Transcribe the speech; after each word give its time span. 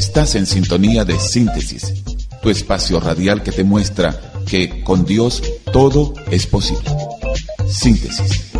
Estás 0.00 0.34
en 0.34 0.46
sintonía 0.46 1.04
de 1.04 1.18
síntesis, 1.18 1.92
tu 2.40 2.48
espacio 2.48 3.00
radial 3.00 3.42
que 3.42 3.52
te 3.52 3.64
muestra 3.64 4.18
que 4.46 4.82
con 4.82 5.04
Dios 5.04 5.42
todo 5.74 6.14
es 6.30 6.46
posible. 6.46 6.88
Síntesis. 7.66 8.50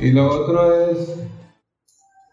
Y 0.00 0.12
lo 0.12 0.28
otro 0.28 0.90
es 0.92 1.14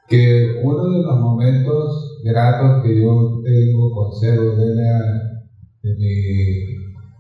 que 0.08 0.62
uno 0.64 0.90
de 0.90 1.04
los 1.04 1.20
momentos 1.20 2.22
gratos 2.24 2.82
que 2.82 2.96
yo 2.96 3.42
tengo, 3.44 3.92
conservo 3.94 4.56
de, 4.56 4.74
de 5.84 5.96
mi 5.98 6.75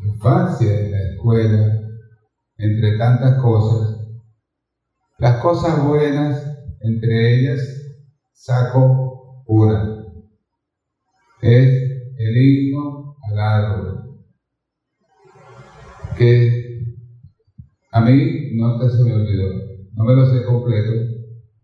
infancia 0.05 0.80
en 0.80 0.91
la 0.91 1.00
escuela, 1.12 1.82
entre 2.58 2.98
tantas 2.98 3.41
cosas, 3.41 4.00
las 5.18 5.41
cosas 5.41 5.86
buenas, 5.86 6.58
entre 6.81 7.40
ellas 7.40 7.59
saco 8.34 9.44
una, 9.48 10.05
es 11.41 11.68
el 12.18 12.38
himno 12.38 13.16
al 13.30 13.40
árbol, 13.40 14.20
que 16.17 16.66
a 17.92 18.02
mí 18.02 18.52
no 18.56 18.90
se 18.90 19.03
me 19.03 19.14
olvidó, 19.14 19.50
no 19.94 20.03
me 20.03 20.16
lo 20.16 20.26
sé 20.26 20.44
completo, 20.45 20.92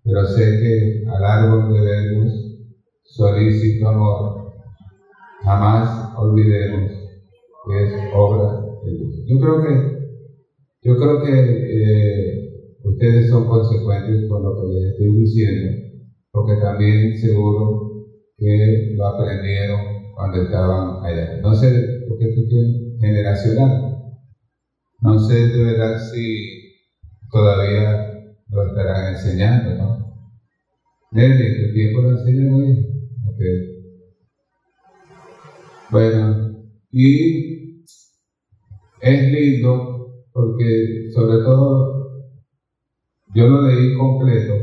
pero 0.04 0.26
sé 0.26 0.44
que 0.44 1.04
al 1.10 1.24
árbol 1.24 1.74
debemos 1.74 2.34
solícito 3.04 3.90
amor, 3.90 4.54
jamás 5.44 6.14
olvidemos 6.18 7.01
es 7.76 7.92
obra 8.14 8.46
de 8.82 8.92
Dios. 8.94 9.24
Yo 9.26 9.38
creo 9.40 9.62
que, 9.62 9.90
yo 10.84 10.96
creo 10.98 11.20
que 11.20 11.32
eh, 12.32 12.42
ustedes 12.84 13.30
son 13.30 13.46
consecuentes 13.46 14.26
con 14.28 14.44
lo 14.44 14.56
que 14.56 14.64
les 14.66 14.92
estoy 14.92 15.14
diciendo, 15.16 15.76
porque 16.32 16.56
también 16.56 17.14
seguro 17.16 17.84
que 18.38 18.88
lo 18.96 19.08
aprendieron 19.08 19.80
cuando 20.12 20.40
estaban 20.42 20.96
allá. 21.02 21.28
No 21.42 21.54
sé, 21.54 21.70
porque 22.08 22.26
esto 22.26 22.42
es 22.42 22.72
generacional. 23.00 23.72
No 25.02 25.18
sé 25.20 25.34
de 25.48 25.62
verdad 25.62 25.96
si 25.98 26.56
todavía 27.32 27.98
lo 28.50 28.64
estarán 28.64 29.08
enseñando, 29.10 29.76
¿no? 29.76 29.98
Nelly, 31.12 31.58
¿tu 31.58 31.72
tiempo 31.74 32.02
lo 32.02 32.12
enseñan 32.12 32.52
hoy? 32.54 32.72
Ok. 33.28 33.42
Bueno, 35.92 36.41
y 36.92 37.86
es 39.02 39.32
lindo 39.32 40.26
porque 40.34 41.10
sobre 41.14 41.38
todo 41.44 41.92
yo 43.34 43.48
lo 43.48 43.62
leí 43.62 43.98
completo, 43.98 44.54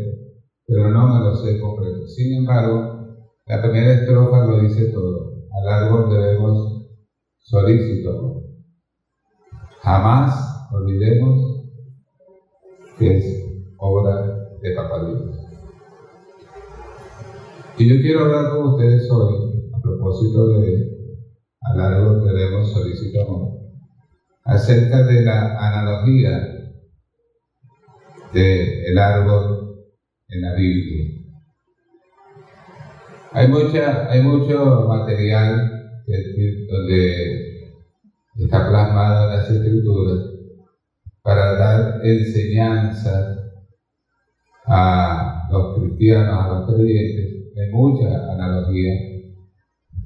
pero 0.66 0.90
no 0.90 1.08
me 1.08 1.20
lo 1.20 1.34
sé 1.34 1.58
completo. 1.58 2.06
Sin 2.06 2.34
embargo, 2.34 2.98
la 3.46 3.62
primera 3.62 3.94
estrofa 3.94 4.44
lo 4.44 4.60
dice 4.60 4.92
todo. 4.92 5.38
Al 5.50 5.68
árbol 5.68 6.10
debemos 6.10 6.86
solícito. 7.38 8.42
Jamás 9.80 10.68
olvidemos 10.70 11.64
que 12.98 13.16
es 13.16 13.46
obra 13.78 14.50
de 14.60 14.74
Papá 14.74 15.06
Dios. 15.06 15.38
Y 17.78 17.88
yo 17.88 18.02
quiero 18.02 18.24
hablar 18.24 18.50
con 18.50 18.74
ustedes 18.74 19.10
hoy, 19.10 19.70
a 19.72 19.80
propósito 19.80 20.48
de 20.48 20.97
árbol 21.80 22.24
que 22.24 22.34
debemos 22.34 22.72
solicitamos, 22.72 23.58
acerca 24.44 25.04
de 25.04 25.22
la 25.22 25.58
analogía 25.58 26.58
del 28.32 28.98
árbol 28.98 29.84
en 30.28 30.42
la 30.42 30.54
Biblia. 30.54 31.18
Hay, 33.32 33.48
mucha, 33.48 34.10
hay 34.10 34.22
mucho 34.22 34.86
material 34.88 36.02
donde 36.68 37.48
está 38.38 38.68
plasmado 38.68 39.24
en 39.30 39.36
las 39.36 39.50
escrituras 39.50 40.18
para 41.22 41.52
dar 41.58 42.00
enseñanzas 42.04 43.38
a 44.66 45.48
los 45.50 45.78
cristianos, 45.78 46.44
a 46.44 46.48
los 46.48 46.74
creyentes, 46.74 47.52
hay 47.56 47.70
mucha 47.70 48.32
analogía 48.32 48.92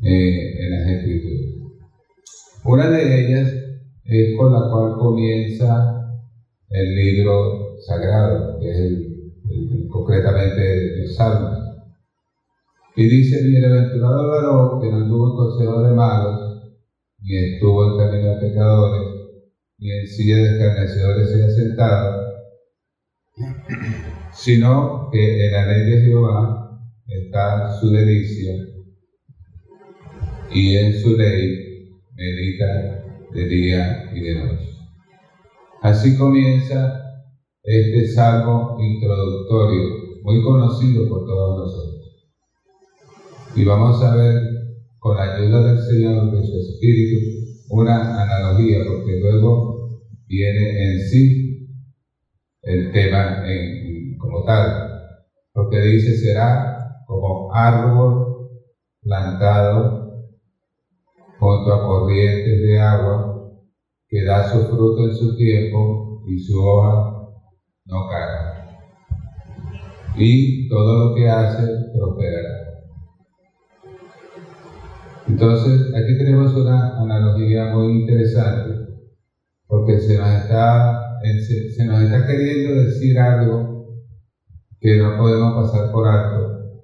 eh, 0.02 0.64
en 0.64 0.70
las 0.70 0.88
escrituras. 0.88 1.51
Una 2.64 2.88
de 2.90 3.26
ellas 3.26 3.52
es 4.04 4.36
con 4.38 4.52
la 4.52 4.70
cual 4.70 4.94
comienza 4.96 5.92
el 6.70 6.94
libro 6.94 7.76
sagrado, 7.80 8.60
que 8.60 8.70
es 8.70 8.78
el, 8.78 9.88
concretamente 9.90 11.02
el 11.02 11.08
Salmos. 11.08 11.58
Y 12.94 13.08
dice, 13.08 13.42
bienaventurado 13.42 14.22
el 14.22 14.28
varón 14.28 14.80
que 14.80 14.90
no 14.92 15.08
tuvo 15.08 15.30
en 15.30 15.36
consejo 15.36 15.82
de 15.82 15.94
malos, 15.94 16.62
ni 17.20 17.36
estuvo 17.36 17.92
en 17.92 17.98
camino 17.98 18.34
de 18.34 18.48
pecadores, 18.48 19.08
ni 19.78 19.90
en 19.90 20.06
silla 20.06 20.36
de 20.36 20.52
escarnecedores 20.52 21.30
se 21.30 21.44
ha 21.44 21.50
sentado, 21.50 22.22
sino 24.32 25.08
que 25.10 25.46
en 25.46 25.52
la 25.52 25.66
ley 25.66 25.90
de 25.90 26.00
Jehová 26.02 26.80
está 27.08 27.72
su 27.80 27.90
delicia 27.90 28.52
y 30.52 30.76
en 30.76 30.92
su 31.00 31.16
ley 31.16 31.71
medita 32.22 33.04
de 33.32 33.48
día 33.48 34.10
y 34.14 34.20
de 34.20 34.34
noche. 34.34 34.68
Así 35.82 36.16
comienza 36.16 37.02
este 37.64 38.06
salmo 38.06 38.76
introductorio, 38.78 39.82
muy 40.22 40.42
conocido 40.44 41.08
por 41.08 41.26
todos 41.26 41.58
nosotros. 41.58 42.28
Y 43.56 43.64
vamos 43.64 44.00
a 44.02 44.14
ver, 44.14 44.40
con 45.00 45.16
la 45.16 45.34
ayuda 45.34 45.64
del 45.64 45.78
Señor, 45.82 46.30
de 46.30 46.46
su 46.46 46.56
Espíritu, 46.58 47.18
una 47.70 48.22
analogía, 48.22 48.78
porque 48.86 49.18
luego 49.20 49.88
viene 50.28 50.84
en 50.84 51.00
sí 51.00 51.68
el 52.62 52.92
tema 52.92 53.42
en 53.44 54.16
como 54.16 54.44
tal, 54.44 54.92
porque 55.52 55.80
dice 55.80 56.16
será 56.16 57.02
como 57.04 57.52
árbol 57.52 58.48
plantado 59.00 60.01
junto 61.42 61.74
a 61.74 61.82
corrientes 61.82 62.62
de 62.62 62.80
agua 62.80 63.50
que 64.06 64.22
da 64.22 64.48
su 64.48 64.60
fruto 64.68 65.08
en 65.08 65.16
su 65.16 65.36
tiempo 65.36 66.22
y 66.28 66.38
su 66.38 66.56
hoja 66.56 67.32
no 67.84 68.08
cae. 68.08 68.62
Y 70.14 70.68
todo 70.68 71.08
lo 71.08 71.14
que 71.16 71.28
hace 71.28 71.66
prosperará. 71.92 72.58
Entonces, 75.26 75.92
aquí 75.96 76.16
tenemos 76.16 76.54
una 76.54 77.02
analogía 77.02 77.74
muy 77.74 78.02
interesante, 78.02 78.70
porque 79.66 79.98
se 79.98 80.18
nos 80.18 80.28
está, 80.28 81.18
se 81.76 81.84
nos 81.84 82.02
está 82.02 82.24
queriendo 82.24 82.84
decir 82.84 83.18
algo 83.18 83.96
que 84.78 84.96
no 84.96 85.18
podemos 85.18 85.54
pasar 85.54 85.90
por 85.90 86.06
alto 86.06 86.82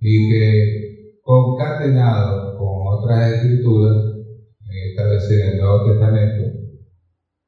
y 0.00 0.30
que 0.30 0.90
concatenado 1.22 2.39
con 2.39 2.39
otras 3.00 3.32
escrituras, 3.32 3.96
esta 4.88 5.06
vez 5.06 5.30
en 5.30 5.48
el 5.48 5.58
Nuevo 5.58 5.90
Testamento, 5.90 6.60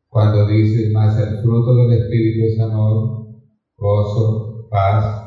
cuando 0.09 0.47
dice 0.47 0.91
más 0.93 1.19
el 1.19 1.41
fruto 1.41 1.75
del 1.77 2.03
Espíritu 2.03 2.47
es 2.47 2.61
amor, 2.61 3.27
gozo, 3.77 4.69
paz, 4.71 5.23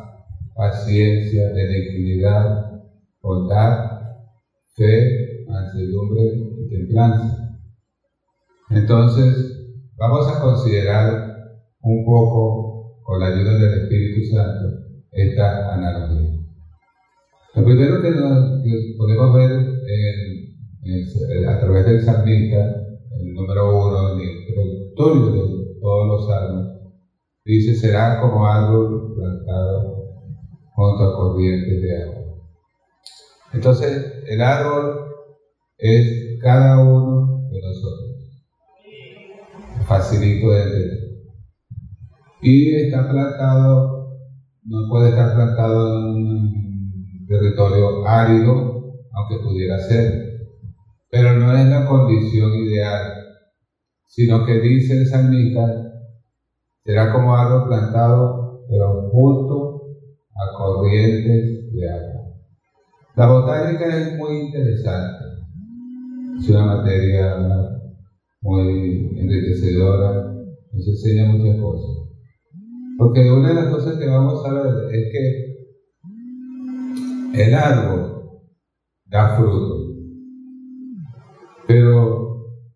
paciencia, 0.55 1.51
benignidad, 1.53 2.81
bondad, 3.21 3.89
fe, 4.75 5.45
mansedumbre 5.47 6.21
y 6.59 6.69
templanza. 6.69 7.59
Entonces, 8.69 9.67
vamos 9.95 10.27
a 10.27 10.41
considerar 10.41 11.35
un 11.81 12.05
poco 12.05 13.01
con 13.03 13.19
la 13.19 13.27
ayuda 13.27 13.53
del 13.53 13.83
Espíritu 13.83 14.35
Santo, 14.35 14.65
esta 15.11 15.73
analogía. 15.73 16.34
Lo 17.55 17.63
primero 17.63 18.01
que, 18.01 18.11
podemos 18.97 19.33
ver 19.33 19.51
a 21.47 21.59
través 21.59 21.85
del 21.85 22.01
salmista, 22.01 22.57
el 23.19 23.33
número 23.33 23.87
uno, 23.87 24.13
el 24.13 24.21
introductorio 24.21 25.31
de 25.31 25.79
todos 25.81 26.07
los 26.07 26.27
salmos, 26.27 26.67
dice, 27.45 27.75
será 27.75 28.19
como 28.19 28.45
árbol 28.45 29.15
plantado 29.15 29.95
junto 30.73 31.03
a 31.03 31.15
corrientes 31.15 31.81
de 31.81 32.03
agua. 32.03 32.21
Entonces, 33.53 34.23
el 34.27 34.41
árbol 34.41 35.05
es 35.77 36.39
cada 36.41 36.83
uno 36.83 37.47
de 37.49 37.61
nosotros. 37.61 38.15
Facilito 39.87 40.49
de 40.49 40.63
entender 40.63 41.05
y 42.45 42.75
está 42.75 43.09
plantado, 43.09 44.19
no 44.65 44.87
puede 44.87 45.09
estar 45.09 45.33
plantado 45.33 45.87
en 45.87 46.05
un 46.05 46.74
territorio 47.27 48.05
árido, 48.05 48.93
aunque 49.11 49.43
pudiera 49.43 49.79
ser, 49.79 50.35
pero 51.09 51.33
no 51.33 51.55
es 51.55 51.65
la 51.67 51.85
condición 51.85 52.51
ideal. 52.53 53.13
sino 54.07 54.45
que 54.45 54.59
dice 54.59 54.97
el 54.97 55.05
salmista, 55.05 55.65
será 56.85 57.11
como 57.11 57.35
árbol 57.35 57.67
plantado, 57.67 58.65
pero 58.69 59.09
justo 59.11 59.81
a 60.33 60.57
corrientes 60.57 61.73
de 61.73 61.89
agua. 61.89 62.15
La 63.15 63.27
botánica 63.27 63.85
es 63.87 64.17
muy 64.17 64.37
interesante, 64.37 65.25
es 66.39 66.49
una 66.49 66.77
materia 66.77 67.35
muy 68.41 69.17
enriquecedora, 69.17 70.33
nos 70.71 70.87
enseña 70.87 71.31
muchas 71.31 71.61
cosas. 71.61 72.05
Porque 72.97 73.29
una 73.29 73.49
de 73.49 73.55
las 73.55 73.73
cosas 73.73 73.97
que 73.97 74.07
vamos 74.07 74.45
a 74.45 74.53
ver 74.53 74.95
es 74.95 75.11
que 75.11 75.44
el 77.35 77.53
árbol 77.53 78.41
da 79.05 79.35
fruto, 79.37 79.75
pero 81.67 82.25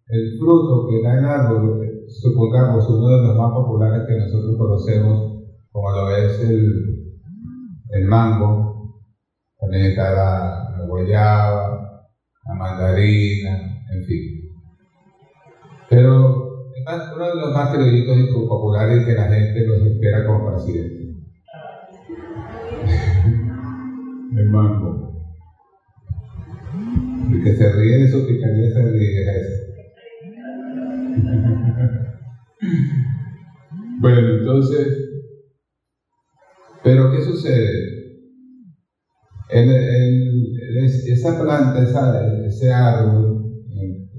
el 0.07 0.37
fruto 0.37 0.87
que 0.87 1.01
da 1.03 1.19
el 1.19 1.25
árbol, 1.25 1.81
supongamos 2.07 2.89
uno 2.89 3.07
de 3.09 3.27
los 3.27 3.37
más 3.37 3.51
populares 3.53 4.07
que 4.07 4.17
nosotros 4.17 4.57
conocemos, 4.57 5.43
como 5.71 5.91
lo 5.91 6.09
es 6.15 6.39
el, 6.41 8.05
mango, 8.07 9.03
también 9.59 9.91
está 9.91 10.11
la, 10.11 10.77
la 10.77 10.87
guayaba, 10.87 12.09
la 12.45 12.53
mandarina, 12.55 13.85
en 13.93 14.03
fin. 14.03 14.39
Pero 15.89 16.49
uno 17.15 17.25
de 17.27 17.35
los 17.35 17.53
más 17.53 17.75
créditos 17.75 18.17
y 18.17 18.47
populares 18.47 19.05
que 19.05 19.13
la 19.13 19.27
gente 19.27 19.65
los 19.65 19.81
espera 19.81 20.25
como 20.25 20.51
paciente. 20.51 20.98
El 24.35 24.49
mango. 24.49 25.13
El 27.31 27.43
que 27.43 27.55
se 27.55 27.71
ríe 27.71 27.97
de 27.97 28.11
su 28.11 28.27
picardía 28.27 28.71
se 28.71 28.91
ríe 28.91 29.25
de 29.25 29.39
eso. 29.39 29.69
bueno, 34.01 34.39
entonces, 34.39 34.87
pero 36.83 37.11
¿qué 37.11 37.21
sucede? 37.21 37.69
El, 39.49 39.69
el, 39.69 40.57
esa 40.85 41.41
planta, 41.41 41.81
esa, 41.81 42.45
ese 42.45 42.71
árbol 42.71 43.43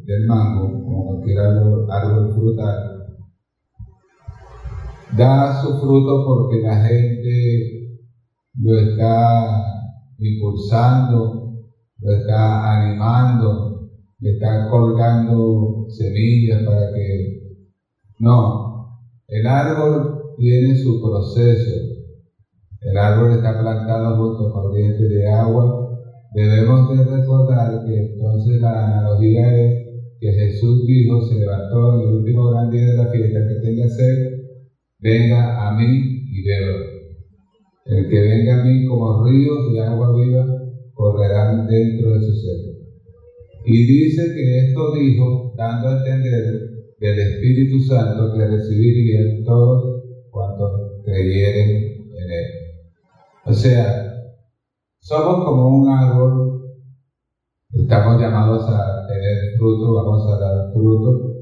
del 0.05 0.27
mango, 0.27 1.07
cualquier 1.07 1.39
árbol, 1.39 2.35
frutal, 2.35 3.07
da 5.17 5.63
su 5.63 5.81
fruto 5.81 6.27
porque 6.27 6.61
la 6.63 6.85
gente 6.85 7.97
lo 8.59 8.79
está 8.79 9.80
impulsando, 10.21 11.41
lo 11.99 12.13
está 12.13 12.79
animando, 12.79 13.91
le 14.21 14.33
está 14.33 14.69
colgando 14.69 15.87
semillas 15.89 16.63
para 16.65 16.93
que... 16.93 17.41
No, 18.19 18.71
el 19.29 19.47
árbol 19.47 20.35
tiene 20.37 20.77
su 20.77 21.01
proceso. 21.01 21.71
El 22.83 22.97
árbol 22.97 23.33
está 23.33 23.61
plantado 23.61 24.17
junto 24.17 24.49
a 24.49 24.53
corrientes 24.53 25.09
de 25.09 25.29
agua. 25.29 25.99
Debemos 26.35 26.89
de 26.91 27.05
recordar 27.05 27.85
que 27.87 28.13
entonces 28.13 28.61
la 28.61 28.87
analogía 28.87 29.55
es 29.55 29.81
que 30.21 30.33
Jesús 30.33 30.87
dijo, 30.87 31.23
se 31.23 31.41
levantó 31.41 31.95
en 31.95 32.09
el 32.09 32.15
último 32.17 32.51
gran 32.51 32.71
día 32.71 32.87
de 32.87 32.97
la 32.97 33.07
fiesta, 33.07 33.41
que 33.49 33.67
tenga 33.67 33.89
sed, 33.89 34.41
venga 34.99 35.69
a 35.69 35.77
mí 35.77 36.25
y 36.31 36.43
beba. 36.43 37.00
El 37.91 38.09
que 38.09 38.21
venga 38.21 38.61
a 38.61 38.65
mí 38.65 38.87
como 38.87 39.25
ríos 39.25 39.73
de 39.73 39.81
agua 39.81 40.15
viva, 40.15 40.47
correrán 40.95 41.67
dentro 41.67 42.13
de 42.13 42.21
su 42.21 42.33
ser. 42.35 42.81
Y 43.65 43.85
dice 43.85 44.33
que 44.33 44.69
esto 44.69 44.95
dijo, 44.95 45.55
dando 45.57 45.89
a 45.89 45.97
entender 45.99 46.71
del 47.01 47.19
Espíritu 47.19 47.81
Santo 47.81 48.33
que 48.33 48.47
recibirían 48.47 49.43
todos 49.45 50.05
cuantos 50.31 51.03
creyeren 51.05 51.69
en 52.15 52.31
él. 52.31 52.47
O 53.47 53.53
sea, 53.53 54.07
somos 55.01 55.45
como 55.45 55.79
un 55.79 55.89
árbol, 55.89 56.63
estamos 57.73 58.21
llamados 58.21 58.69
a 58.69 59.07
tener 59.09 59.57
fruto, 59.59 59.95
vamos 59.95 60.33
a 60.33 60.39
dar 60.39 60.73
fruto, 60.73 61.35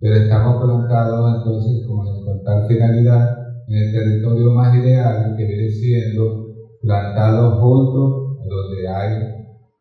pero 0.00 0.16
estamos 0.16 0.64
plantados 0.64 1.36
entonces 1.38 1.86
con, 1.86 2.42
tal 2.42 2.66
finalidad 2.66 3.45
en 3.68 3.74
el 3.74 3.92
territorio 3.92 4.52
más 4.52 4.74
ideal 4.76 5.34
que 5.36 5.44
viene 5.44 5.68
siendo 5.68 6.46
plantados 6.80 7.60
junto 7.60 8.38
donde 8.44 8.88
hay 8.88 9.12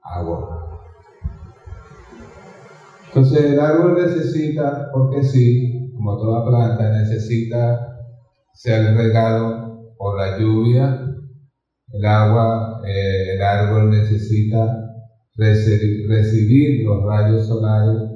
agua. 0.01 0.81
Entonces 3.07 3.51
el 3.53 3.59
árbol 3.59 3.95
necesita, 3.95 4.89
porque 4.91 5.23
sí, 5.23 5.91
como 5.95 6.17
toda 6.17 6.45
planta, 6.45 6.91
necesita 6.91 7.97
ser 8.53 8.95
regado 8.95 9.93
por 9.97 10.17
la 10.17 10.37
lluvia, 10.37 10.99
el 11.93 12.05
agua, 12.05 12.81
eh, 12.85 13.35
el 13.35 13.41
árbol 13.41 13.89
necesita 13.89 14.81
recibir 15.37 16.85
los 16.85 17.05
rayos 17.05 17.47
solares 17.47 18.15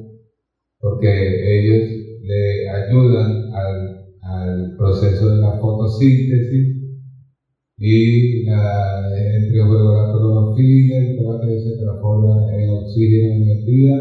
porque 0.80 1.60
ellos 1.60 1.90
le 2.22 2.70
ayudan 2.70 3.54
al, 3.54 3.99
al 4.30 4.76
proceso 4.78 5.30
de 5.36 5.42
la 5.42 5.60
fotosíntesis 5.60 6.78
y 7.78 8.44
la, 8.46 9.10
entre 9.36 9.62
juego 9.62 9.94
la 9.94 10.12
clorofila 10.12 10.96
todo 11.18 11.38
aquello 11.38 11.62
se 11.62 11.78
transforma 11.78 12.54
en 12.54 12.70
oxígeno 12.70 13.36
en 13.36 13.50
el 13.50 13.66
día 13.66 13.96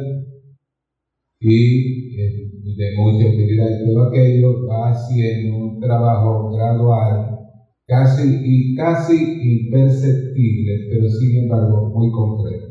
y 1.41 2.21
eh, 2.21 2.51
de 2.77 2.97
mucha 2.97 3.29
utilidad 3.29 3.69
y 3.71 3.93
todo 3.93 4.09
aquello 4.09 4.67
va 4.67 4.91
haciendo 4.91 5.57
un 5.57 5.81
trabajo 5.81 6.51
gradual 6.51 7.39
casi 7.87 8.41
y 8.45 8.75
casi 8.75 9.15
imperceptible 9.15 10.89
pero 10.91 11.09
sin 11.09 11.45
embargo 11.45 11.91
muy 11.95 12.11
concreto 12.11 12.69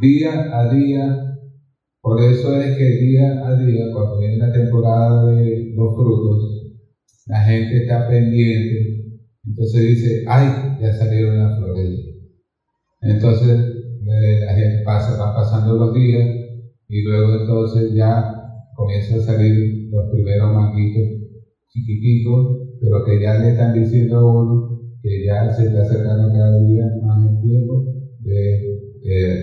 día 0.00 0.56
a 0.56 0.72
día. 0.72 1.27
Por 2.00 2.22
eso 2.22 2.56
es 2.60 2.76
que 2.76 2.84
día 2.84 3.46
a 3.46 3.56
día, 3.56 3.86
cuando 3.92 4.18
viene 4.18 4.38
la 4.38 4.52
temporada 4.52 5.30
de 5.32 5.72
los 5.74 5.94
frutos, 5.94 6.58
la 7.26 7.40
gente 7.42 7.82
está 7.82 8.08
pendiente. 8.08 9.20
Entonces 9.46 9.80
dice, 9.82 10.24
ay, 10.26 10.78
ya 10.80 10.92
salieron 10.92 11.38
las 11.38 11.58
flores. 11.58 12.00
Entonces 13.00 13.58
eh, 14.06 14.40
la 14.44 14.54
gente 14.54 14.82
pasa, 14.84 15.18
van 15.18 15.34
pasando 15.34 15.74
los 15.74 15.94
días 15.94 16.26
y 16.88 17.02
luego 17.02 17.40
entonces 17.40 17.92
ya 17.94 18.34
comienzan 18.74 19.20
a 19.20 19.22
salir 19.22 19.88
los 19.90 20.10
primeros 20.10 20.52
manguitos 20.54 21.02
chiquititos, 21.68 22.58
pero 22.80 23.04
que 23.04 23.20
ya 23.20 23.38
le 23.38 23.50
están 23.50 23.74
diciendo 23.74 24.18
a 24.18 24.42
uno 24.42 24.80
que 25.02 25.24
ya 25.24 25.48
se 25.50 25.66
está 25.66 25.82
acercando 25.82 26.32
cada 26.32 26.58
día 26.60 26.84
más 27.02 27.30
el 27.30 27.40
tiempo 27.40 27.84
de 28.20 28.78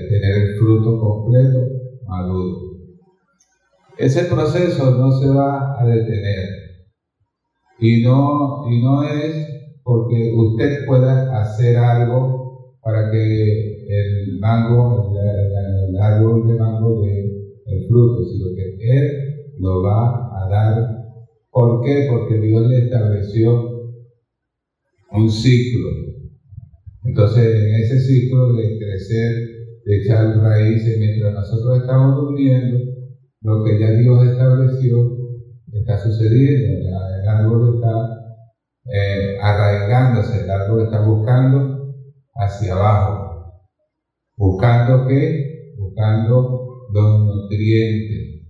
tener 0.09 0.37
el 0.43 0.55
fruto 0.57 0.99
completo, 0.99 1.74
maduro. 2.07 2.75
Ese 3.97 4.25
proceso 4.25 4.91
no 4.91 5.11
se 5.11 5.29
va 5.29 5.79
a 5.79 5.85
detener 5.85 6.65
y 7.79 8.03
no, 8.03 8.63
y 8.69 8.81
no 8.81 9.03
es 9.03 9.47
porque 9.83 10.33
usted 10.35 10.85
pueda 10.85 11.39
hacer 11.41 11.77
algo 11.77 12.75
para 12.81 13.11
que 13.11 13.85
el 13.87 14.39
mango, 14.39 15.13
el, 15.13 15.95
árbol 16.01 16.47
de 16.47 16.55
mango 16.55 17.01
dé 17.01 17.21
el 17.65 17.87
fruto, 17.87 18.23
sino 18.25 18.47
que 18.55 18.97
Él 18.97 19.11
lo 19.59 19.81
va 19.81 20.43
a 20.43 20.49
dar. 20.49 20.87
¿Por 21.51 21.83
qué? 21.83 22.07
Porque 22.09 22.39
Dios 22.39 22.67
le 22.67 22.85
estableció 22.85 23.91
un 25.11 25.29
ciclo. 25.29 25.89
Entonces, 27.03 27.45
en 27.45 27.75
ese 27.75 27.99
ciclo 27.99 28.53
de 28.53 28.77
crecer 28.77 29.54
de 29.85 30.01
echar 30.01 30.37
raíces 30.39 30.97
mientras 30.99 31.33
nosotros 31.33 31.81
estamos 31.81 32.15
durmiendo, 32.15 32.77
lo 33.41 33.63
que 33.63 33.79
ya 33.79 33.91
Dios 33.91 34.25
estableció 34.25 35.15
está 35.71 35.97
sucediendo, 35.97 36.89
el 37.21 37.27
árbol 37.27 37.75
está 37.75 37.91
eh, 38.91 39.37
arraigándose, 39.39 40.43
el 40.43 40.49
árbol 40.49 40.81
está 40.85 41.01
buscando 41.05 41.93
hacia 42.33 42.73
abajo, 42.73 43.61
buscando 44.35 45.07
qué? 45.07 45.73
Buscando 45.77 46.87
los 46.91 47.25
nutrientes. 47.25 48.45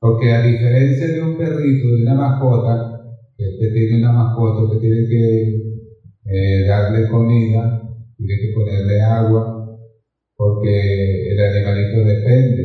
Porque 0.00 0.32
a 0.32 0.42
diferencia 0.42 1.06
de 1.08 1.22
un 1.22 1.36
perrito, 1.36 1.88
de 1.88 2.02
una 2.02 2.14
mascota, 2.14 3.00
que 3.36 3.44
usted 3.44 3.72
tiene 3.72 3.98
una 3.98 4.12
mascota, 4.12 4.72
que 4.72 4.80
tiene 4.80 5.08
que 5.08 5.56
eh, 6.24 6.66
darle 6.66 7.08
comida, 7.08 7.82
tiene 8.16 8.34
que 8.40 8.52
ponerle 8.54 9.00
agua, 9.00 9.61
porque 10.42 11.30
el 11.30 11.40
animalito 11.40 11.98
depende. 11.98 12.62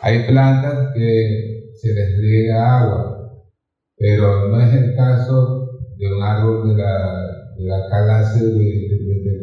Hay 0.00 0.26
plantas 0.26 0.92
que 0.92 1.70
se 1.76 1.94
les 1.94 2.18
riega 2.18 2.80
agua, 2.80 3.44
pero 3.96 4.48
no 4.48 4.60
es 4.60 4.72
el 4.72 4.96
caso 4.96 5.68
de 5.96 6.12
un 6.12 6.20
árbol 6.20 6.68
de 6.68 6.82
la, 6.82 7.54
de 7.56 7.64
la 7.64 7.88
clase 7.88 8.44
de, 8.44 8.88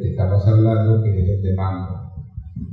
que 0.02 0.10
estamos 0.10 0.46
hablando, 0.46 1.02
que 1.02 1.10
es 1.10 1.30
el 1.38 1.42
de 1.42 1.54
mango. 1.56 1.96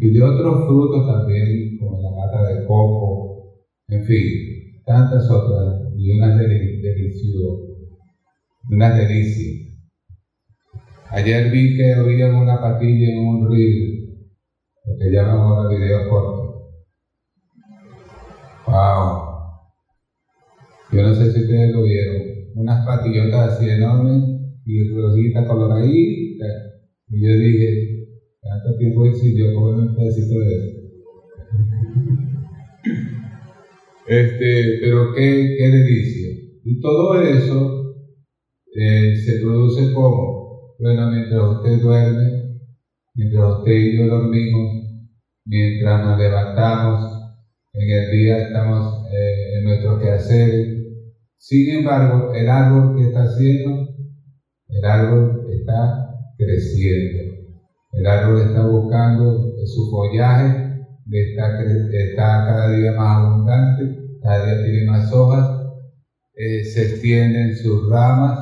Y 0.00 0.12
de 0.12 0.22
otros 0.22 0.66
frutos 0.66 1.06
también, 1.06 1.78
como 1.78 2.00
la 2.00 2.10
mata 2.10 2.52
de 2.52 2.66
coco, 2.66 3.62
en 3.88 4.04
fin, 4.04 4.82
tantas 4.84 5.30
otras 5.30 5.82
y 5.96 6.18
unas 6.18 6.36
deliciosas, 6.36 7.60
unas 8.68 8.96
delicias. 8.96 9.75
Ayer 11.10 11.50
vi 11.50 11.76
que 11.76 11.92
había 11.92 12.26
una 12.34 12.60
patilla 12.60 13.12
en 13.12 13.18
un 13.18 13.48
río, 13.48 14.06
lo 14.84 14.98
que 14.98 15.10
llaman 15.10 15.38
ahora 15.38 15.68
video 15.68 16.08
corto. 16.08 16.72
¡Wow! 18.66 19.26
Yo 20.92 21.02
no 21.02 21.14
sé 21.14 21.32
si 21.32 21.40
ustedes 21.42 21.72
lo 21.72 21.82
vieron. 21.84 22.22
Unas 22.56 22.84
patillotas 22.84 23.52
así 23.52 23.68
enormes 23.68 24.22
y 24.64 24.90
rojita 24.90 25.46
coloradita. 25.46 26.46
Y 27.08 27.24
yo 27.24 27.32
dije, 27.38 28.08
tanto 28.42 28.76
tiempo 28.78 29.04
yo 29.06 29.54
como 29.54 29.68
un 29.68 29.94
pedacito 29.94 30.40
de 30.40 30.54
eso. 30.54 30.76
Este, 34.08 34.78
pero 34.80 35.14
qué, 35.14 35.54
qué 35.56 35.68
delicia. 35.68 36.28
Y 36.64 36.80
todo 36.80 37.20
eso 37.20 37.94
eh, 38.74 39.14
se 39.16 39.40
produce 39.40 39.92
como 39.92 40.35
bueno, 40.78 41.10
mientras 41.10 41.42
usted 41.42 41.80
duerme, 41.80 42.60
mientras 43.14 43.58
usted 43.58 43.72
y 43.72 43.98
yo 43.98 44.06
dormimos, 44.08 45.10
mientras 45.44 46.04
nos 46.04 46.18
levantamos, 46.18 47.16
en 47.72 47.90
el 47.90 48.10
día 48.10 48.38
estamos 48.38 49.06
eh, 49.12 49.58
en 49.58 49.64
nuestro 49.64 49.98
quehacer. 49.98 50.76
Sin 51.38 51.78
embargo, 51.78 52.32
el 52.34 52.48
árbol 52.48 52.96
que 52.96 53.08
está 53.08 53.24
haciendo, 53.24 53.88
el 54.68 54.84
árbol 54.84 55.46
está 55.50 56.08
creciendo. 56.36 57.34
El 57.92 58.06
árbol 58.06 58.42
está 58.42 58.66
buscando 58.66 59.56
su 59.64 59.90
follaje, 59.90 60.84
está, 61.10 61.62
está 61.62 62.44
cada 62.46 62.72
día 62.72 62.92
más 62.92 63.16
abundante, 63.16 64.18
cada 64.22 64.44
día 64.44 64.64
tiene 64.64 64.90
más 64.90 65.12
hojas, 65.12 65.66
eh, 66.34 66.64
se 66.64 66.82
extienden 66.82 67.56
sus 67.56 67.88
ramas. 67.90 68.38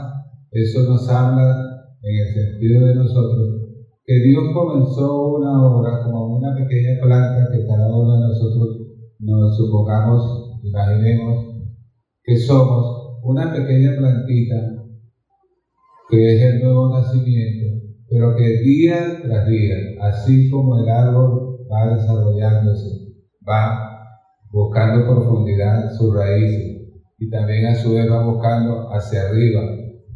Eso 0.51 0.83
nos 0.85 1.09
habla 1.09 1.64
en 2.05 2.17
el 2.17 2.35
sentido 2.35 2.87
de 2.87 2.95
nosotros, 2.97 3.65
que 4.05 4.21
Dios 4.21 4.45
comenzó 4.53 5.29
una 5.37 5.67
obra 5.67 6.05
como 6.05 6.37
una 6.37 6.55
pequeña 6.55 7.01
planta 7.03 7.49
que 7.51 7.67
cada 7.67 7.89
uno 7.89 8.15
de 8.15 8.29
nosotros 8.29 8.77
nos 9.21 9.57
supongamos, 9.57 10.61
imaginemos 10.63 11.47
que 12.23 12.37
somos 12.37 13.21
una 13.23 13.51
pequeña 13.53 13.97
plantita 13.97 14.57
que 16.11 16.37
es 16.37 16.43
el 16.43 16.63
nuevo 16.63 16.91
nacimiento, 16.91 17.87
pero 18.11 18.37
que 18.37 18.59
día 18.61 19.23
tras 19.23 19.49
día, 19.49 19.75
así 20.03 20.51
como 20.51 20.79
el 20.81 20.89
árbol 20.91 21.61
va 21.73 21.95
desarrollándose, 21.95 23.15
va 23.49 23.95
buscando 24.53 25.07
profundidad 25.07 25.85
en 25.85 25.97
sus 25.97 26.15
raíces 26.15 26.75
y 27.19 27.31
también 27.31 27.67
a 27.67 27.75
su 27.75 27.95
vez 27.95 28.11
va 28.11 28.27
buscando 28.27 28.91
hacia 28.93 29.23
arriba, 29.23 29.63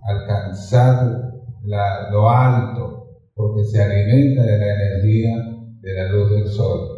alcanzar 0.02 1.27
lo 1.68 2.30
alto, 2.30 3.20
porque 3.34 3.64
se 3.64 3.82
alimenta 3.82 4.42
de 4.42 4.58
la 4.58 4.75
energía 4.75 5.37
de 5.80 5.94
la 5.94 6.12
luz 6.12 6.30
del 6.30 6.46
sol, 6.46 6.88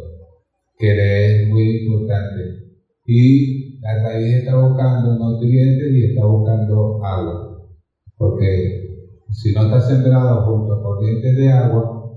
que 0.77 0.93
le 0.93 1.43
es 1.43 1.49
muy 1.49 1.83
importante. 1.83 2.61
Y 3.05 3.79
la 3.79 4.03
raíz 4.03 4.35
está 4.35 4.55
buscando 4.55 5.15
nutrientes 5.15 5.91
y 5.91 6.05
está 6.05 6.25
buscando 6.25 7.03
agua, 7.03 7.67
porque 8.17 8.81
si 9.31 9.53
no 9.53 9.63
está 9.63 9.81
sembrado 9.81 10.45
junto 10.45 10.73
a 10.73 10.83
corrientes 10.83 11.35
de 11.35 11.51
agua, 11.51 12.13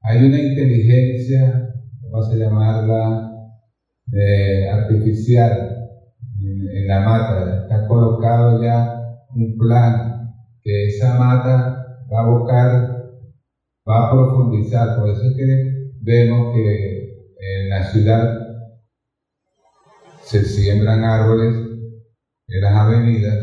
hay 0.00 0.24
una 0.24 0.38
inteligencia, 0.38 1.74
vamos 2.10 2.30
a 2.32 2.36
llamarla, 2.36 3.32
de 4.06 4.68
artificial 4.68 5.76
en 6.40 6.86
la 6.86 7.00
mata. 7.00 7.62
Está 7.62 7.86
colocado 7.88 8.62
ya 8.62 9.02
un 9.34 9.56
plan 9.58 10.32
que 10.62 10.86
esa 10.86 11.18
mata 11.18 11.85
va 12.12 12.20
a 12.20 12.28
buscar, 12.30 13.10
va 13.88 14.08
a 14.08 14.10
profundizar. 14.12 14.98
Por 14.98 15.10
eso 15.10 15.22
es 15.22 15.36
que 15.36 15.90
vemos 16.00 16.54
que 16.54 17.06
en 17.38 17.68
la 17.68 17.84
ciudad 17.84 18.38
se 20.22 20.44
siembran 20.44 21.04
árboles 21.04 21.54
en 22.48 22.60
las 22.60 22.72
avenidas 22.72 23.38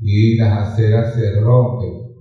y 0.00 0.36
las 0.36 0.68
aceras 0.68 1.14
se 1.14 1.40
rompen, 1.40 2.14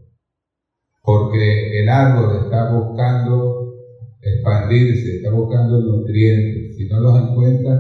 porque 1.04 1.82
el 1.82 1.90
árbol 1.90 2.44
está 2.44 2.72
buscando 2.72 3.74
expandirse, 4.22 5.18
está 5.18 5.32
buscando 5.32 5.80
nutrientes. 5.80 6.76
Si 6.76 6.88
no 6.88 7.00
los 7.00 7.30
encuentra, 7.30 7.80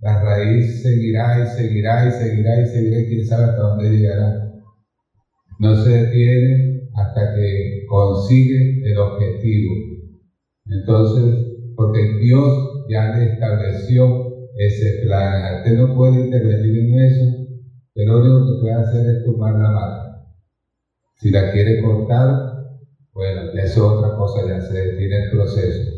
la 0.00 0.22
raíz 0.22 0.82
seguirá 0.82 1.42
y 1.42 1.46
seguirá 1.56 2.06
y 2.06 2.10
seguirá 2.12 2.60
y 2.60 2.66
seguirá, 2.66 3.08
quién 3.08 3.26
sabe 3.26 3.44
hasta 3.44 3.62
dónde 3.62 3.90
llegará. 3.90 4.52
No 5.58 5.74
se 5.76 5.90
detiene 5.90 6.77
hasta 6.98 7.34
que 7.34 7.86
consigue 7.88 8.82
el 8.90 8.98
objetivo. 8.98 9.72
Entonces, 10.66 11.74
porque 11.76 12.18
Dios 12.20 12.86
ya 12.88 13.16
le 13.16 13.34
estableció 13.34 14.04
ese 14.56 15.02
plan. 15.04 15.58
Usted 15.58 15.76
no 15.76 15.94
puede 15.94 16.24
intervenir 16.24 16.76
en 16.76 16.98
eso, 16.98 17.24
pero 17.94 18.18
lo 18.18 18.18
único 18.20 18.46
que 18.46 18.60
puede 18.60 18.74
hacer 18.74 19.06
es 19.06 19.24
tomar 19.24 19.54
la 19.54 19.70
mata. 19.70 20.08
Si 21.16 21.30
la 21.30 21.52
quiere 21.52 21.82
cortar, 21.82 22.28
bueno, 23.12 23.52
eso 23.52 23.62
es 23.62 23.78
otra 23.78 24.16
cosa, 24.16 24.46
ya 24.46 24.60
se 24.60 24.74
detiene 24.74 25.24
el 25.24 25.30
proceso. 25.30 25.90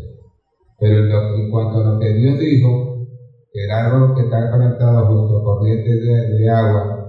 Pero 0.78 0.98
en, 0.98 1.50
cuanto 1.50 1.80
a 1.80 1.92
lo 1.92 1.98
que 1.98 2.14
Dios 2.14 2.38
dijo, 2.38 3.06
que 3.52 3.64
el 3.64 3.70
árbol 3.70 4.14
que 4.14 4.22
está 4.22 4.50
conectado 4.50 5.06
junto 5.06 5.38
a 5.38 5.44
corrientes 5.44 6.00
de, 6.00 6.34
de 6.36 6.48
agua 6.48 7.00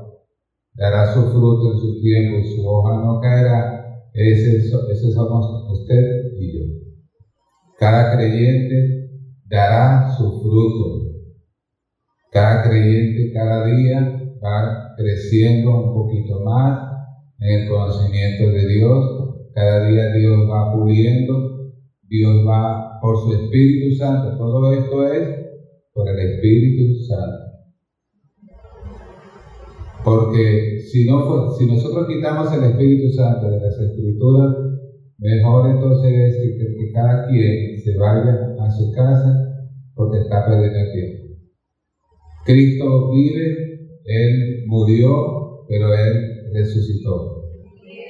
dará 0.73 1.13
su 1.13 1.21
fruto 1.31 1.73
en 1.73 1.79
su 1.79 2.01
tiempo 2.01 2.39
y 2.39 2.55
su 2.55 2.67
hoja 2.67 2.95
no 2.95 3.19
caerá, 3.19 3.80
ese, 4.13 4.61
somos 4.69 5.71
usted 5.71 6.33
y 6.39 6.57
yo. 6.57 6.65
Cada 7.79 8.15
creyente 8.15 9.09
dará 9.49 10.11
su 10.17 10.41
fruto. 10.41 11.11
Cada 12.31 12.63
creyente 12.69 13.33
cada 13.33 13.65
día 13.65 14.21
va 14.43 14.93
creciendo 14.97 15.85
un 15.85 15.93
poquito 15.93 16.39
más 16.41 16.91
en 17.39 17.61
el 17.61 17.69
conocimiento 17.69 18.49
de 18.49 18.67
Dios. 18.67 19.35
Cada 19.53 19.89
día 19.89 20.13
Dios 20.13 20.49
va 20.49 20.73
puliendo. 20.73 21.71
Dios 22.07 22.45
va 22.47 22.99
por 23.01 23.17
su 23.17 23.33
Espíritu 23.33 23.95
Santo. 23.95 24.37
Todo 24.37 24.73
esto 24.73 25.07
es 25.07 25.29
por 25.93 26.09
el 26.09 26.19
Espíritu 26.19 27.03
Santo. 27.05 27.50
Porque 30.03 30.79
si, 30.79 31.05
no 31.05 31.51
si 31.51 31.67
nosotros 31.67 32.07
quitamos 32.07 32.51
el 32.53 32.63
Espíritu 32.71 33.13
Santo 33.13 33.49
de 33.49 33.59
las 33.59 33.79
Escrituras, 33.79 34.55
mejor 35.19 35.69
entonces 35.69 36.11
es 36.11 36.57
que, 36.57 36.91
cada 36.91 37.27
quien 37.27 37.79
se 37.79 37.97
vaya 37.97 38.55
a 38.59 38.69
su 38.69 38.91
casa 38.91 39.31
porque 39.93 40.21
está 40.21 40.45
perdiendo 40.45 40.91
tiempo. 40.91 41.35
Cristo 42.45 43.11
vive, 43.11 44.01
Él 44.05 44.63
murió, 44.65 45.65
pero 45.69 45.93
Él 45.93 46.51
resucitó. 46.51 47.45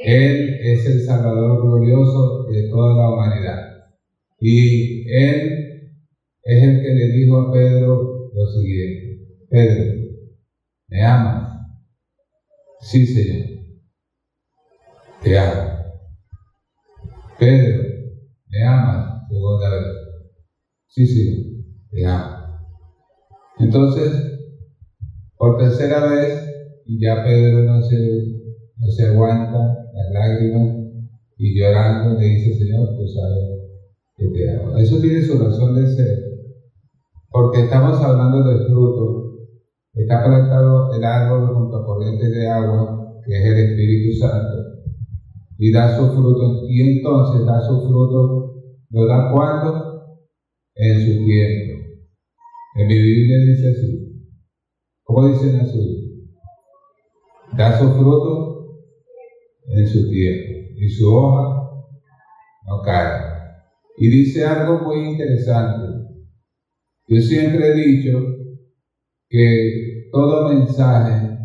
Él 0.06 0.58
es 0.62 0.86
el 0.88 1.02
Salvador 1.02 1.62
glorioso 1.62 2.46
de 2.46 2.70
toda 2.70 2.96
la 2.96 3.14
humanidad. 3.14 3.60
Y 4.40 5.08
Él 5.12 5.62
es 6.44 6.64
el 6.64 6.82
que 6.82 6.94
le 6.94 7.08
dijo 7.12 7.38
a 7.38 7.52
Pedro 7.52 8.32
lo 8.34 8.48
siguiente. 8.48 9.28
Pedro, 9.50 9.94
¿me 10.88 11.04
amas? 11.04 11.41
Sí, 12.82 13.06
Señor. 13.06 13.48
Te 15.22 15.38
amo. 15.38 15.70
Pedro, 17.38 17.84
¿me 18.48 18.64
amas? 18.64 19.28
Segunda 19.30 19.70
vez. 19.70 19.88
Sí, 20.88 21.06
Señor. 21.06 21.64
Te 21.92 22.06
amo. 22.06 22.38
Entonces, 23.60 24.12
por 25.38 25.58
tercera 25.58 26.10
vez, 26.10 26.40
ya 27.00 27.24
Pedro 27.24 27.64
no 27.64 27.82
se, 27.84 27.98
no 28.78 28.88
se 28.88 29.06
aguanta 29.06 29.60
las 29.94 30.12
lágrimas 30.12 30.76
y 31.38 31.60
llorando 31.60 32.20
le 32.20 32.26
dice, 32.26 32.54
Señor, 32.54 32.90
tú 32.96 33.08
sabes 33.08 33.62
que 34.16 34.28
te 34.30 34.56
amo. 34.56 34.76
Eso 34.78 35.00
tiene 35.00 35.22
su 35.22 35.38
razón 35.38 35.76
de 35.76 35.88
ser, 35.88 36.18
porque 37.30 37.62
estamos 37.62 38.02
hablando 38.02 38.44
del 38.44 38.68
fruto 38.68 39.21
Está 39.94 40.24
plantado 40.24 40.94
el 40.96 41.04
árbol 41.04 41.54
junto 41.54 41.78
a 41.78 41.86
corrientes 41.86 42.32
de 42.32 42.48
agua, 42.48 43.22
que 43.26 43.38
es 43.38 43.46
el 43.46 43.58
Espíritu 43.58 44.18
Santo, 44.20 44.58
y 45.58 45.72
da 45.72 45.98
su 45.98 46.12
fruto. 46.12 46.66
Y 46.70 46.98
entonces 46.98 47.46
da 47.46 47.60
su 47.60 47.88
fruto, 47.88 48.56
¿lo 48.90 49.06
da 49.06 49.32
cuando? 49.32 50.18
En 50.76 51.00
su 51.02 51.26
tiempo. 51.26 51.84
En 52.76 52.88
mi 52.88 52.98
Biblia 52.98 53.38
dice 53.46 53.70
así. 53.70 54.02
¿Cómo 55.04 55.28
dice 55.28 55.50
en 55.50 55.60
azul? 55.60 56.02
Da 57.58 57.78
su 57.78 57.92
fruto 57.92 58.52
en 59.68 59.88
su 59.88 60.10
tiempo, 60.10 60.70
y 60.78 60.90
su 60.90 61.14
hoja 61.14 61.62
no 62.68 62.82
cae. 62.82 63.32
Y 63.98 64.10
dice 64.10 64.46
algo 64.46 64.80
muy 64.80 65.10
interesante. 65.10 66.08
Yo 67.08 67.22
siempre 67.22 67.68
he 67.68 67.76
dicho 67.76 68.41
que 69.32 70.10
todo 70.12 70.50
mensaje 70.50 71.38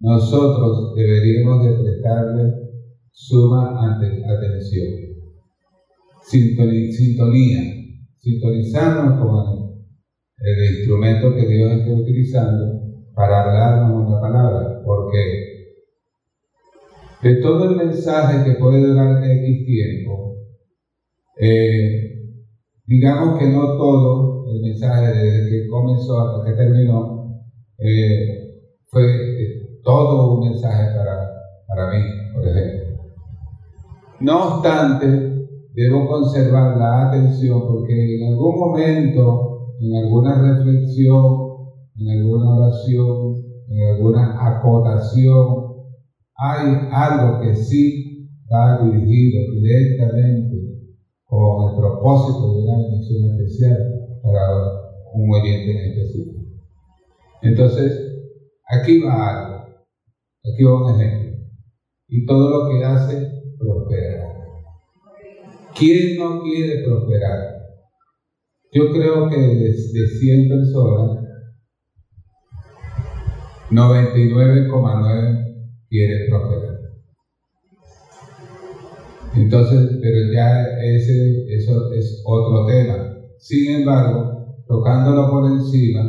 nosotros 0.00 0.94
deberíamos 0.96 1.62
de 1.62 1.72
prestarle 1.82 2.54
suma 3.10 3.94
atención. 3.94 4.86
Sintonía, 6.22 7.60
sintonizarnos 8.16 9.20
con 9.20 9.84
el, 10.38 10.76
instrumento 10.76 11.34
que 11.34 11.46
Dios 11.46 11.72
está 11.72 11.92
utilizando 11.92 12.80
para 13.14 13.42
hablarnos 13.42 14.08
una 14.08 14.20
palabra, 14.20 14.82
porque 14.82 15.76
de 17.22 17.34
todo 17.42 17.70
el 17.70 17.76
mensaje 17.76 18.42
que 18.42 18.58
puede 18.58 18.80
durar 18.80 19.22
X 19.22 19.66
tiempo, 19.66 20.36
eh, 21.38 22.22
digamos 22.86 23.38
que 23.38 23.46
no 23.48 23.76
todo 23.76 24.35
el 24.56 24.62
mensaje 24.62 25.06
desde 25.06 25.50
que 25.50 25.68
comenzó 25.68 26.20
hasta 26.20 26.50
que 26.50 26.56
terminó 26.56 27.42
eh, 27.78 28.62
fue 28.86 29.02
eh, 29.02 29.80
todo 29.82 30.34
un 30.34 30.48
mensaje 30.48 30.96
para, 30.96 31.30
para 31.66 31.90
mí, 31.90 32.04
por 32.34 32.48
ejemplo. 32.48 32.86
No 34.20 34.56
obstante, 34.56 35.06
debo 35.74 36.08
conservar 36.08 36.76
la 36.78 37.08
atención 37.08 37.66
porque 37.66 38.16
en 38.16 38.32
algún 38.32 38.58
momento, 38.58 39.74
en 39.78 40.04
alguna 40.04 40.54
reflexión, 40.54 41.46
en 41.98 42.20
alguna 42.20 42.54
oración, 42.56 43.34
en 43.68 43.88
alguna 43.94 44.56
acotación, 44.56 45.66
hay 46.36 46.88
algo 46.90 47.40
que 47.40 47.54
sí 47.54 48.30
va 48.52 48.82
dirigido 48.84 49.52
directamente 49.52 50.56
con 51.24 51.70
el 51.70 51.76
propósito 51.76 52.52
de 52.52 52.62
una 52.62 52.78
bendición 52.78 53.30
especial 53.32 53.95
para 54.26 54.42
un 55.14 55.32
oyente 55.32 55.70
en 55.70 55.90
específico. 55.90 56.40
Entonces, 57.42 57.90
aquí 58.68 59.00
va 59.00 59.28
algo, 59.30 59.66
aquí 60.44 60.64
va 60.64 60.84
un 60.84 61.00
ejemplo. 61.00 61.36
Y 62.08 62.26
todo 62.26 62.50
lo 62.50 62.70
que 62.70 62.84
hace, 62.84 63.30
prosperará. 63.58 64.32
¿Quién 65.76 66.16
no 66.18 66.42
quiere 66.42 66.82
prosperar? 66.84 67.56
Yo 68.72 68.90
creo 68.92 69.28
que 69.28 69.36
de, 69.36 69.70
de 69.70 70.06
100 70.06 70.48
personas, 70.48 71.24
99,9 73.70 75.46
quiere 75.88 76.28
prosperar. 76.28 76.76
Entonces, 79.36 79.98
pero 80.00 80.32
ya 80.32 80.62
ese, 80.82 81.44
eso 81.54 81.92
es 81.92 82.22
otro 82.24 82.66
tema. 82.66 83.15
Sin 83.38 83.80
embargo, 83.80 84.64
tocándolo 84.66 85.30
por 85.30 85.50
encima, 85.50 86.02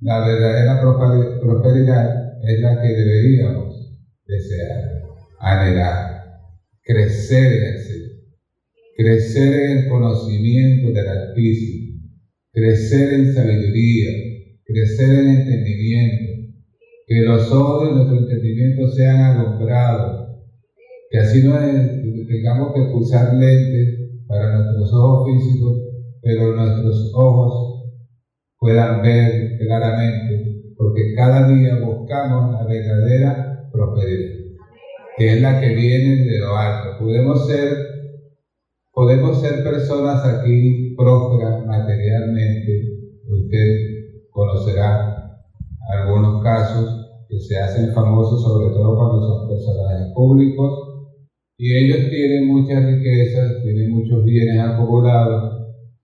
la 0.00 0.26
verdadera 0.26 0.80
prosperidad 0.80 2.24
es 2.42 2.60
la 2.60 2.82
que 2.82 2.88
deberíamos 2.88 3.94
desear, 4.26 5.02
anhelar, 5.38 6.24
crecer 6.82 7.52
en 7.52 7.62
el 7.62 7.78
Señor, 7.78 8.10
crecer 8.96 9.60
en 9.60 9.78
el 9.78 9.88
conocimiento 9.88 10.92
del 10.92 11.08
Altísimo, 11.08 12.00
crecer 12.52 13.14
en 13.14 13.34
sabiduría, 13.34 14.10
crecer 14.64 15.10
en 15.10 15.28
entendimiento, 15.28 16.32
que 17.06 17.20
los 17.20 17.52
ojos 17.52 17.88
de 17.88 17.94
nuestro 17.94 18.18
entendimiento 18.18 18.88
sean 18.88 19.20
alumbrados, 19.20 20.28
que 21.10 21.18
así 21.18 21.42
no 21.44 21.58
tengamos 22.26 22.74
que 22.74 22.80
usar 22.94 23.34
lentes 23.34 24.00
para 24.26 24.56
nuestros 24.58 24.92
ojos 24.92 25.28
físicos, 25.30 25.93
pero 26.24 26.54
nuestros 26.54 27.12
ojos 27.14 27.84
puedan 28.58 29.02
ver 29.02 29.58
claramente, 29.58 30.72
porque 30.76 31.14
cada 31.14 31.46
día 31.48 31.78
buscamos 31.84 32.52
la 32.52 32.64
verdadera 32.64 33.68
prosperidad, 33.70 34.30
que 35.16 35.34
es 35.34 35.42
la 35.42 35.60
que 35.60 35.74
viene 35.74 36.24
de 36.24 36.38
lo 36.38 36.56
alto. 36.56 36.98
Podemos 36.98 37.46
ser, 37.46 37.76
podemos 38.92 39.40
ser 39.40 39.62
personas 39.62 40.24
aquí 40.24 40.94
prósperas 40.96 41.66
materialmente. 41.66 42.94
Usted 43.28 44.30
conocerá 44.30 45.40
algunos 45.90 46.42
casos 46.42 47.26
que 47.28 47.38
se 47.38 47.58
hacen 47.58 47.92
famosos, 47.92 48.42
sobre 48.42 48.68
todo 48.74 48.96
cuando 48.96 49.20
son 49.20 49.48
personajes 49.48 50.12
públicos 50.14 50.94
y 51.56 51.72
ellos 51.72 52.10
tienen 52.10 52.48
muchas 52.48 52.84
riquezas, 52.84 53.62
tienen 53.62 53.90
muchos 53.92 54.24
bienes 54.24 54.58
acumulados, 54.58 55.53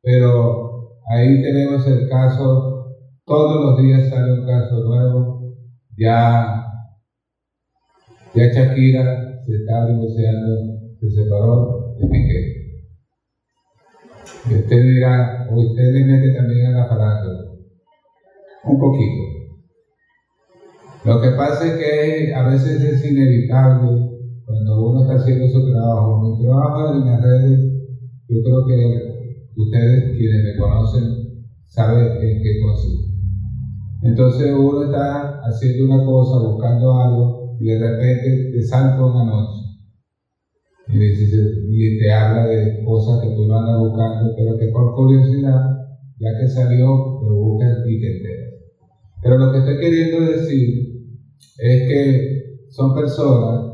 pero 0.02 0.90
ahí 1.10 1.42
tenemos 1.42 1.86
el 1.86 2.08
caso, 2.08 2.96
todos 3.24 3.60
los 3.60 3.82
días 3.82 4.08
sale 4.08 4.32
un 4.32 4.46
caso 4.46 4.80
nuevo, 4.84 5.54
ya, 5.96 6.64
ya 8.34 8.44
Shakira 8.44 9.42
se 9.44 9.52
está 9.52 9.86
divorciando, 9.86 10.48
se 11.00 11.10
separó 11.10 11.94
de 11.98 12.08
Piqué. 12.08 12.60
Y 14.50 14.54
usted 14.54 14.82
dirá, 14.82 15.46
o 15.50 15.60
usted 15.60 15.92
le 15.92 16.04
mete 16.04 16.34
también 16.34 16.66
a 16.66 16.80
la 16.80 16.86
farándula, 16.86 17.50
un 18.64 18.78
poquito. 18.78 19.40
Lo 21.04 21.20
que 21.20 21.30
pasa 21.30 21.66
es 21.66 21.78
que 21.78 22.34
a 22.34 22.42
veces 22.48 22.82
es 22.82 23.10
inevitable 23.10 23.88
cuando 24.44 24.90
uno 24.90 25.02
está 25.02 25.14
haciendo 25.14 25.46
su 25.48 25.70
trabajo. 25.70 26.20
Mi 26.20 26.44
trabajo 26.44 26.94
en 26.94 27.06
las 27.06 27.22
redes, 27.22 27.60
yo 28.28 28.42
creo 28.42 28.66
que 28.66 29.09
ustedes 29.62 30.16
quienes 30.16 30.44
me 30.44 30.56
conocen 30.56 31.44
saben 31.66 32.06
en 32.20 32.42
qué 32.42 32.60
consiste. 32.60 33.10
Entonces 34.02 34.52
uno 34.58 34.84
está 34.84 35.40
haciendo 35.42 35.84
una 35.84 36.04
cosa, 36.04 36.48
buscando 36.48 37.00
algo, 37.00 37.56
y 37.60 37.66
de 37.66 37.78
repente 37.78 38.50
te 38.52 38.62
salta 38.62 39.04
una 39.04 39.24
noche. 39.24 39.60
Y, 40.92 41.98
te 41.98 42.12
habla 42.12 42.46
de 42.46 42.82
cosas 42.84 43.22
que 43.22 43.34
tú 43.36 43.46
no 43.46 43.58
andas 43.58 43.78
buscando, 43.78 44.34
pero 44.36 44.58
que 44.58 44.68
por 44.68 44.94
curiosidad, 44.94 45.60
ya 46.18 46.38
que 46.38 46.48
salió, 46.48 46.86
lo 47.22 47.34
buscas 47.34 47.78
y 47.86 48.00
te 48.00 48.16
enteras. 48.16 48.54
Pero 49.22 49.38
lo 49.38 49.52
que 49.52 49.58
estoy 49.58 49.78
queriendo 49.78 50.20
decir 50.32 50.90
es 51.58 51.88
que 51.88 52.40
son 52.70 52.94
personas 52.94 53.70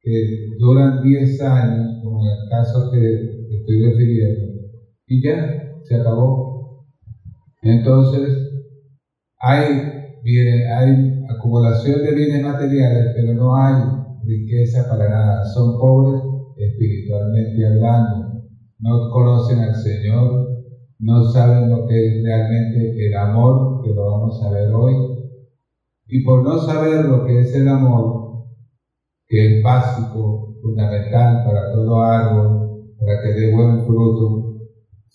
que 0.00 0.48
duran 0.58 1.02
10 1.02 1.40
años, 1.40 2.02
como 2.02 2.20
en 2.20 2.32
el 2.32 2.48
caso 2.50 2.90
que 2.92 3.56
estoy 3.56 3.82
refiriendo, 3.86 4.43
y 5.06 5.22
ya 5.22 5.80
se 5.82 5.96
acabó. 5.96 6.86
Entonces, 7.62 8.44
hay, 9.38 9.64
hay 10.78 11.24
acumulación 11.28 12.02
de 12.02 12.14
bienes 12.14 12.42
materiales, 12.42 13.12
pero 13.14 13.34
no 13.34 13.56
hay 13.56 13.74
riqueza 14.24 14.88
para 14.88 15.08
nada. 15.08 15.44
Son 15.44 15.78
pobres 15.78 16.22
espiritualmente 16.56 17.66
hablando, 17.66 18.42
no 18.78 19.10
conocen 19.10 19.58
al 19.60 19.74
Señor, 19.74 20.48
no 21.00 21.24
saben 21.24 21.68
lo 21.70 21.86
que 21.86 22.06
es 22.06 22.24
realmente 22.24 23.06
el 23.06 23.14
amor, 23.16 23.82
que 23.82 23.94
lo 23.94 24.10
vamos 24.10 24.42
a 24.42 24.50
ver 24.50 24.72
hoy. 24.72 24.94
Y 26.06 26.24
por 26.24 26.44
no 26.44 26.58
saber 26.58 27.04
lo 27.06 27.24
que 27.24 27.40
es 27.40 27.54
el 27.54 27.68
amor, 27.68 28.46
que 29.26 29.58
es 29.58 29.62
básico, 29.62 30.56
fundamental 30.62 31.44
para 31.44 31.72
todo 31.72 32.02
árbol, 32.02 32.94
para 32.98 33.22
que 33.22 33.28
dé 33.40 33.54
buen 33.54 33.84
fruto. 33.84 34.43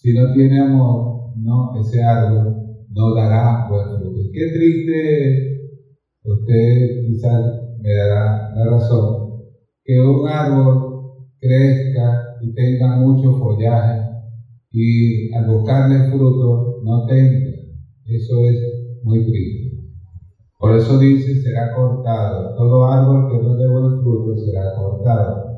Si 0.02 0.14
no 0.14 0.32
tiene 0.34 0.62
amor, 0.62 1.34
no, 1.36 1.78
ese 1.78 2.02
árbol 2.02 2.56
no 2.90 3.16
dará 3.16 3.68
buen 3.70 3.98
fruto. 3.98 4.22
Qué 4.32 4.48
triste 4.48 5.60
usted 6.24 7.06
quizás 7.06 7.42
me 7.82 7.94
dará 7.94 8.50
la 8.56 8.66
razón, 8.72 9.42
que 9.84 10.00
un 10.00 10.26
árbol 10.26 11.26
crezca 11.38 12.38
y 12.42 12.54
tenga 12.54 12.96
mucho 12.96 13.38
follaje 13.40 14.10
y 14.72 15.34
al 15.34 15.48
buscarle 15.48 16.10
fruto 16.10 16.80
no 16.82 17.06
tenga. 17.06 17.50
Eso 18.06 18.46
es 18.46 18.58
muy 19.04 19.26
triste. 19.26 19.80
Por 20.58 20.78
eso 20.78 20.98
dice, 20.98 21.42
será 21.42 21.76
cortado. 21.76 22.56
Todo 22.56 22.86
árbol 22.86 23.30
que 23.30 23.44
no 23.44 23.56
dé 23.58 23.68
buen 23.68 24.02
fruto 24.02 24.38
será 24.38 24.74
cortado. 24.76 25.50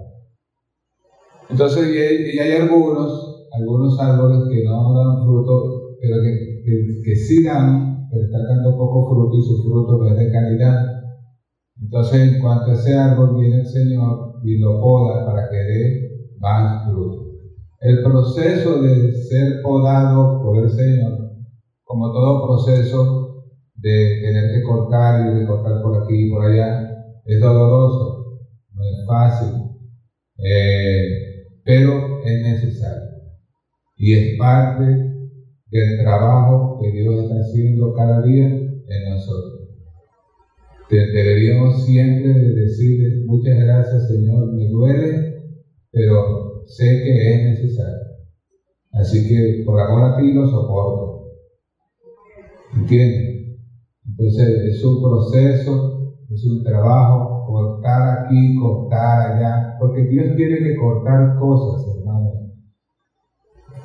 Entonces, 1.47 1.93
y 2.33 2.39
hay, 2.39 2.51
algunos, 2.53 3.30
algunos 3.51 3.99
árboles 3.99 4.49
que 4.49 4.63
no 4.63 4.93
dan 4.93 5.23
fruto, 5.23 5.97
pero 5.99 6.15
que, 6.23 7.01
que, 7.03 7.15
sí 7.15 7.43
dan, 7.43 8.07
pero 8.09 8.23
están 8.23 8.43
dando 8.47 8.77
poco 8.77 9.09
fruto 9.09 9.37
y 9.37 9.41
su 9.41 9.61
fruto 9.63 9.97
no 9.97 10.09
es 10.09 10.17
de 10.17 10.31
calidad. 10.31 10.85
Entonces, 11.81 12.33
en 12.33 12.41
cuanto 12.41 12.71
a 12.71 12.73
ese 12.73 12.95
árbol 12.95 13.39
viene 13.39 13.61
el 13.61 13.65
Señor 13.65 14.35
y 14.43 14.59
lo 14.59 14.79
poda 14.79 15.25
para 15.25 15.49
que 15.49 15.57
dé 15.57 16.11
más 16.39 16.85
fruto. 16.89 17.31
El 17.79 18.03
proceso 18.03 18.81
de 18.81 19.11
ser 19.13 19.61
podado 19.61 20.41
por 20.41 20.63
el 20.63 20.69
Señor, 20.69 21.31
como 21.83 22.11
todo 22.11 22.47
proceso, 22.47 23.21
de 23.75 24.21
tener 24.21 24.53
que 24.53 24.63
cortar 24.63 25.25
y 25.25 25.39
recortar 25.39 25.81
por 25.81 26.03
aquí 26.03 26.27
y 26.27 26.29
por 26.29 26.45
allá. 26.45 26.87
Es 27.25 27.41
doloroso, 27.41 28.39
no 28.73 28.81
es 28.83 29.05
fácil, 29.07 29.55
eh, 30.37 31.47
pero 31.63 32.23
es 32.23 32.41
necesario. 32.41 33.10
Y 34.03 34.13
es 34.13 34.35
parte 34.39 34.83
del 34.83 35.99
trabajo 36.01 36.79
que 36.81 36.89
Dios 36.89 37.21
está 37.21 37.35
haciendo 37.35 37.93
cada 37.93 38.23
día 38.23 38.47
en 38.47 39.09
nosotros. 39.11 39.69
Deberíamos 40.89 41.85
siempre 41.85 42.33
decirle 42.33 43.23
muchas 43.27 43.59
gracias 43.59 44.07
Señor, 44.07 44.53
me 44.53 44.67
duele, 44.69 45.35
pero 45.91 46.63
sé 46.65 46.83
que 47.03 47.31
es 47.31 47.43
necesario. 47.43 48.01
Así 48.91 49.29
que 49.29 49.63
por 49.67 49.79
amor 49.79 50.13
a 50.13 50.17
ti 50.17 50.33
lo 50.33 50.47
soporto. 50.49 51.27
¿Entiendes? 52.75 53.59
Entonces 54.03 54.47
es 54.65 54.83
un 54.83 54.99
proceso, 54.99 56.15
es 56.27 56.43
un 56.47 56.63
trabajo, 56.63 57.45
cortar 57.45 58.25
aquí, 58.25 58.55
cortar 58.59 59.31
allá, 59.31 59.77
porque 59.79 60.05
Dios 60.05 60.35
tiene 60.35 60.57
que 60.57 60.75
cortar 60.75 61.37
cosas. 61.39 62.00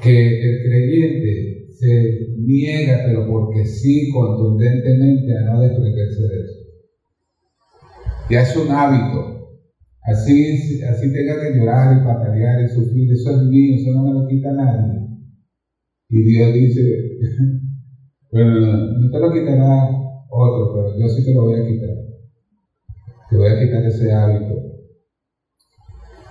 Que 0.02 0.40
el 0.42 0.62
creyente 0.62 1.66
se 1.70 2.34
niega, 2.38 3.02
pero 3.06 3.26
porque 3.26 3.64
sí, 3.64 4.10
contundentemente, 4.12 5.36
a 5.36 5.52
no 5.52 5.60
desprenderse 5.60 6.22
de 6.22 6.40
eso. 6.40 6.66
Ya 8.30 8.42
es 8.42 8.56
un 8.56 8.70
hábito. 8.70 9.36
Así, 10.02 10.82
así 10.82 11.12
tenga 11.12 11.40
que 11.40 11.58
llorar 11.58 12.00
y 12.00 12.04
patalear 12.04 12.62
y 12.62 12.68
sufrir, 12.68 13.12
eso 13.12 13.30
es 13.32 13.42
mío, 13.48 13.74
eso 13.74 13.92
no 13.92 14.04
me 14.04 14.20
lo 14.20 14.28
quita 14.28 14.52
nadie. 14.52 15.00
Y 16.08 16.22
Dios 16.22 16.54
dice, 16.54 17.18
bueno, 18.32 18.60
no 19.00 19.10
te 19.10 19.18
lo 19.18 19.32
quitará 19.32 19.90
otro, 20.30 20.74
pero 20.74 20.98
yo 20.98 21.08
sí 21.08 21.24
te 21.24 21.34
lo 21.34 21.42
voy 21.42 21.60
a 21.60 21.66
quitar. 21.66 21.90
Te 23.30 23.36
voy 23.36 23.48
a 23.48 23.60
quitar 23.60 23.84
ese 23.84 24.12
hábito. 24.12 24.54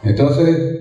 Entonces, 0.03 0.75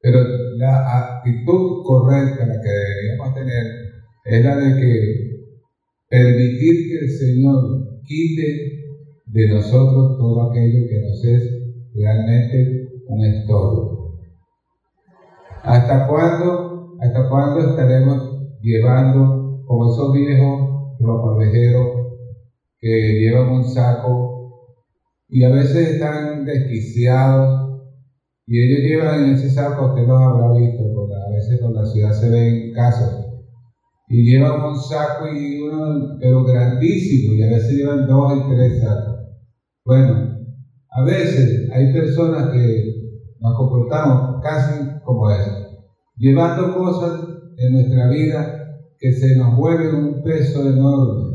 pero 0.00 0.20
la 0.64 0.98
actitud 0.98 1.82
correcta, 1.84 2.46
la 2.46 2.60
que 2.60 2.68
deberíamos 2.68 3.34
tener, 3.34 3.64
es 4.24 4.44
la 4.44 4.56
de 4.56 4.80
que 4.80 5.34
permitir 6.08 6.88
que 6.88 6.98
el 7.04 7.10
Señor 7.10 8.00
quite 8.04 8.48
de 9.26 9.48
nosotros 9.48 10.18
todo 10.18 10.50
aquello 10.50 10.88
que 10.88 11.00
nos 11.00 11.24
es 11.24 11.42
realmente 11.94 12.88
un 13.08 13.24
estorbo. 13.24 14.18
¿Hasta 15.62 16.06
cuándo? 16.06 16.96
¿Hasta 17.00 17.28
cuándo 17.28 17.70
estaremos 17.70 18.58
llevando 18.62 19.62
como 19.66 19.92
esos 19.92 20.12
viejos 20.12 20.96
ropavejeros 21.00 21.88
que 22.78 23.20
llevan 23.20 23.50
un 23.50 23.64
saco 23.64 24.78
y 25.28 25.42
a 25.44 25.50
veces 25.50 25.94
están 25.94 26.44
desquiciados 26.44 27.63
y 28.46 28.60
ellos 28.60 28.80
llevan 28.80 29.24
en 29.24 29.34
ese 29.34 29.50
saco, 29.50 29.88
usted 29.88 30.06
los 30.06 30.20
habrá 30.20 30.52
visto, 30.52 30.82
porque 30.94 31.14
a 31.14 31.30
veces 31.34 31.60
con 31.60 31.74
la 31.74 31.86
ciudad 31.86 32.12
se 32.12 32.30
ven 32.30 32.72
casos 32.74 33.24
y 34.08 34.22
llevan 34.22 34.62
un 34.62 34.76
saco 34.76 35.26
y 35.28 35.60
uno, 35.60 36.18
pero 36.20 36.44
grandísimo, 36.44 37.34
y 37.34 37.42
a 37.42 37.48
veces 37.48 37.72
llevan 37.72 38.06
dos 38.06 38.32
y 38.36 38.54
tres 38.54 38.82
sacos. 38.82 39.14
Bueno, 39.84 40.38
a 40.90 41.02
veces 41.02 41.70
hay 41.72 41.92
personas 41.92 42.50
que 42.52 42.84
nos 43.40 43.56
comportamos 43.56 44.42
casi 44.42 44.80
como 45.04 45.30
eso, 45.30 45.86
llevando 46.16 46.76
cosas 46.76 47.20
en 47.56 47.72
nuestra 47.72 48.08
vida 48.08 48.60
que 48.98 49.12
se 49.12 49.36
nos 49.36 49.56
vuelven 49.56 49.94
un 49.94 50.22
peso 50.22 50.68
enorme. 50.68 51.34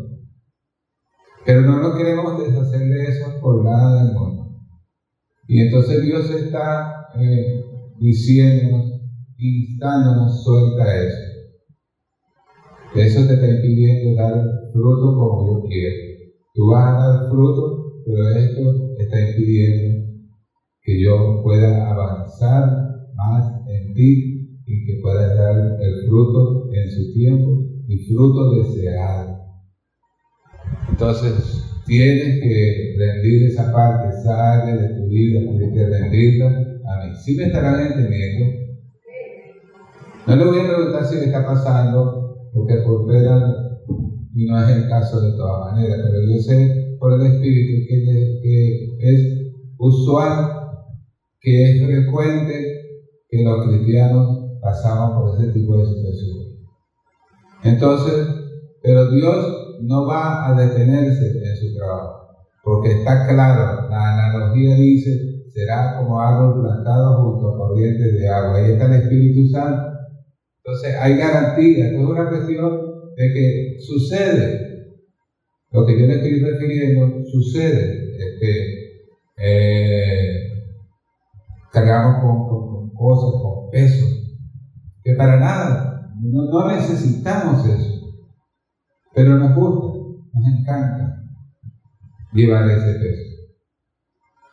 Pero 1.46 1.62
no 1.62 1.80
nos 1.80 1.98
queremos 1.98 2.38
deshacer 2.38 2.88
de 2.88 3.04
eso 3.04 3.40
por 3.42 3.64
nada 3.64 4.04
del 4.04 4.14
mundo. 4.14 4.39
Y 5.50 5.60
entonces 5.60 6.02
Dios 6.04 6.30
está 6.30 7.08
eh, 7.20 7.62
diciéndonos, 8.00 9.02
instándonos, 9.38 10.44
suelta 10.44 11.04
eso. 11.04 11.18
Eso 12.96 13.28
te 13.28 13.34
está 13.34 13.50
impidiendo 13.50 14.16
dar 14.16 14.42
fruto 14.72 15.16
como 15.16 15.48
yo 15.48 15.68
quiero. 15.68 15.96
Tú 16.54 16.68
vas 16.68 16.88
a 16.88 17.08
dar 17.08 17.30
fruto 17.30 17.80
pero 18.10 18.30
esto 18.30 18.96
está 18.98 19.30
impidiendo 19.30 20.08
que 20.82 21.04
yo 21.04 21.42
pueda 21.44 21.92
avanzar 21.92 22.66
más 23.16 23.62
en 23.68 23.94
ti 23.94 24.62
y 24.66 24.86
que 24.86 25.00
puedas 25.02 25.38
dar 25.38 25.78
el 25.80 26.08
fruto 26.08 26.70
en 26.74 26.90
su 26.90 27.14
tiempo 27.14 27.66
y 27.88 27.98
fruto 28.06 28.52
deseado. 28.56 29.38
Entonces, 30.90 31.69
tienes 31.90 32.40
que 32.40 32.96
rendir 32.98 33.48
esa 33.48 33.74
parte, 33.74 34.16
sale 34.24 34.80
de 34.80 34.90
tu 34.90 35.08
vida, 35.08 35.42
tienes 35.42 35.74
que 35.74 35.86
rendirla 35.88 36.48
a 36.48 37.06
mí. 37.06 37.16
Si 37.16 37.36
me 37.36 37.46
estarán 37.46 37.82
entendiendo? 37.82 38.46
No 40.28 40.36
le 40.36 40.46
voy 40.46 40.60
a 40.60 40.68
preguntar 40.68 41.06
si 41.06 41.16
le 41.16 41.26
está 41.26 41.44
pasando, 41.44 42.50
porque 42.54 42.76
por 42.86 43.08
pena 43.08 43.56
y 44.36 44.46
no 44.46 44.64
es 44.64 44.70
el 44.70 44.88
caso 44.88 45.20
de 45.20 45.32
todas 45.36 45.74
maneras, 45.74 46.00
pero 46.04 46.22
yo 46.32 46.40
sé 46.40 46.96
por 47.00 47.14
el 47.14 47.22
Espíritu, 47.26 47.88
que, 47.90 48.90
es 49.00 49.52
usual, 49.80 50.52
que 51.42 51.64
es 51.64 51.86
frecuente 51.86 52.54
que 53.28 53.44
los 53.44 53.66
cristianos 53.66 54.60
pasamos 54.62 55.18
por 55.18 55.42
ese 55.42 55.52
tipo 55.52 55.78
de 55.78 55.86
situaciones. 55.88 56.48
Entonces, 57.64 58.28
pero 58.84 59.12
Dios 59.12 59.69
no 59.82 60.06
va 60.08 60.48
a 60.48 60.54
detenerse 60.56 61.26
en 61.28 61.58
su 61.58 61.76
trabajo, 61.76 62.28
porque 62.64 63.00
está 63.00 63.28
claro, 63.28 63.90
la 63.90 64.14
analogía 64.14 64.76
dice, 64.76 65.30
será 65.54 65.98
como 65.98 66.20
árbol 66.20 66.62
plantado 66.62 67.24
junto 67.24 67.50
a 67.50 67.58
corrientes 67.58 68.14
de 68.14 68.30
agua. 68.30 68.58
Ahí 68.58 68.72
está 68.72 68.86
el 68.86 69.02
Espíritu 69.02 69.50
Santo. 69.50 69.90
Entonces 70.64 70.96
hay 71.00 71.18
garantía, 71.18 71.88
esto 71.88 72.02
es 72.02 72.06
una 72.06 72.30
cuestión 72.30 72.90
de 73.16 73.34
que 73.34 73.78
sucede, 73.80 74.70
lo 75.72 75.86
que 75.86 76.00
yo 76.00 76.08
le 76.08 76.16
estoy 76.16 76.40
refiriendo 76.42 77.24
sucede, 77.26 78.16
es 78.18 78.40
que 78.40 78.80
eh, 79.42 80.50
cargamos 81.72 82.22
con, 82.22 82.90
cosas, 82.92 83.42
con 83.42 83.70
pesos, 83.72 84.38
que 85.04 85.14
para 85.16 85.40
nada, 85.40 86.12
no, 86.22 86.68
necesitamos 86.68 87.66
eso, 87.66 87.89
pero 89.20 89.38
nos 89.38 89.54
gusta, 89.54 89.98
nos 90.34 90.60
encanta 90.60 91.26
llevar 92.32 92.70
ese 92.70 93.00
peso. 93.00 93.22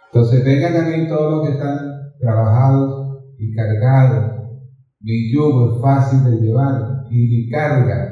Entonces 0.07 0.45
vengan 0.45 0.77
a 0.77 0.89
mí 0.89 1.07
todos 1.07 1.33
los 1.35 1.47
que 1.47 1.53
están 1.53 1.79
trabajados 2.19 3.23
y 3.39 3.55
cargados. 3.55 4.59
Mi 4.99 5.33
yugo 5.33 5.77
es 5.77 5.83
fácil 5.83 6.25
de 6.25 6.45
llevar 6.45 7.05
y 7.13 7.29
mi 7.29 7.49
carga 7.49 8.11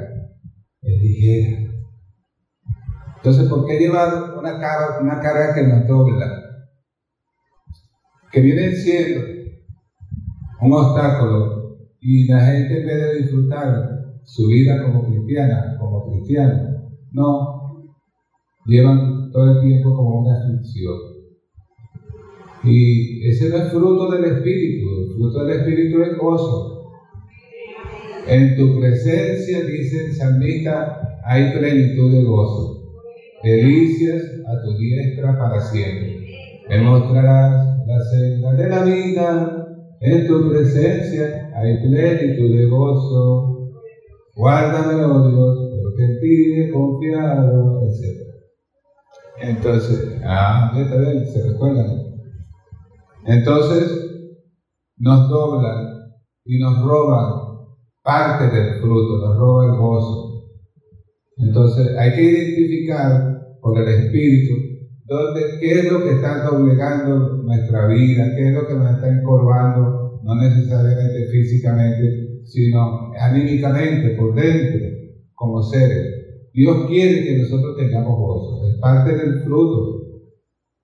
es 0.81 1.01
ligera. 1.01 1.73
Entonces, 3.17 3.49
¿por 3.49 3.65
qué 3.65 3.77
llevar 3.77 4.37
una 4.39 4.57
carga, 4.57 4.99
una 5.01 5.19
carga 5.19 5.53
que 5.53 5.67
nos 5.67 5.85
dobla? 5.85 6.25
Que 8.31 8.39
viene 8.39 8.71
siendo 8.71 9.25
un 10.61 10.71
obstáculo 10.71 11.79
y 11.99 12.29
la 12.29 12.39
gente 12.45 12.79
en 12.79 12.87
vez 12.87 13.17
disfrutar 13.23 13.94
su 14.25 14.47
vida 14.47 14.83
como 14.83 15.05
cristiana, 15.05 15.77
como 15.79 16.11
cristiano, 16.11 16.89
no, 17.11 17.87
llevan 18.65 19.31
todo 19.31 19.51
el 19.53 19.67
tiempo 19.67 19.95
como 19.95 20.21
una 20.21 20.37
aflicción. 20.37 20.95
Y 22.63 23.27
ese 23.27 23.49
no 23.49 23.57
es 23.57 23.71
fruto 23.71 24.11
del 24.11 24.25
Espíritu, 24.25 24.87
el 24.99 25.13
fruto 25.15 25.45
del 25.45 25.59
Espíritu 25.59 26.01
es 26.01 26.17
gozo. 26.17 26.91
En 28.27 28.57
tu 28.57 28.79
presencia, 28.79 29.63
dice 29.63 30.07
el 30.07 30.13
salmista, 30.13 31.19
hay 31.23 31.51
plenitud 31.57 32.11
de 32.11 32.23
gozo 32.23 32.75
delicias 33.45 34.23
a 34.47 34.63
tu 34.63 34.75
diestra 34.77 35.37
para 35.37 35.61
siempre. 35.61 36.25
Me 36.67 36.79
mostrarás 36.79 37.77
la 37.85 37.99
senda 38.01 38.53
de 38.53 38.69
la 38.69 38.83
vida, 38.83 39.67
en 40.01 40.27
tu 40.27 40.49
presencia 40.49 41.51
hay 41.55 41.77
plenitud 41.77 42.57
de 42.57 42.65
gozo. 42.65 43.54
Guárdame, 44.35 45.01
oh 45.05 45.29
Dios, 45.29 45.81
porque 45.81 46.03
en 46.03 46.19
ti 46.19 46.59
he 46.59 46.71
confiado, 46.71 47.81
etc. 47.83 48.25
Entonces, 49.41 50.19
ah, 50.25 50.73
ya 50.75 51.25
se 51.25 51.51
recuerdan. 51.51 51.87
Entonces, 53.25 54.05
nos 54.97 55.29
doblan 55.29 55.87
y 56.45 56.59
nos 56.59 56.83
roban 56.83 57.45
parte 58.03 58.55
del 58.55 58.81
fruto, 58.81 59.25
nos 59.25 59.37
roban 59.37 59.73
el 59.73 59.79
gozo. 59.79 60.49
Entonces, 61.37 61.97
hay 61.97 62.13
que 62.13 62.21
identificar 62.21 63.41
por 63.61 63.79
el 63.79 63.87
Espíritu, 63.87 64.53
donde, 65.05 65.59
qué 65.59 65.79
es 65.79 65.91
lo 65.91 66.03
que 66.03 66.11
está 66.11 66.43
doblegando 66.43 67.43
nuestra 67.43 67.87
vida, 67.87 68.35
qué 68.35 68.49
es 68.49 68.53
lo 68.53 68.67
que 68.67 68.73
nos 68.73 68.95
está 68.95 69.09
encorvando, 69.09 70.21
no 70.23 70.35
necesariamente 70.35 71.25
físicamente, 71.31 72.24
sino 72.45 73.11
anímicamente, 73.19 74.15
por 74.15 74.33
dentro, 74.35 74.87
como 75.33 75.61
seres. 75.61 76.49
Dios 76.53 76.87
quiere 76.87 77.23
que 77.25 77.37
nosotros 77.39 77.75
tengamos 77.77 78.17
gozo, 78.17 78.67
es 78.67 78.79
parte 78.79 79.15
del 79.15 79.41
fruto. 79.43 80.05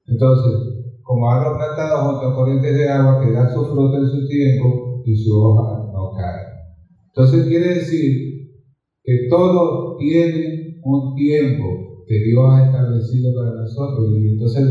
Entonces, 0.08 0.72
como 1.02 1.30
árbol 1.30 1.58
plantado 1.58 2.12
junto 2.12 2.28
a 2.28 2.36
corrientes 2.36 2.74
de 2.74 2.90
agua 2.90 3.22
que 3.24 3.32
da 3.32 3.54
su 3.54 3.66
fruto 3.66 3.98
en 3.98 4.08
su 4.08 4.28
tiempo 4.28 5.02
y 5.06 5.16
su 5.16 5.42
hoja 5.42 5.92
no 5.94 6.12
cae. 6.14 6.52
Entonces 7.08 7.48
quiere 7.48 7.76
decir 7.76 8.32
que 9.04 9.28
todo 9.30 9.98
tiene 9.98 10.80
un 10.84 11.16
tiempo 11.16 12.04
que 12.08 12.16
Dios 12.26 12.44
ha 12.50 12.66
establecido 12.66 13.34
para 13.34 13.56
nosotros. 13.56 14.10
Y 14.18 14.34
entonces 14.34 14.64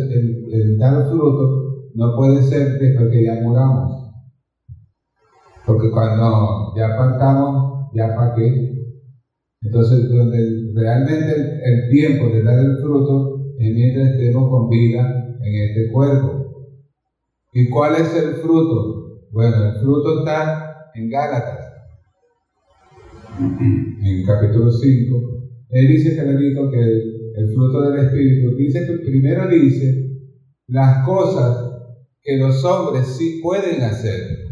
el, 0.52 0.78
dar 0.78 1.08
fruto 1.08 1.90
no 1.94 2.16
puede 2.16 2.42
ser 2.42 2.78
después 2.78 3.10
que 3.10 3.24
ya 3.24 3.40
muramos. 3.42 3.99
Porque 5.66 5.90
cuando 5.90 6.74
ya 6.76 6.96
partamos, 6.96 7.90
ya 7.94 8.14
para 8.14 8.34
qué. 8.34 8.70
Entonces, 9.62 10.08
donde 10.08 10.72
realmente 10.74 11.60
el, 11.64 11.90
tiempo 11.90 12.28
de 12.28 12.42
dar 12.42 12.58
el 12.58 12.78
fruto 12.78 13.54
es 13.58 13.74
mientras 13.74 14.10
estemos 14.12 14.48
con 14.48 14.68
vida 14.70 15.36
en 15.42 15.68
este 15.68 15.92
cuerpo. 15.92 16.76
¿Y 17.52 17.68
cuál 17.68 17.96
es 17.96 18.14
el 18.14 18.36
fruto? 18.36 19.20
Bueno, 19.32 19.64
el 19.66 19.80
fruto 19.80 20.20
está 20.20 20.90
en 20.94 21.10
Gálatas, 21.10 21.72
en 23.38 24.06
el 24.06 24.26
capítulo 24.26 24.70
5. 24.70 25.40
Él 25.70 25.88
dice 25.88 26.16
clarito 26.16 26.70
que 26.70 26.80
el, 26.80 27.54
fruto 27.54 27.82
del 27.82 28.06
Espíritu, 28.06 28.56
dice 28.56 28.86
que 28.86 29.04
primero 29.04 29.48
dice 29.48 30.10
las 30.66 31.06
cosas 31.06 31.70
que 32.22 32.38
los 32.38 32.64
hombres 32.64 33.06
sí 33.06 33.40
pueden 33.42 33.82
hacer, 33.82 34.49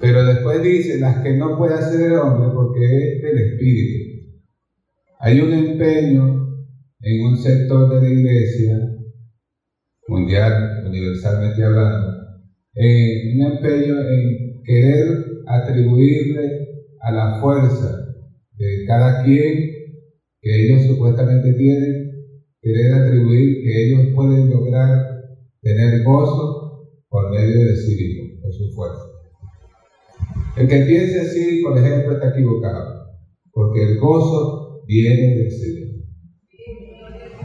pero 0.00 0.24
después 0.24 0.62
dice 0.62 1.00
las 1.00 1.22
que 1.22 1.36
no 1.36 1.56
puede 1.56 1.74
hacer 1.74 2.12
el 2.12 2.18
hombre 2.18 2.50
porque 2.54 3.16
es 3.16 3.22
del 3.22 3.38
Espíritu. 3.38 4.08
Hay 5.20 5.40
un 5.40 5.52
empeño 5.52 6.48
en 7.00 7.24
un 7.26 7.36
sector 7.36 7.88
de 7.94 8.00
la 8.00 8.12
iglesia, 8.12 8.78
mundial, 10.06 10.84
universalmente 10.86 11.64
hablando, 11.64 12.12
en 12.74 13.40
un 13.40 13.52
empeño 13.52 13.98
en 13.98 14.62
querer 14.64 15.24
atribuirle 15.46 16.68
a 17.00 17.12
la 17.12 17.40
fuerza 17.40 18.14
de 18.56 18.84
cada 18.86 19.24
quien 19.24 19.70
que 20.40 20.64
ellos 20.64 20.86
supuestamente 20.86 21.52
tienen, 21.54 22.10
querer 22.60 22.94
atribuir 22.94 23.62
que 23.62 23.86
ellos 23.86 24.14
pueden 24.14 24.50
lograr 24.50 25.18
tener 25.60 26.04
gozo 26.04 26.88
por 27.08 27.30
medio 27.30 27.64
de 27.64 27.76
sí 27.76 27.96
mismos, 27.96 28.40
por 28.42 28.52
su 28.52 28.72
fuerza. 28.74 29.07
El 30.56 30.68
que 30.68 30.80
piense 30.80 31.20
así, 31.20 31.62
por 31.62 31.78
ejemplo, 31.78 32.12
está 32.12 32.30
equivocado, 32.30 33.06
porque 33.52 33.82
el 33.84 33.98
gozo 34.00 34.82
viene 34.86 35.36
del 35.36 35.50
Señor. 35.50 35.88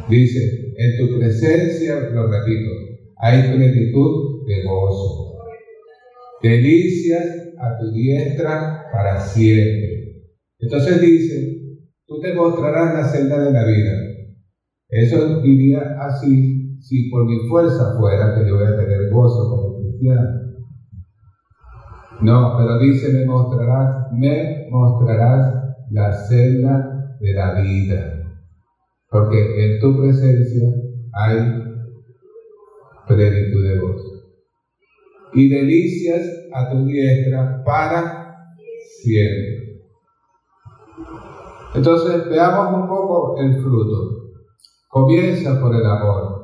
Dice, 0.10 0.74
en 0.78 0.98
tu 0.98 1.18
presencia, 1.18 2.10
lo 2.10 2.28
repito, 2.28 2.72
hay 3.18 3.54
plenitud 3.54 4.46
de 4.48 4.64
gozo. 4.64 5.38
Delicias 6.42 7.26
a 7.60 7.80
tu 7.80 7.92
diestra 7.94 8.86
para 8.92 9.20
siempre. 9.20 10.24
Entonces 10.60 11.02
dice, 11.02 11.62
tú 12.06 12.20
te 12.20 12.34
mostrarás 12.34 12.94
la 12.94 13.08
senda 13.08 13.44
de 13.44 13.52
la 13.52 13.66
vida. 13.66 13.94
Eso 14.90 15.42
diría 15.42 15.98
así, 16.02 16.78
si 16.80 17.10
por 17.10 17.26
mi 17.26 17.48
fuerza 17.48 17.96
fuera 17.98 18.36
que 18.36 18.48
yo 18.48 18.58
voy 18.58 18.66
a 18.66 18.78
tener 18.78 19.10
gozo 19.12 19.50
como 19.50 19.80
cristiano. 19.80 20.44
No, 22.22 22.56
pero 22.58 22.80
dice, 22.80 23.12
me 23.14 23.26
mostrarás, 23.26 24.12
me 24.12 24.68
mostrarás 24.70 25.54
la 25.92 26.12
senda 26.12 27.16
de 27.20 27.34
la 27.34 27.62
vida. 27.62 28.24
Porque 29.10 29.66
en 29.66 29.80
tu 29.80 29.98
presencia 29.98 30.70
hay 31.14 31.64
plenitud 33.08 33.64
de 33.64 33.80
gozo. 33.80 34.10
Y 35.34 35.50
delicias 35.50 36.24
a 36.54 36.72
tu 36.72 36.86
diestra 36.86 37.64
para 37.64 38.36
siempre. 39.02 39.64
Entonces 41.76 42.30
veamos 42.30 42.82
un 42.82 42.88
poco 42.88 43.38
el 43.40 43.62
fruto. 43.62 44.32
Comienza 44.90 45.60
por 45.60 45.76
el 45.76 45.86
amor. 45.86 46.44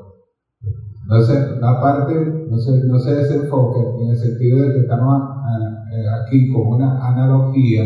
No 1.06 1.22
se, 1.22 1.34
la 1.60 1.80
parte 1.82 2.14
no 2.14 2.58
se, 2.58 2.86
no 2.86 3.00
se 3.00 3.16
desenfoque 3.16 3.80
en 4.00 4.10
el 4.10 4.16
sentido 4.16 4.68
de 4.68 4.74
que 4.74 4.80
estamos 4.82 5.29
aquí 6.30 6.52
con 6.54 6.68
una 6.68 7.08
analogía 7.08 7.84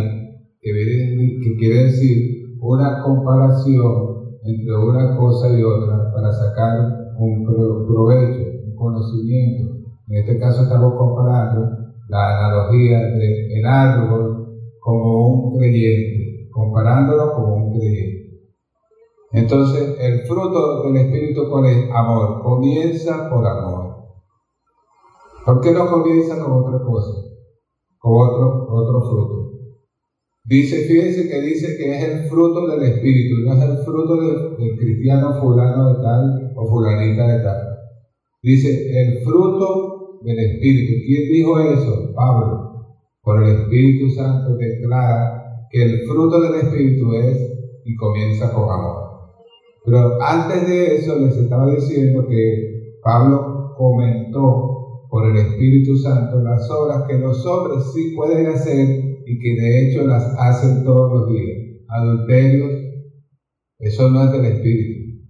que, 0.62 1.56
quiere 1.58 1.84
decir 1.86 2.58
una 2.60 3.02
comparación 3.02 4.38
entre 4.44 4.76
una 4.76 5.18
cosa 5.18 5.50
y 5.50 5.64
otra 5.64 6.12
para 6.14 6.32
sacar 6.32 7.14
un 7.18 7.46
provecho, 7.88 8.42
un 8.68 8.76
conocimiento. 8.76 9.76
En 10.10 10.18
este 10.18 10.38
caso 10.38 10.64
estamos 10.64 10.94
comparando 10.98 11.70
la 12.10 12.38
analogía 12.38 13.00
del 13.00 13.66
árbol 13.66 14.60
como 14.80 15.28
un 15.28 15.58
creyente, 15.58 16.50
comparándolo 16.52 17.34
como 17.34 17.56
un 17.56 17.80
creyente. 17.80 18.24
Entonces, 19.32 19.98
el 20.00 20.20
fruto 20.28 20.84
del 20.84 20.98
Espíritu, 20.98 21.50
¿cuál 21.50 21.66
es? 21.66 21.90
Amor. 21.92 22.44
Comienza 22.44 23.30
por 23.30 23.48
amor. 23.48 23.96
¿Por 25.46 25.62
qué 25.62 25.72
no 25.72 25.90
comienza 25.90 26.40
con 26.40 26.64
otra 26.64 26.86
cosa? 26.86 27.23
Otro, 28.06 28.68
otro 28.70 29.02
fruto. 29.10 29.44
Dice, 30.46 30.86
fíjense 30.88 31.30
que 31.30 31.42
dice 31.42 31.78
que 31.78 31.96
es 31.96 32.04
el 32.04 32.30
fruto 32.30 32.68
del 32.68 32.84
Espíritu, 32.84 33.46
no 33.46 33.54
es 33.54 33.62
el 33.63 33.86
fruto 33.86 34.18
del 34.18 34.78
cristiano 34.78 35.39
fulano 35.42 35.94
de 35.94 36.04
tal 36.04 36.54
o 36.58 36.68
fulanita 36.70 37.28
de 37.28 37.44
tal. 37.44 37.58
Dice, 38.42 38.92
el 39.02 39.24
fruto 39.24 40.20
del 40.24 40.38
Espíritu. 40.38 41.02
¿Quién 41.06 41.32
dijo 41.32 41.60
eso? 41.60 42.13
Pablo. 42.13 42.98
Por 43.22 43.42
el 43.42 43.56
Espíritu 43.56 44.10
Santo 44.10 44.58
declara 44.58 45.68
que 45.70 45.84
el 45.84 46.08
fruto 46.08 46.42
del 46.42 46.56
Espíritu 46.56 47.13
es 47.13 47.54
y 47.86 47.96
comienza 47.96 48.54
con 48.54 48.70
amor. 48.70 49.04
Pero 49.86 50.22
antes 50.22 50.68
de 50.68 50.96
eso 50.98 51.20
les 51.20 51.38
estaba 51.38 51.70
diciendo 51.74 52.28
que 52.28 53.00
Pablo 53.02 53.74
comentó 53.78 54.73
por 55.13 55.30
el 55.30 55.38
Espíritu 55.38 55.95
Santo 55.95 56.41
las 56.41 56.67
obras 56.71 57.04
que 57.08 57.19
los 57.19 57.45
hombres 57.45 57.84
sí 57.93 58.15
pueden 58.15 58.47
hacer 58.47 59.21
y 59.28 59.38
que 59.38 59.62
de 59.62 59.88
hecho 59.88 60.08
las 60.08 60.23
hacen 60.39 60.84
todos 60.84 61.12
los 61.13 61.30
días. 61.32 61.84
Adulterios, 61.88 62.71
eso 63.78 64.10
no 64.10 64.23
es 64.23 64.32
del 64.32 64.45
Espíritu, 64.45 65.23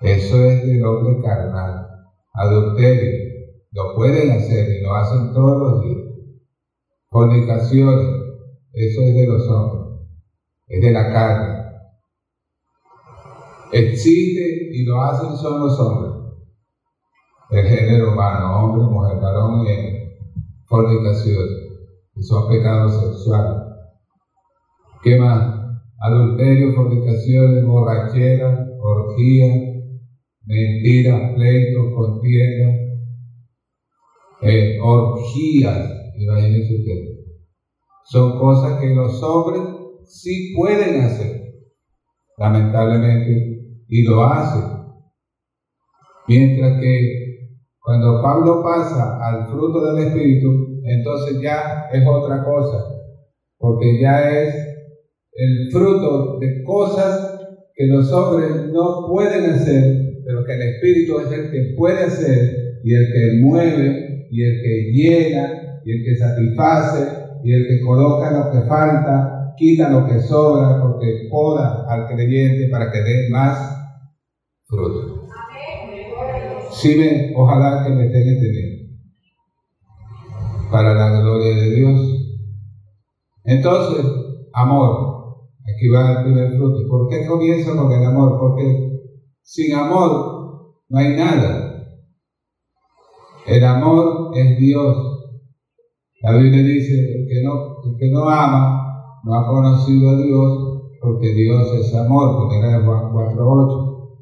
eso 0.00 0.44
es 0.44 0.66
del 0.66 0.84
hombre 0.84 1.22
carnal. 1.22 1.86
Adulterio, 2.32 3.12
lo 3.70 3.94
pueden 3.94 4.32
hacer 4.32 4.68
y 4.68 4.82
lo 4.82 4.96
hacen 4.96 5.32
todos 5.34 5.56
los 5.56 5.82
días. 5.84 6.08
Fornicaciones, 7.10 8.08
eso 8.72 9.02
es 9.02 9.14
de 9.14 9.26
los 9.28 9.48
hombres, 9.50 10.00
es 10.66 10.82
de 10.82 10.90
la 10.90 11.12
carne. 11.12 11.60
Existe 13.70 14.70
y 14.72 14.84
lo 14.84 15.00
hacen 15.00 15.36
son 15.36 15.60
los 15.60 15.78
hombres. 15.78 16.09
El 17.50 17.66
género 17.66 18.12
humano, 18.12 18.64
hombre, 18.64 18.84
mujer, 18.84 19.20
varón 19.20 19.66
y 19.66 20.10
fornicaciones, 20.66 21.50
que 22.14 22.22
son 22.22 22.48
pecados 22.48 23.00
sexuales. 23.00 23.62
¿Qué 25.02 25.18
más? 25.18 25.58
Adulterio, 25.98 26.72
fornicaciones, 26.74 27.66
borrachera, 27.66 28.68
orgía, 28.80 29.52
mentiras, 30.46 31.32
pleitos, 31.34 31.92
contiendas, 31.94 32.76
eh, 34.42 34.78
orgías, 34.80 35.90
imagínense 36.16 36.76
ustedes. 36.76 37.20
Son 38.04 38.38
cosas 38.38 38.80
que 38.80 38.94
los 38.94 39.20
hombres 39.24 39.62
sí 40.04 40.54
pueden 40.56 41.00
hacer, 41.02 41.52
lamentablemente, 42.38 43.82
y 43.88 44.02
lo 44.04 44.22
hacen. 44.24 44.80
Mientras 46.28 46.80
que 46.80 47.19
cuando 47.90 48.22
Pablo 48.22 48.62
pasa 48.62 49.18
al 49.20 49.48
fruto 49.48 49.84
del 49.84 50.06
Espíritu, 50.06 50.80
entonces 50.84 51.40
ya 51.42 51.88
es 51.92 52.06
otra 52.06 52.44
cosa, 52.44 52.84
porque 53.58 54.00
ya 54.00 54.30
es 54.30 54.54
el 55.32 55.72
fruto 55.72 56.38
de 56.38 56.62
cosas 56.62 57.40
que 57.74 57.88
los 57.88 58.12
hombres 58.12 58.68
no 58.72 59.08
pueden 59.08 59.50
hacer, 59.50 60.22
pero 60.24 60.44
que 60.44 60.52
el 60.52 60.62
Espíritu 60.62 61.18
es 61.18 61.32
el 61.32 61.50
que 61.50 61.74
puede 61.76 62.04
hacer 62.04 62.78
y 62.84 62.94
el 62.94 63.06
que 63.12 63.40
mueve 63.40 64.28
y 64.30 64.40
el 64.40 64.62
que 64.62 64.92
llena, 64.92 65.80
y 65.84 65.90
el 65.90 66.04
que 66.04 66.16
satisface, 66.16 67.08
y 67.42 67.52
el 67.54 67.66
que 67.66 67.80
coloca 67.80 68.30
lo 68.30 68.52
que 68.52 68.68
falta, 68.68 69.52
quita 69.56 69.90
lo 69.90 70.06
que 70.06 70.20
sobra, 70.20 70.80
porque 70.80 71.26
poda 71.28 71.86
al 71.88 72.06
creyente 72.06 72.68
para 72.68 72.92
que 72.92 73.00
dé 73.00 73.28
más 73.30 73.76
fruto. 74.68 75.29
Sí, 76.72 76.96
me, 76.96 77.32
ojalá 77.36 77.84
que 77.84 77.92
me 77.92 78.06
estén 78.06 78.28
entendiendo. 78.28 78.96
Para 80.70 80.94
la 80.94 81.20
gloria 81.20 81.56
de 81.56 81.70
Dios. 81.74 82.00
Entonces, 83.44 84.04
amor. 84.52 85.10
Aquí 85.62 85.88
va 85.88 86.12
el 86.12 86.24
primer 86.24 86.56
fruto. 86.56 86.88
¿Por 86.88 87.08
qué 87.08 87.26
comienza 87.26 87.76
con 87.76 87.90
el 87.92 88.04
amor? 88.04 88.38
Porque 88.38 88.90
sin 89.42 89.74
amor 89.74 90.74
no 90.88 90.98
hay 90.98 91.16
nada. 91.16 91.70
El 93.46 93.64
amor 93.64 94.36
es 94.36 94.58
Dios. 94.58 94.96
La 96.22 96.36
Biblia 96.36 96.62
dice, 96.62 96.92
el 96.92 97.26
que 97.26 97.42
no, 97.42 97.76
el 97.84 97.96
que 97.98 98.10
no 98.10 98.28
ama 98.28 99.20
no 99.24 99.34
ha 99.34 99.46
conocido 99.46 100.10
a 100.10 100.22
Dios 100.22 100.70
porque 101.00 101.32
Dios 101.32 101.72
es 101.74 101.94
amor, 101.94 102.48
primera 102.48 102.78
de 102.78 102.84
Juan 102.84 103.12
4.8. 103.12 104.18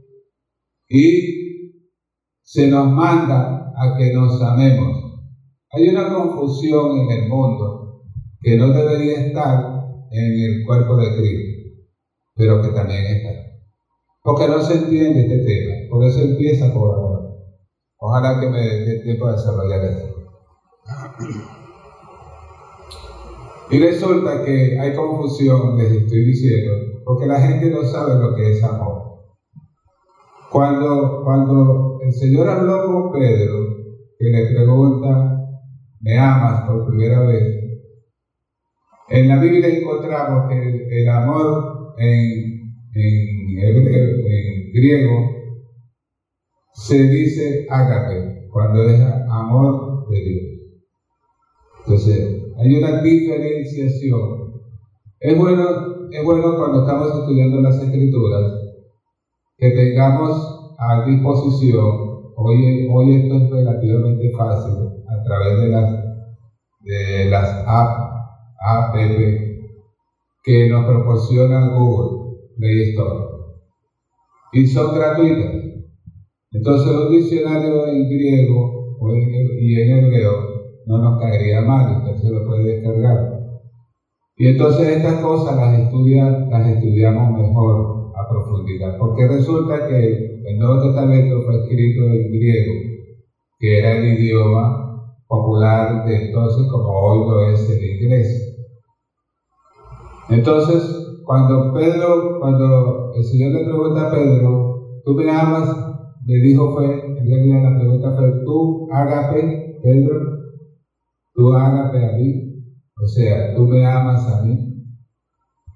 Y 0.89 1.38
se 2.51 2.67
nos 2.67 2.91
manda 2.91 3.75
a 3.77 3.95
que 3.99 4.11
nos 4.11 4.41
amemos. 4.41 4.97
Hay 5.71 5.91
una 5.91 6.15
confusión 6.15 6.99
en 7.01 7.11
el 7.11 7.29
mundo 7.29 8.05
que 8.41 8.57
no 8.57 8.69
debería 8.69 9.27
estar 9.27 9.85
en 10.11 10.33
el 10.33 10.65
cuerpo 10.67 10.97
de 10.97 11.15
Cristo, 11.15 11.83
pero 12.35 12.63
que 12.63 12.69
también 12.69 13.05
está. 13.05 13.29
Porque 14.23 14.49
no 14.49 14.63
se 14.63 14.79
entiende 14.79 15.27
este 15.27 15.45
tema, 15.45 15.75
por 15.91 16.03
eso 16.07 16.21
empieza 16.21 16.73
por 16.73 16.95
ahora. 16.95 17.35
Ojalá 17.99 18.41
que 18.41 18.49
me 18.49 18.61
dé 18.63 19.01
tiempo 19.01 19.27
de 19.27 19.33
desarrollar 19.33 19.85
esto. 19.85 20.07
Y 23.71 23.79
resulta 23.79 24.43
que 24.43 24.81
hay 24.81 24.95
confusión, 24.95 25.77
les 25.77 25.93
estoy 25.93 26.25
diciendo, 26.25 26.73
porque 27.05 27.27
la 27.27 27.43
gente 27.43 27.71
no 27.71 27.83
sabe 27.83 28.15
lo 28.15 28.35
que 28.35 28.53
es 28.53 28.65
amor. 28.65 29.17
Cuando, 30.51 31.23
cuando 31.25 31.99
el 32.03 32.13
Señor 32.13 32.49
habló 32.49 32.87
con 32.87 33.13
Pedro, 33.13 33.77
que 34.19 34.31
le 34.31 34.47
pregunta, 34.47 35.47
¿me 36.01 36.19
amas 36.19 36.69
por 36.69 36.87
primera 36.87 37.21
vez? 37.27 37.59
En 39.11 39.29
la 39.29 39.41
Biblia 39.41 39.69
encontramos 39.69 40.49
que 40.49 41.01
el, 41.01 41.09
amor 41.09 41.95
en, 41.99 42.73
en, 42.95 43.59
en 43.59 44.73
griego 44.73 45.31
se 46.73 47.09
dice 47.09 47.67
ágape, 47.69 48.49
cuando 48.51 48.83
es 48.85 49.01
amor 49.29 50.09
de 50.09 50.21
Dios. 50.21 50.45
Entonces, 51.81 52.43
hay 52.57 52.75
una 52.75 53.03
diferenciación. 53.03 54.53
Es 55.21 55.39
bueno, 55.39 56.09
es 56.11 56.25
bueno 56.25 56.57
cuando 56.57 56.81
estamos 56.81 57.21
estudiando 57.21 57.61
las 57.61 57.83
escrituras 57.83 58.67
que 59.59 59.71
tengamos 59.71 60.77
a 60.79 61.05
disposición, 61.05 62.33
hoy, 62.37 62.87
hoy 62.88 63.23
esto 63.23 63.35
es 63.38 63.51
relativamente 63.51 64.31
fácil, 64.38 64.75
a 65.09 65.23
través 65.25 65.61
de 65.61 65.68
las, 65.68 66.05
de 66.83 67.25
las 67.29 67.64
app, 67.66 68.94
que 70.44 70.71
nos 70.71 70.87
proporciona 70.87 71.75
Google 71.75 72.37
Play 72.57 72.90
Store. 72.90 73.25
Y 74.53 74.66
son 74.68 74.94
gratuitas. 74.94 75.55
Entonces 76.53 76.92
un 76.92 77.11
diccionario 77.11 77.87
en 77.88 78.09
griego 78.09 78.97
y 79.61 79.81
en 79.81 79.99
hebreo 79.99 80.33
no 80.87 80.99
nos 80.99 81.21
caería 81.21 81.62
mal, 81.62 81.99
usted 81.99 82.23
se 82.23 82.31
lo 82.31 82.47
puede 82.47 82.77
descargar. 82.77 83.40
Y 84.37 84.47
entonces 84.47 84.88
estas 84.88 85.21
cosas 85.21 85.57
las, 85.57 85.73
las 86.49 86.66
estudiamos 86.68 87.33
mejor 87.33 87.98
profundidad, 88.29 88.97
porque 88.99 89.27
resulta 89.27 89.87
que 89.87 90.43
el 90.45 90.59
Nuevo 90.59 90.83
Testamento 90.83 91.43
fue 91.43 91.61
escrito 91.61 92.05
en 92.05 92.31
griego, 92.31 92.73
que 93.59 93.79
era 93.79 93.99
el 93.99 94.19
idioma 94.19 94.88
popular 95.27 96.07
de 96.07 96.27
entonces 96.27 96.67
como 96.71 96.88
hoy 96.88 97.29
lo 97.29 97.51
es 97.51 97.69
el 97.69 97.85
inglés. 97.85 98.49
Entonces, 100.31 101.23
cuando 101.25 101.73
Pedro, 101.75 102.38
cuando 102.41 103.12
el 103.14 103.25
Señor 103.25 103.53
le 103.53 103.64
pregunta 103.64 104.09
a 104.09 104.11
Pedro, 104.11 105.01
tú 105.05 105.14
me 105.14 105.31
amas, 105.31 105.69
le 106.25 106.35
dijo 106.37 106.73
fue, 106.73 107.19
en 107.19 107.27
realidad 107.27 107.62
la 107.62 107.79
pregunta 107.79 108.11
fue, 108.12 108.31
tú, 108.45 108.88
ágape, 108.91 109.79
Pedro, 109.83 110.21
tú 111.35 111.55
ágape 111.55 112.05
a 112.05 112.12
mí, 112.17 112.62
o 113.03 113.07
sea, 113.07 113.55
tú 113.55 113.67
me 113.67 113.85
amas 113.87 114.27
a 114.29 114.43
mí, 114.45 114.67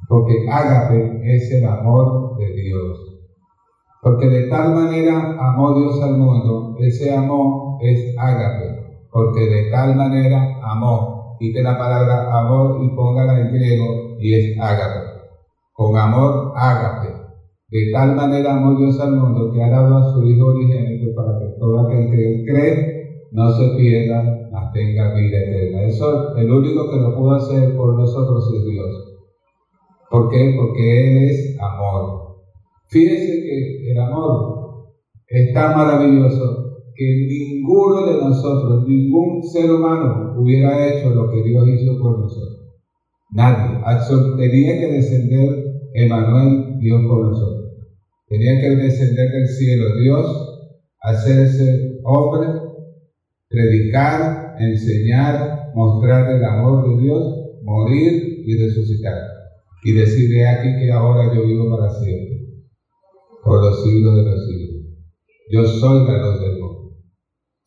porque 0.08 0.46
ágape 0.50 1.20
es 1.24 1.52
el 1.52 1.64
amor 1.64 2.36
de 2.36 2.52
Dios. 2.52 2.98
Porque 4.02 4.26
de 4.26 4.48
tal 4.48 4.74
manera 4.74 5.36
amó 5.38 5.78
Dios 5.78 6.02
al 6.02 6.18
mundo, 6.18 6.76
ese 6.78 7.14
amor 7.14 7.78
es 7.80 8.14
ágape, 8.18 9.06
porque 9.10 9.40
de 9.40 9.70
tal 9.70 9.96
manera 9.96 10.58
amó. 10.62 11.36
Quite 11.38 11.62
la 11.62 11.76
palabra 11.76 12.38
amor 12.40 12.84
y 12.84 12.94
póngala 12.94 13.40
en 13.40 13.52
griego 13.52 14.16
y 14.18 14.34
es 14.34 14.60
ágape. 14.60 15.06
Con 15.72 15.96
amor 15.96 16.52
ágape. 16.56 17.08
De 17.70 17.90
tal 17.92 18.14
manera 18.14 18.54
amó 18.56 18.78
Dios 18.78 19.00
al 19.00 19.16
mundo 19.16 19.50
que 19.52 19.62
ha 19.62 19.70
dado 19.70 19.96
a 19.96 20.12
su 20.12 20.22
Hijo 20.22 20.46
origénito 20.46 21.14
para 21.16 21.38
que 21.38 21.46
todo 21.58 21.80
aquel 21.80 22.10
que 22.10 22.44
cree 22.44 23.28
no 23.32 23.50
se 23.50 23.76
pierda, 23.76 24.42
tenga 24.72 25.14
vida 25.14 25.38
eterna. 25.38 25.82
Eso, 25.84 26.36
el 26.36 26.50
único 26.50 26.90
que 26.90 26.96
lo 26.96 27.14
pudo 27.14 27.32
hacer 27.32 27.76
por 27.76 27.94
nosotros 27.94 28.52
es 28.54 28.64
Dios. 28.64 29.11
¿Por 30.12 30.28
qué? 30.28 30.54
Porque 30.58 31.08
Él 31.08 31.30
es 31.30 31.58
amor. 31.58 32.36
Fíjense 32.90 33.42
que 33.42 33.90
el 33.90 33.98
amor 33.98 34.92
es 35.26 35.54
tan 35.54 35.74
maravilloso 35.74 36.82
que 36.94 37.26
ninguno 37.26 38.06
de 38.06 38.20
nosotros, 38.22 38.86
ningún 38.86 39.42
ser 39.42 39.72
humano 39.72 40.34
hubiera 40.36 40.86
hecho 40.86 41.08
lo 41.14 41.30
que 41.30 41.42
Dios 41.42 41.66
hizo 41.66 41.98
por 41.98 42.20
nosotros. 42.20 42.74
Nadie. 43.32 43.80
Tenía 44.36 44.78
que 44.78 44.92
descender 44.92 45.64
Emanuel, 45.94 46.78
Dios 46.78 47.00
por 47.08 47.28
nosotros. 47.28 47.72
Tenía 48.28 48.60
que 48.60 48.76
descender 48.76 49.30
del 49.30 49.48
cielo 49.48 49.96
Dios, 49.98 50.76
hacerse 51.00 52.00
hombre, 52.04 52.48
predicar 53.48 54.56
enseñar, 54.58 55.70
mostrar 55.74 56.30
el 56.30 56.44
amor 56.44 56.86
de 56.86 57.02
Dios, 57.02 57.34
morir 57.62 58.42
y 58.44 58.58
resucitar. 58.58 59.41
Y 59.84 59.92
decirle 59.92 60.46
aquí 60.46 60.68
que 60.78 60.92
ahora 60.92 61.34
yo 61.34 61.44
vivo 61.44 61.76
para 61.76 61.90
siempre, 61.90 62.64
por 63.44 63.62
los 63.62 63.82
siglos 63.82 64.16
de 64.16 64.22
los 64.22 64.46
siglos. 64.46 64.82
Yo 65.50 65.64
soy 65.64 66.06
la 66.06 66.18
luz 66.18 66.40
del 66.40 66.60
mundo. 66.60 66.96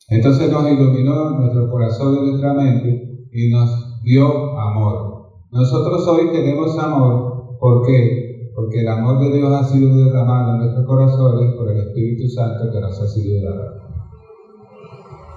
Entonces 0.09 0.51
nos 0.51 0.71
iluminó 0.71 1.31
nuestro 1.31 1.69
corazón 1.69 2.17
y 2.17 2.29
nuestra 2.29 2.53
mente 2.53 3.27
y 3.31 3.49
nos 3.49 4.01
dio 4.03 4.57
amor. 4.57 5.15
Nosotros 5.51 6.07
hoy 6.07 6.31
tenemos 6.31 6.77
amor, 6.77 7.57
¿por 7.59 7.85
qué? 7.85 8.51
Porque 8.55 8.81
el 8.81 8.87
amor 8.87 9.19
de 9.19 9.37
Dios 9.37 9.51
ha 9.51 9.63
sido 9.63 9.95
derramado 9.95 10.53
en 10.53 10.59
nuestros 10.59 10.85
corazones 10.85 11.55
por 11.55 11.69
el 11.69 11.79
Espíritu 11.79 12.29
Santo 12.29 12.71
que 12.71 12.79
nos 12.79 13.01
ha 13.01 13.07
sido 13.07 13.43
dado. 13.43 13.85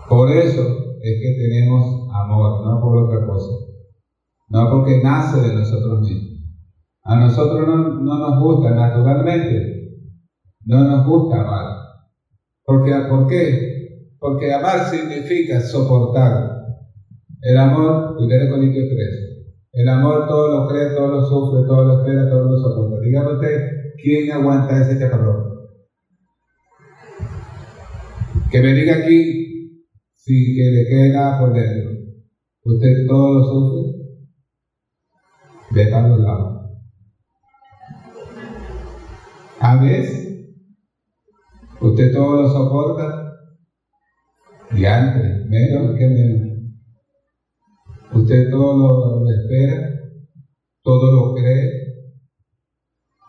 Por 0.08 0.30
eso 0.30 0.62
es 1.02 1.20
que 1.20 1.36
tenemos 1.38 2.08
amor, 2.12 2.64
no 2.64 2.80
por 2.80 2.96
otra 3.04 3.26
cosa. 3.26 3.52
No 4.50 4.70
porque 4.70 5.02
nace 5.02 5.40
de 5.40 5.54
nosotros 5.54 6.00
mismos. 6.00 6.37
A 7.08 7.16
nosotros 7.16 7.66
no, 7.66 8.02
nos 8.02 8.42
gusta 8.42 8.74
naturalmente, 8.74 9.96
no 10.66 10.84
nos 10.84 11.06
gusta 11.06 11.40
amar. 11.40 11.64
Porque, 12.62 12.92
¿Por 13.08 13.26
qué? 13.26 14.12
Porque 14.18 14.52
amar 14.52 14.80
significa 14.80 15.58
soportar. 15.58 16.58
El 17.40 17.56
amor, 17.56 18.14
de 18.18 18.50
Corintios 18.50 18.88
3, 18.90 18.98
el 19.72 19.88
amor 19.88 20.28
todo 20.28 20.48
lo 20.48 20.68
cree, 20.68 20.90
todo 20.94 21.08
lo 21.08 21.22
sufre, 21.24 21.66
todo 21.66 21.84
lo 21.84 22.00
espera, 22.00 22.28
todo 22.28 22.44
lo 22.44 22.58
soporta. 22.58 23.00
Dígame 23.00 23.32
usted, 23.32 23.70
¿quién 23.96 24.30
aguanta 24.30 24.82
ese 24.82 24.98
chaparrón? 24.98 25.44
Que 28.50 28.60
me 28.60 28.74
diga 28.74 28.96
aquí 28.96 29.86
sin 30.14 30.56
que 30.56 30.62
le 30.62 30.86
quede 30.86 31.12
nada 31.14 31.40
por 31.40 31.54
dentro. 31.54 31.90
Usted 32.64 33.06
todo 33.06 33.38
lo 33.38 33.44
sufre, 33.44 33.98
de 35.70 35.90
los 35.90 36.20
lados. 36.20 36.57
A 39.60 39.76
veces, 39.76 40.54
usted 41.80 42.12
todo 42.12 42.42
lo 42.42 42.48
soporta, 42.48 43.28
y 44.70 44.84
antes, 44.84 45.46
menos 45.46 45.96
que 45.96 46.06
menos. 46.06 46.48
Usted 48.12 48.50
todo 48.50 49.20
lo 49.20 49.30
espera, 49.30 49.90
todo 50.82 51.12
lo 51.12 51.34
cree, 51.34 51.70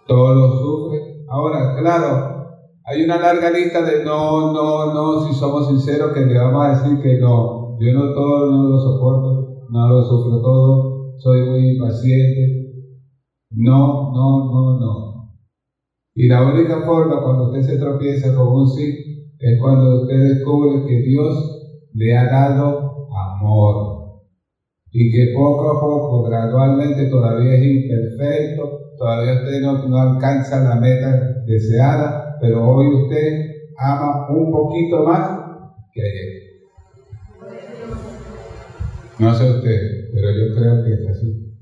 todo 0.07 0.35
lo 0.35 0.57
sufre. 0.57 1.25
Ahora, 1.29 1.75
claro, 1.79 2.39
hay 2.85 3.03
una 3.03 3.17
larga 3.17 3.49
lista 3.51 3.81
de 3.83 4.03
no, 4.03 4.53
no, 4.53 4.93
no, 4.93 5.27
si 5.27 5.33
somos 5.33 5.67
sinceros, 5.67 6.13
que 6.13 6.21
le 6.21 6.37
vamos 6.37 6.65
a 6.65 6.69
decir 6.69 7.01
que 7.01 7.19
no. 7.19 7.77
Yo 7.79 7.93
no 7.93 8.13
todo, 8.13 8.51
no 8.51 8.69
lo 8.69 8.79
soporto, 8.79 9.65
no 9.69 9.87
lo 9.87 10.03
sufro 10.03 10.41
todo, 10.41 11.13
soy 11.17 11.49
muy 11.49 11.69
impaciente. 11.75 12.73
No, 13.51 14.11
no, 14.11 14.51
no, 14.51 14.79
no. 14.79 15.08
Y 16.19 16.27
la 16.27 16.43
única 16.43 16.81
forma 16.81 17.23
cuando 17.23 17.45
usted 17.45 17.61
se 17.61 17.77
tropieza 17.77 18.35
con 18.35 18.47
un 18.49 18.67
sí 18.67 19.25
es 19.39 19.57
cuando 19.57 20.01
usted 20.01 20.35
descubre 20.35 20.85
que 20.85 21.01
Dios 21.03 21.87
le 21.93 22.17
ha 22.17 22.25
dado 22.25 23.07
amor. 23.17 24.19
Y 24.91 25.09
que 25.13 25.33
poco 25.33 25.71
a 25.71 25.79
poco, 25.79 26.23
gradualmente, 26.23 27.05
todavía 27.05 27.53
es 27.53 27.63
imperfecto, 27.63 28.69
todavía 28.97 29.35
usted 29.35 29.61
no, 29.61 29.97
alcanza 29.97 30.61
la 30.61 30.75
meta 30.75 31.41
deseada, 31.47 32.35
pero 32.41 32.67
hoy 32.67 33.03
usted 33.03 33.51
ama 33.77 34.27
un 34.29 34.51
poquito 34.51 35.05
más 35.05 35.39
que 35.93 36.01
ayer. 36.01 36.29
No 39.19 39.33
sé 39.33 39.51
usted, 39.51 40.09
pero 40.13 40.27
yo 40.31 40.53
creo 40.53 40.83
que 40.83 40.93
es 40.95 41.07
así. 41.07 41.55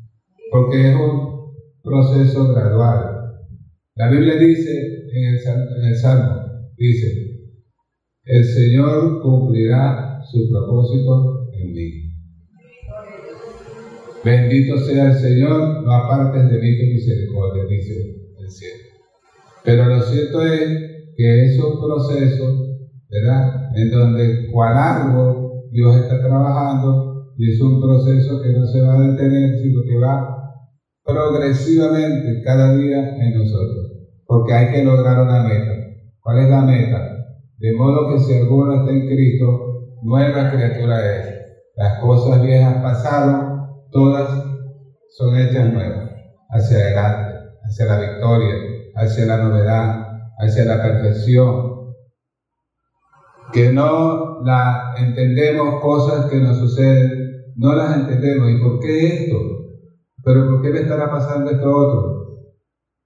Porque 0.49 0.89
es 0.89 0.95
un, 0.95 1.37
proceso 1.83 2.53
gradual. 2.53 3.16
La 3.97 4.11
Biblia 4.11 4.35
dice 4.35 5.07
en 5.11 5.33
el, 5.33 5.95
Salmo, 5.95 6.35
dice, 6.77 7.07
el 8.25 8.43
Señor 8.43 9.23
cumplirá 9.23 10.19
su 10.21 10.47
propósito 10.51 11.49
en 11.53 11.73
mí. 11.73 11.91
Bendito 14.23 14.77
sea 14.77 15.07
el 15.07 15.15
Señor, 15.15 15.83
no 15.83 15.91
apartes 15.91 16.47
de 16.47 16.59
mí 16.59 16.77
tu 16.77 16.85
misericordia, 16.85 17.63
dice 17.67 17.93
el 18.39 18.49
cielo. 18.51 18.83
Pero 19.65 19.85
lo 19.85 20.01
cierto 20.03 20.45
es 20.45 20.69
que 21.15 21.45
es 21.45 21.59
un 21.59 21.79
proceso, 21.79 22.67
¿verdad? 23.09 23.71
En 23.75 23.89
donde 23.89 24.51
cual 24.51 24.77
árbol 24.77 25.63
Dios 25.71 25.95
está 25.95 26.19
trabajando 26.19 27.33
y 27.35 27.51
es 27.51 27.59
un 27.61 27.81
proceso 27.81 28.43
que 28.43 28.49
no 28.49 28.63
se 28.67 28.79
va 28.79 28.95
a 28.95 29.07
detener, 29.07 29.57
sino 29.57 29.81
que 29.81 29.97
va 29.97 30.37
progresivamente 31.03 32.43
cada 32.43 32.77
día 32.77 33.15
en 33.17 33.39
nosotros. 33.39 33.86
Porque 34.27 34.53
hay 34.53 34.71
que 34.71 34.83
lograr 34.83 35.21
una 35.21 35.43
meta. 35.43 35.71
¿Cuál 36.19 36.39
es 36.39 36.49
la 36.49 36.61
meta? 36.61 37.17
De 37.57 37.75
modo 37.75 38.09
que 38.09 38.19
si 38.19 38.35
alguno 38.35 38.75
está 38.75 38.91
en 38.91 39.07
Cristo, 39.07 39.95
nueva 40.03 40.51
criatura 40.51 41.15
es. 41.15 41.37
Las 41.75 41.99
cosas 42.01 42.41
viejas 42.41 42.83
pasaron, 42.83 43.67
todas 43.89 44.29
son 45.11 45.35
hechas 45.37 45.71
nuevas. 45.71 46.11
Hacia 46.49 46.77
adelante, 46.77 47.39
hacia 47.63 47.85
la 47.85 47.99
victoria, 47.99 48.55
hacia 48.95 49.25
la 49.25 49.37
novedad, 49.37 50.07
hacia 50.37 50.65
la 50.65 50.81
perfección. 50.81 51.93
Que 53.53 53.71
no 53.71 54.43
la 54.43 54.93
entendemos 54.97 55.81
cosas 55.81 56.29
que 56.29 56.37
nos 56.37 56.57
suceden, 56.57 57.53
no 57.55 57.73
las 57.73 57.95
entendemos. 57.95 58.49
¿Y 58.49 58.61
por 58.61 58.79
qué 58.81 59.07
esto? 59.07 59.37
¿Pero 60.23 60.47
por 60.47 60.61
qué 60.61 60.69
le 60.71 60.81
estará 60.81 61.09
pasando 61.09 61.49
esto 61.49 61.69
otro? 61.69 62.16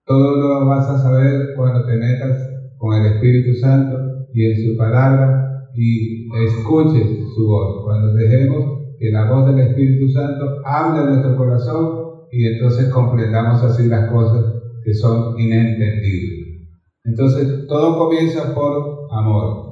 Todo 0.06 0.36
lo 0.38 0.66
vas 0.66 0.90
a 0.90 0.98
saber 0.98 1.54
cuando 1.56 1.86
te 1.86 1.96
metas 1.98 2.38
con 2.78 2.94
el 2.96 3.14
Espíritu 3.14 3.54
Santo 3.60 3.98
y 4.34 4.46
en 4.46 4.58
su 4.58 4.78
palabra 4.78 5.70
y 5.74 6.28
escuches 6.46 7.08
su 7.36 7.48
voz. 7.48 7.84
Cuando 7.84 8.14
dejemos 8.14 8.82
que 9.00 9.12
la 9.12 9.30
voz 9.32 9.48
del 9.48 9.68
Espíritu 9.68 10.10
Santo 10.12 10.58
hable 10.66 11.02
en 11.02 11.08
nuestro 11.08 11.36
corazón 11.38 12.02
y 12.32 12.46
entonces 12.46 12.90
comprendamos 12.90 13.62
así 13.64 13.88
las 13.88 14.12
cosas 14.12 14.46
que 14.84 14.94
son 14.94 15.40
inentendibles. 15.40 16.68
Entonces 17.04 17.68
todo 17.68 17.98
comienza 17.98 18.54
por 18.54 19.08
amor. 19.12 19.72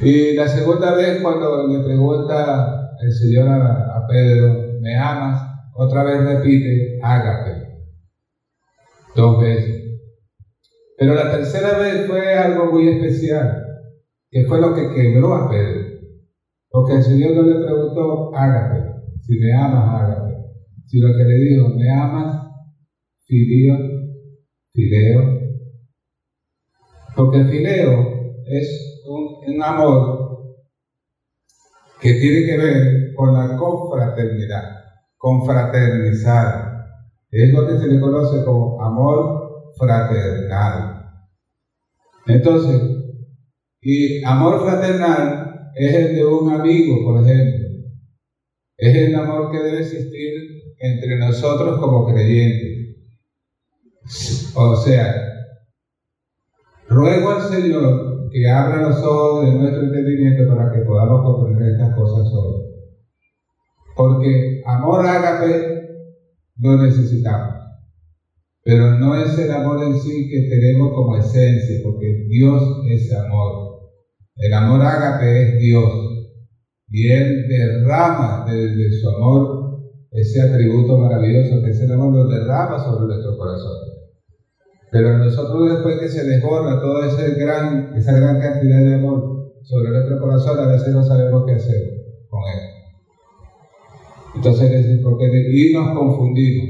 Y 0.00 0.34
la 0.34 0.48
segunda 0.48 0.94
vez 0.94 1.20
cuando 1.22 1.68
le 1.68 1.84
pregunta 1.84 2.90
el 3.00 3.12
Señor 3.12 3.48
a, 3.48 4.06
Pedro, 4.08 4.78
¿me 4.80 4.96
amas? 4.96 5.40
Otra 5.74 6.02
vez 6.04 6.24
repite, 6.24 6.98
hágate. 7.02 7.61
Dos 9.14 9.40
veces. 9.40 10.00
Pero 10.96 11.14
la 11.14 11.30
tercera 11.32 11.78
vez 11.78 12.06
fue 12.06 12.34
algo 12.34 12.72
muy 12.72 12.88
especial, 12.88 13.64
que 14.30 14.44
fue 14.44 14.60
lo 14.60 14.74
que 14.74 14.94
quebró 14.94 15.34
a 15.34 15.50
Pedro. 15.50 15.82
Porque 16.70 16.94
el 16.94 17.02
Señor 17.02 17.34
no 17.34 17.42
le 17.42 17.64
preguntó, 17.64 18.34
hágate, 18.34 19.02
si 19.20 19.38
me 19.38 19.52
amas, 19.52 20.00
hágate. 20.00 20.34
Sino 20.86 21.08
que 21.16 21.24
le 21.24 21.34
dijo, 21.34 21.68
¿me 21.70 21.90
amas? 21.90 22.46
Filio, 23.26 23.76
fileo. 24.72 25.40
Porque 27.14 27.44
fileo 27.44 28.44
es 28.46 29.02
un, 29.06 29.54
un 29.54 29.62
amor 29.62 30.22
que 32.00 32.14
tiene 32.14 32.46
que 32.46 32.56
ver 32.56 33.14
con 33.14 33.32
la 33.32 33.56
confraternidad, 33.56 34.62
confraternizar. 35.16 36.71
Es 37.32 37.50
lo 37.52 37.66
que 37.66 37.78
se 37.78 37.86
le 37.86 37.98
conoce 37.98 38.44
como 38.44 38.80
amor 38.82 39.72
fraternal. 39.78 41.02
Entonces, 42.26 42.80
y 43.80 44.22
amor 44.22 44.60
fraternal 44.62 45.70
es 45.74 45.94
el 45.94 46.14
de 46.14 46.26
un 46.26 46.52
amigo, 46.52 47.04
por 47.04 47.22
ejemplo. 47.22 47.68
Es 48.76 48.96
el 48.96 49.14
amor 49.14 49.50
que 49.50 49.58
debe 49.58 49.80
existir 49.80 50.32
entre 50.78 51.18
nosotros 51.18 51.80
como 51.80 52.06
creyentes. 52.06 52.96
O 54.54 54.76
sea, 54.76 55.14
ruego 56.88 57.30
al 57.30 57.42
Señor 57.42 58.28
que 58.30 58.50
abra 58.50 58.82
los 58.82 59.02
ojos 59.02 59.46
de 59.46 59.52
nuestro 59.52 59.84
entendimiento 59.84 60.54
para 60.54 60.70
que 60.70 60.80
podamos 60.80 61.22
comprender 61.22 61.72
estas 61.72 61.94
cosas 61.96 62.30
hoy. 62.34 62.62
Porque 63.96 64.62
amor 64.66 65.06
ágape 65.06 65.81
lo 66.62 66.82
necesitamos. 66.82 67.56
Pero 68.64 68.98
no 68.98 69.16
es 69.16 69.36
el 69.38 69.50
amor 69.50 69.82
en 69.82 69.98
sí 69.98 70.28
que 70.30 70.48
tenemos 70.48 70.92
como 70.94 71.16
esencia, 71.16 71.80
porque 71.82 72.26
Dios 72.28 72.62
es 72.88 73.12
amor. 73.12 73.90
El 74.36 74.54
amor 74.54 74.80
ágape 74.82 75.42
es 75.42 75.60
Dios. 75.60 75.90
Y 76.88 77.10
Él 77.10 77.48
derrama 77.48 78.44
de, 78.48 78.90
su 78.92 79.08
amor 79.08 79.62
ese 80.12 80.42
atributo 80.42 80.98
maravilloso 80.98 81.62
que 81.62 81.70
es 81.70 81.80
el 81.80 81.92
amor, 81.92 82.12
lo 82.14 82.28
derrama 82.28 82.78
sobre 82.78 83.06
nuestro 83.06 83.36
corazón. 83.36 83.78
Pero 84.92 85.18
nosotros 85.18 85.72
después 85.72 85.98
que 85.98 86.08
se 86.08 86.24
desborda 86.24 86.80
toda 86.80 87.08
gran, 87.34 87.96
esa 87.96 88.12
gran 88.12 88.38
cantidad 88.40 88.80
de 88.80 88.94
amor 88.94 89.52
sobre 89.62 89.90
nuestro 89.90 90.20
corazón, 90.20 90.58
a 90.58 90.66
veces 90.66 90.94
no 90.94 91.02
sabemos 91.02 91.44
qué 91.46 91.54
hacer 91.54 91.80
con 92.28 92.40
él. 92.42 92.71
Entonces, 94.34 95.00
porque 95.02 95.72
nos 95.72 95.96
confundimos. 95.96 96.68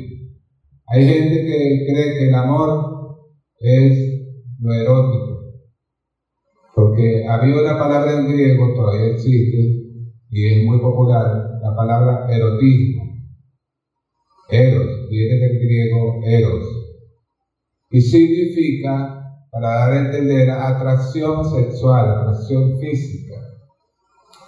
Hay 0.89 1.07
gente 1.07 1.47
que 1.47 1.87
cree 1.87 2.19
que 2.19 2.29
el 2.29 2.35
amor 2.35 3.17
es 3.61 4.13
lo 4.61 4.75
erótico, 4.75 5.55
porque 6.75 7.25
había 7.27 7.63
una 7.63 7.79
palabra 7.79 8.21
en 8.21 8.33
griego, 8.33 8.75
todavía 8.75 9.13
existe, 9.13 9.59
y 10.31 10.47
es 10.47 10.67
muy 10.67 10.81
popular, 10.81 11.61
la 11.63 11.75
palabra 11.75 12.27
erotismo. 12.31 13.03
Eros, 14.51 15.09
viene 15.09 15.35
del 15.37 15.59
griego 15.59 16.21
eros, 16.27 16.65
y 17.91 18.01
significa, 18.01 19.19
para 19.51 19.69
dar 19.69 19.93
a 19.93 20.07
entender, 20.07 20.51
atracción 20.51 21.45
sexual, 21.45 22.11
atracción 22.11 22.79
física. 22.79 23.37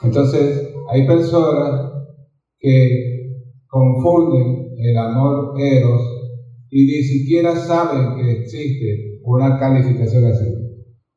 Entonces, 0.02 0.74
hay 0.90 1.06
personas 1.06 1.93
que 2.64 3.44
confunden 3.68 4.72
el 4.78 4.96
amor 4.96 5.52
eros 5.60 6.00
y 6.70 6.86
ni 6.86 7.02
siquiera 7.02 7.54
saben 7.54 8.16
que 8.16 8.40
existe 8.40 9.20
una 9.22 9.58
calificación 9.58 10.24
así. 10.24 10.46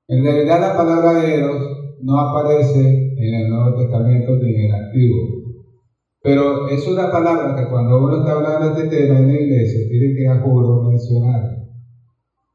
En 0.09 0.25
realidad 0.25 0.59
la 0.59 0.75
palabra 0.75 1.25
eros 1.25 1.95
no 2.01 2.19
aparece 2.19 2.81
en 2.81 3.33
el 3.33 3.49
Nuevo 3.49 3.77
Testamento 3.77 4.35
ni 4.35 4.55
en 4.55 4.65
el 4.65 4.73
Antiguo. 4.73 5.27
Pero 6.21 6.67
es 6.67 6.85
una 6.85 7.09
palabra 7.09 7.55
que 7.55 7.69
cuando 7.69 7.97
uno 7.97 8.17
está 8.17 8.33
hablando 8.33 8.75
de 8.75 8.83
este 8.83 8.97
tema 8.97 9.19
en 9.19 9.27
la 9.29 9.39
iglesia 9.39 9.87
tiene 9.89 10.15
que 10.15 10.27
a 10.27 10.41
juro 10.41 10.83
mencionar. 10.83 11.43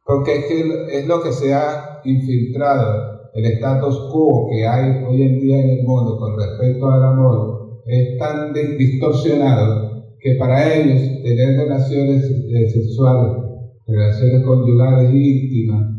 Porque 0.05 0.37
es, 0.37 0.45
que 0.45 0.99
es 0.99 1.07
lo 1.07 1.23
que 1.23 1.33
se 1.33 1.55
ha 1.55 2.03
infiltrado, 2.05 3.31
el 3.33 3.47
status 3.47 4.11
quo 4.13 4.49
que 4.51 4.67
hay 4.67 5.03
hoy 5.03 5.23
en 5.23 5.41
día 5.41 5.63
en 5.63 5.71
el 5.79 5.87
mundo 5.87 6.19
con 6.19 6.37
respecto 6.37 6.91
al 6.91 7.03
amor, 7.03 7.62
es 7.87 8.19
tan 8.19 8.53
distorsionado 8.53 10.17
que 10.21 10.37
para 10.37 10.75
ellos 10.75 11.01
tener 11.23 11.57
relaciones 11.59 12.25
eh, 12.25 12.71
sexuales, 12.71 13.43
relaciones 13.87 14.45
conyugales 14.45 15.13
íntimas, 15.13 15.93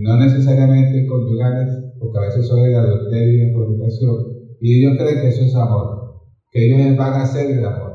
no 0.00 0.16
necesariamente 0.16 1.06
conyugales, 1.06 1.68
porque 1.98 2.18
a 2.18 2.22
veces 2.22 2.48
son 2.48 2.62
de 2.62 2.74
adulterio 2.74 3.48
y 3.48 3.52
fornicación, 3.52 4.16
y 4.60 4.78
ellos 4.78 4.98
creen 4.98 5.20
que 5.20 5.28
eso 5.28 5.44
es 5.44 5.54
amor, 5.54 6.22
que 6.50 6.64
ellos 6.64 6.96
van 6.96 7.12
a 7.12 7.22
hacer 7.22 7.50
el 7.50 7.64
amor. 7.64 7.94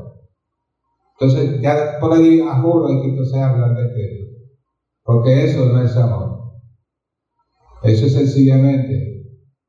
Entonces, 1.18 1.60
ya 1.60 1.98
por 2.00 2.12
ahí 2.12 2.40
a 2.40 2.62
juro 2.62 2.86
hay 2.86 3.02
que 3.02 3.08
entonces 3.08 3.34
hablar 3.34 3.74
de 3.74 4.04
esto, 4.04 4.24
porque 5.02 5.44
eso 5.44 5.66
no 5.66 5.82
es 5.82 5.96
amor. 5.96 6.30
Eso 7.82 8.06
es 8.06 8.12
sencillamente 8.12 9.10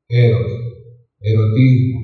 eros, 0.08 0.46
erotismo, 1.20 2.00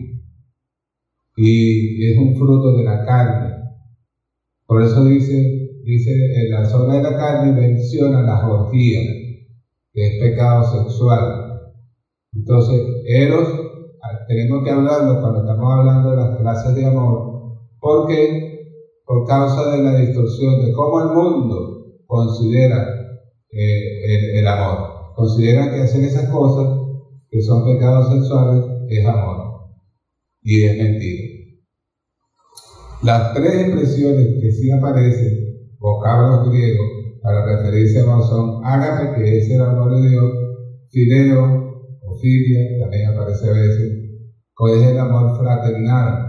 y 1.39 2.05
es 2.05 2.19
un 2.19 2.37
fruto 2.37 2.77
de 2.77 2.85
la 2.85 3.05
carne 3.07 3.59
por 4.69 4.83
eso 4.83 5.03
dice, 5.07 5.81
dice 5.83 6.11
en 6.13 6.51
la 6.51 6.67
zona 6.67 6.97
de 6.97 7.03
la 7.03 7.17
carne 7.17 7.59
menciona 7.59 8.21
la 8.21 8.47
orgía, 8.47 9.01
que 9.95 10.07
es 10.07 10.21
pecado 10.21 10.63
sexual. 10.63 11.73
Entonces, 12.35 12.79
Eros, 13.07 13.49
ah, 14.03 14.27
tenemos 14.29 14.63
que 14.63 14.71
hablarlo 14.71 15.23
cuando 15.23 15.41
estamos 15.41 15.73
hablando 15.73 16.11
de 16.11 16.17
las 16.17 16.39
clases 16.41 16.75
de 16.75 16.85
amor, 16.85 17.61
porque 17.81 18.85
por 19.07 19.27
causa 19.27 19.75
de 19.75 19.83
la 19.83 19.99
distorsión 19.99 20.67
de 20.67 20.73
cómo 20.75 21.01
el 21.01 21.17
mundo 21.17 22.03
considera 22.07 22.87
eh, 23.51 24.39
el, 24.41 24.47
amor. 24.47 25.15
Considera 25.17 25.73
que 25.73 25.81
hacer 25.81 26.05
esas 26.05 26.29
cosas 26.29 26.79
que 27.31 27.41
son 27.41 27.65
pecados 27.65 28.13
sexuales 28.13 28.65
es 28.91 29.07
amor. 29.07 29.48
Y 30.43 30.65
es 30.65 30.77
mentira. 30.79 31.39
Las 33.03 33.35
tres 33.35 33.55
expresiones 33.55 34.41
que 34.41 34.51
sí 34.51 34.71
aparecen 34.71 35.49
vocablos 35.79 36.51
griegos 36.51 36.89
para 37.23 37.45
referirse 37.47 38.01
a 38.01 38.03
amor 38.03 38.25
son 38.25 38.65
ágape, 38.65 39.23
que 39.23 39.39
es 39.39 39.51
el 39.51 39.61
amor 39.63 40.01
de 40.01 40.09
Dios, 40.09 40.33
fideo 40.91 41.45
o 42.03 42.19
filia, 42.19 42.81
también 42.81 43.09
aparece 43.09 43.49
a 43.49 43.53
veces, 43.53 43.93
que 44.57 44.75
es 44.75 44.87
el 44.89 44.99
amor 44.99 45.39
fraternal. 45.39 46.29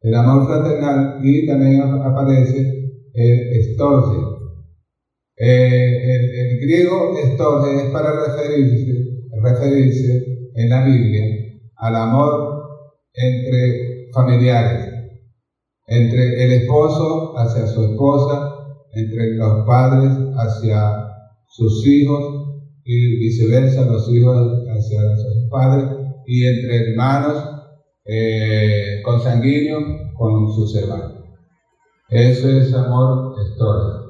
El 0.00 0.14
amor 0.14 0.46
fraternal 0.46 1.20
y 1.22 1.46
también 1.46 1.80
aparece 1.80 2.92
el 3.14 3.60
estorge. 3.60 4.18
Eh, 5.36 6.14
el, 6.14 6.60
griego 6.60 7.16
estorge 7.18 7.86
es 7.86 7.90
para 7.90 8.12
referirse, 8.12 8.92
referirse 9.42 10.50
en 10.54 10.68
la 10.68 10.84
Biblia 10.84 11.22
al 11.76 11.96
amor 11.96 12.51
entre 13.14 14.10
familiares, 14.12 14.88
entre 15.86 16.44
el 16.44 16.52
esposo 16.52 17.34
hacia 17.36 17.66
su 17.66 17.84
esposa, 17.84 18.52
entre 18.92 19.34
los 19.36 19.66
padres 19.66 20.12
hacia 20.36 21.08
sus 21.48 21.86
hijos 21.86 22.42
y 22.84 23.16
viceversa, 23.18 23.84
los 23.86 24.08
hijos 24.10 24.64
hacia 24.68 25.16
sus 25.16 25.48
padres, 25.50 25.84
y 26.26 26.44
entre 26.46 26.90
hermanos 26.90 27.52
eh, 28.04 29.00
consanguíneos 29.04 29.82
con 30.16 30.52
sus 30.52 30.74
hermanos. 30.76 31.22
Eso 32.08 32.48
es 32.48 32.74
amor 32.74 33.34
histórico. 33.40 34.02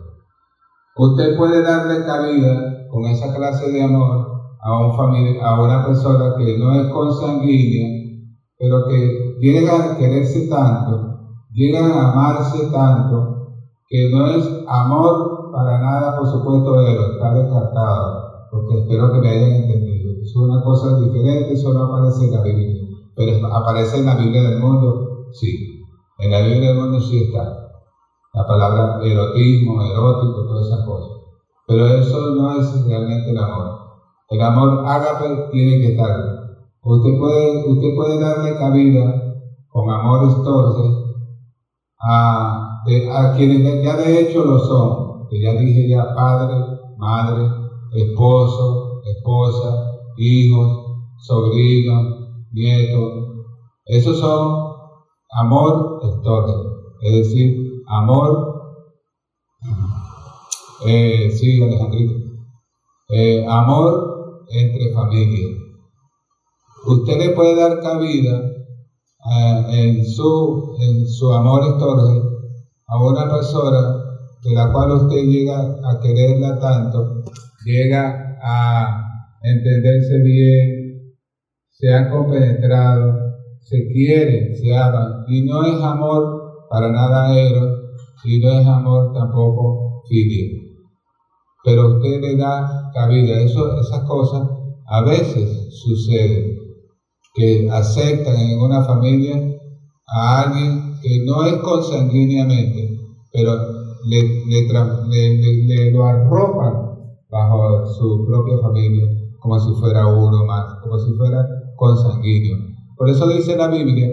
Usted 0.96 1.36
puede 1.36 1.62
darle 1.62 2.04
cabida 2.04 2.88
con 2.90 3.04
esa 3.06 3.34
clase 3.34 3.70
de 3.70 3.82
amor 3.82 4.32
a, 4.60 4.78
un 4.78 5.40
a 5.40 5.62
una 5.62 5.86
persona 5.86 6.34
que 6.36 6.58
no 6.58 6.80
es 6.80 6.92
consanguínea, 6.92 8.01
pero 8.62 8.86
que 8.86 9.34
llega 9.40 9.74
a 9.74 9.96
quererse 9.98 10.46
tanto, 10.48 11.18
llega 11.50 11.82
a 11.82 12.12
amarse 12.12 12.70
tanto, 12.70 13.40
que 13.88 14.08
no 14.08 14.24
es 14.28 14.48
amor 14.68 15.50
para 15.50 15.80
nada, 15.80 16.14
por 16.16 16.28
supuesto, 16.28 16.78
él, 16.78 16.96
está 17.10 17.32
descartado, 17.34 18.22
porque 18.48 18.74
espero 18.78 19.10
que 19.10 19.18
me 19.18 19.30
hayan 19.30 19.50
entendido. 19.50 20.12
Es 20.22 20.36
una 20.36 20.62
cosa 20.62 20.94
diferente, 20.94 21.54
eso 21.54 21.72
no 21.72 21.82
aparece 21.90 22.26
en 22.26 22.30
la 22.30 22.40
Biblia, 22.40 22.70
pero 23.16 23.32
aparece 23.52 23.98
en 23.98 24.04
la 24.04 24.14
Biblia 24.14 24.42
del 24.42 24.60
mundo, 24.60 25.08
sí, 25.32 25.66
en 26.18 26.30
la 26.30 26.40
Biblia 26.40 26.68
del 26.68 26.78
mundo 26.78 27.00
sí 27.00 27.18
está. 27.18 27.42
La 28.32 28.44
palabra 28.46 28.94
erotismo, 29.00 29.82
erótico, 29.82 30.44
todas 30.46 30.66
esas 30.68 30.84
cosas. 30.84 31.12
Pero 31.66 31.88
eso 31.88 32.30
no 32.30 32.52
es 32.52 32.80
realmente 32.86 33.32
el 33.32 33.38
amor. 33.38 33.66
El 34.28 34.40
amor 34.40 34.78
ágape 34.84 35.48
tiene 35.50 35.80
que 35.80 35.88
estar. 35.88 36.12
Usted 36.84 37.16
puede, 37.16 37.68
usted 37.70 37.94
puede 37.94 38.18
darle 38.18 38.58
cabida 38.58 39.22
con 39.68 39.88
amor 39.88 40.28
estorce 40.28 40.82
a, 42.00 42.82
a 42.84 43.36
quienes 43.36 43.84
ya 43.84 43.96
de 43.96 44.20
hecho 44.20 44.44
lo 44.44 44.58
son, 44.58 45.28
que 45.28 45.40
ya 45.40 45.52
dije 45.52 45.88
ya 45.88 46.12
padre, 46.12 46.56
madre, 46.96 47.48
esposo, 47.92 49.00
esposa, 49.04 49.92
hijos, 50.16 51.06
sobrinos, 51.18 52.30
nietos. 52.52 53.28
Esos 53.84 54.18
son 54.18 54.72
amor 55.30 56.00
estorce, 56.02 56.68
es 57.02 57.12
decir, 57.12 57.82
amor, 57.86 58.60
eh, 60.84 61.30
sí, 61.30 61.62
Alejandrito, 61.62 62.14
eh, 63.10 63.46
amor 63.48 64.44
entre 64.50 64.92
familias. 64.92 65.61
Usted 66.86 67.18
le 67.18 67.30
puede 67.30 67.56
dar 67.56 67.80
cabida 67.80 68.38
eh, 68.38 69.64
en, 69.70 70.04
su, 70.04 70.76
en 70.80 71.06
su 71.06 71.32
amor 71.32 71.62
estorge 71.62 72.20
a 72.86 73.04
una 73.04 73.30
persona 73.30 74.04
de 74.42 74.54
la 74.54 74.72
cual 74.72 74.92
usted 74.92 75.22
llega 75.24 75.58
a 75.84 76.00
quererla 76.00 76.58
tanto, 76.58 77.22
llega 77.64 78.38
a 78.42 79.28
entenderse 79.42 80.18
bien, 80.18 81.14
se 81.70 81.94
ha 81.94 82.10
compenetrado, 82.10 83.36
se 83.60 83.86
quiere, 83.86 84.54
se 84.56 84.74
ama, 84.74 85.24
y 85.28 85.42
no 85.42 85.64
es 85.64 85.80
amor 85.82 86.66
para 86.68 86.90
nada 86.90 87.38
eros, 87.38 87.80
y 88.24 88.40
no 88.40 88.50
es 88.50 88.66
amor 88.66 89.12
tampoco 89.12 90.02
filia 90.08 90.62
pero 91.64 91.96
usted 91.96 92.20
le 92.20 92.36
da 92.36 92.90
cabida. 92.92 93.40
Eso, 93.40 93.78
esas 93.80 94.04
cosas 94.04 94.48
a 94.86 95.02
veces 95.02 95.68
suceden, 95.70 96.58
que 97.34 97.68
aceptan 97.70 98.36
en 98.36 98.60
una 98.60 98.84
familia 98.84 99.36
a 100.06 100.42
alguien 100.42 100.94
que 101.02 101.24
no 101.24 101.44
es 101.44 101.54
consanguíneamente, 101.56 103.00
pero 103.32 103.52
le, 104.04 104.22
le, 104.46 105.66
le, 105.66 105.90
lo 105.92 106.04
arropan 106.04 106.92
bajo 107.30 107.86
su 107.86 108.26
propia 108.26 108.58
familia, 108.58 109.08
como 109.40 109.58
si 109.58 109.72
fuera 109.80 110.06
uno 110.06 110.44
más, 110.44 110.78
como 110.82 110.98
si 110.98 111.12
fuera 111.14 111.46
consanguíneo. 111.76 112.56
Por 112.96 113.08
eso 113.08 113.26
dice 113.28 113.56
la 113.56 113.68
Biblia 113.68 114.10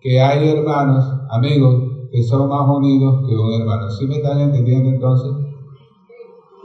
que 0.00 0.20
hay 0.20 0.48
hermanos, 0.48 1.04
amigos, 1.30 2.08
que 2.10 2.22
son 2.22 2.48
más 2.48 2.68
unidos 2.68 3.26
que 3.26 3.34
un 3.36 3.60
hermano. 3.60 3.90
¿Sí 3.90 4.06
me 4.06 4.16
están 4.16 4.40
entendiendo 4.40 4.88
entonces? 4.88 5.30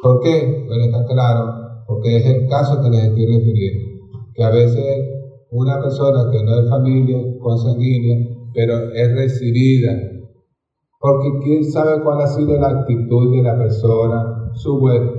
¿Por 0.01 0.21
qué? 0.21 0.65
Bueno, 0.67 0.85
está 0.85 1.05
claro, 1.05 1.83
porque 1.85 2.17
es 2.17 2.25
el 2.25 2.47
caso 2.47 2.81
que 2.81 2.89
les 2.89 3.03
estoy 3.03 3.25
refiriendo, 3.25 4.05
que 4.33 4.43
a 4.43 4.49
veces 4.49 5.16
una 5.51 5.81
persona 5.81 6.29
que 6.31 6.43
no 6.43 6.59
es 6.59 6.69
familia 6.69 7.17
consanguínea, 7.39 8.35
pero 8.53 8.91
es 8.93 9.15
recibida, 9.15 9.91
porque 10.99 11.29
quién 11.43 11.63
sabe 11.63 12.03
cuál 12.03 12.21
ha 12.21 12.27
sido 12.27 12.59
la 12.59 12.69
actitud 12.69 13.35
de 13.35 13.43
la 13.43 13.57
persona, 13.57 14.51
su 14.53 14.79
buen, 14.79 15.09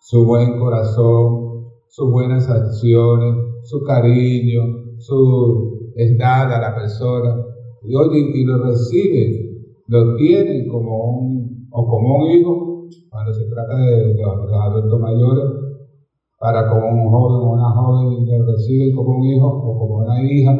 su 0.00 0.24
buen 0.24 0.58
corazón, 0.58 1.66
sus 1.88 2.10
buenas 2.10 2.48
acciones, 2.48 3.36
su 3.62 3.82
cariño, 3.82 4.96
su 4.98 5.92
edad 5.96 6.52
a 6.52 6.60
la 6.60 6.74
persona, 6.74 7.44
y, 7.82 7.94
y 7.94 8.44
lo 8.44 8.64
reciben, 8.64 9.46
lo 9.88 10.16
tienen 10.16 10.68
como 10.68 11.18
un, 11.18 11.68
o 11.70 11.86
como 11.86 12.16
un 12.16 12.30
hijo 12.30 12.66
cuando 13.10 13.32
se 13.32 13.48
trata 13.48 13.76
de 13.76 14.14
los, 14.14 14.52
adultos 14.52 15.00
mayores, 15.00 15.44
para 16.46 16.70
como 16.70 16.86
un 16.86 17.10
joven 17.10 17.42
o 17.42 17.52
una 17.54 17.70
joven 17.72 18.24
que 18.24 18.38
recibe 18.40 18.94
como 18.94 19.18
un 19.18 19.24
hijo 19.24 19.48
o 19.48 19.78
como 19.80 19.96
una 20.04 20.22
hija, 20.22 20.52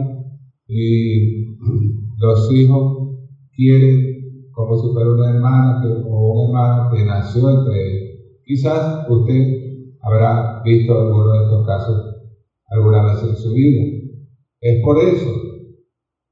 y 0.67 1.47
los 2.19 2.53
hijos 2.53 3.15
quieren 3.55 4.51
como 4.51 4.77
si 4.77 4.89
fuera 4.89 5.11
una 5.11 5.31
hermana 5.31 5.81
que, 5.81 5.89
o 6.11 6.33
un 6.33 6.49
hermano 6.49 6.91
que 6.91 7.05
nació 7.05 7.51
entre 7.51 7.87
ellos. 7.87 8.19
Quizás 8.45 9.07
usted 9.09 9.47
habrá 10.01 10.61
visto 10.65 10.93
alguno 10.93 11.31
de 11.35 11.45
estos 11.45 11.65
casos 11.65 12.17
alguna 12.67 13.05
vez 13.05 13.23
en 13.23 13.37
su 13.37 13.53
vida. 13.53 13.85
Es 14.61 14.83
por 14.83 14.99
eso. 14.99 15.31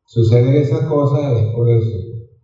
Suceden 0.04 0.54
esas 0.54 0.88
cosas, 0.88 1.32
es 1.32 1.54
por 1.54 1.68
eso. 1.68 1.96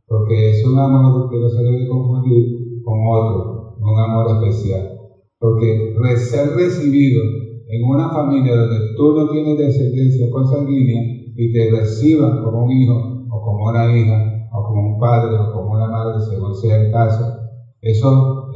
Porque 0.06 0.50
es 0.50 0.64
un 0.64 0.78
amor 0.78 1.28
que 1.28 1.40
no 1.40 1.48
se 1.48 1.60
debe 1.60 1.88
confundir 1.88 2.82
con 2.84 3.00
otro, 3.04 3.74
un 3.80 3.98
amor 3.98 4.44
especial. 4.44 4.99
Porque 5.40 5.94
ser 6.18 6.50
recibido 6.54 7.22
en 7.66 7.84
una 7.84 8.10
familia 8.10 8.56
donde 8.56 8.94
tú 8.94 9.14
no 9.14 9.30
tienes 9.30 9.56
descendencia 9.56 10.30
consanguínea 10.30 11.02
y 11.34 11.52
te 11.52 11.70
reciban 11.70 12.44
como 12.44 12.64
un 12.64 12.72
hijo 12.72 13.26
o 13.30 13.42
como 13.42 13.70
una 13.70 13.96
hija 13.96 14.48
o 14.52 14.64
como 14.64 14.94
un 14.94 15.00
padre 15.00 15.36
o 15.36 15.52
como 15.52 15.72
una 15.72 15.88
madre, 15.88 16.20
según 16.20 16.54
sea 16.54 16.82
el 16.82 16.92
caso, 16.92 17.38
eso 17.80 18.50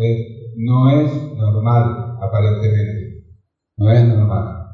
no 0.57 0.91
es 0.91 1.37
normal 1.37 2.18
aparentemente. 2.20 3.24
No 3.76 3.91
es 3.91 4.07
normal. 4.07 4.66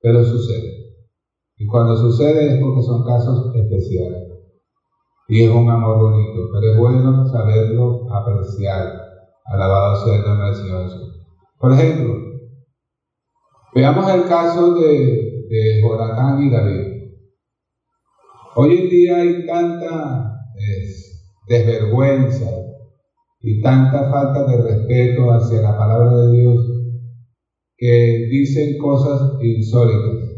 Pero 0.00 0.22
sucede. 0.24 0.94
Y 1.56 1.66
cuando 1.66 1.96
sucede 1.96 2.54
es 2.54 2.60
porque 2.60 2.82
son 2.82 3.04
casos 3.04 3.54
especiales 3.54 4.30
y 5.28 5.44
es 5.44 5.50
un 5.50 5.70
amor 5.70 5.98
bonito, 5.98 6.48
pero 6.52 6.72
es 6.72 6.78
bueno 6.78 7.24
saberlo 7.26 8.12
apreciar. 8.12 9.00
Alabado 9.44 10.04
sea 10.04 10.16
el 10.16 10.22
nombre 10.22 10.46
del 10.46 10.54
Señor 10.56 10.82
Jesús. 10.84 11.19
Por 11.60 11.74
ejemplo, 11.74 12.14
veamos 13.74 14.14
el 14.14 14.24
caso 14.24 14.74
de, 14.76 15.44
de 15.46 15.80
y 15.80 16.50
David. 16.50 16.86
Hoy 18.56 18.78
en 18.78 18.88
día 18.88 19.16
hay 19.16 19.46
tanta 19.46 20.38
desvergüenza 21.46 22.50
y 23.42 23.60
tanta 23.60 24.10
falta 24.10 24.46
de 24.46 24.62
respeto 24.62 25.30
hacia 25.32 25.60
la 25.60 25.76
palabra 25.76 26.16
de 26.22 26.32
Dios 26.38 26.66
que 27.76 28.26
dicen 28.30 28.78
cosas 28.78 29.38
insólitas. 29.42 30.30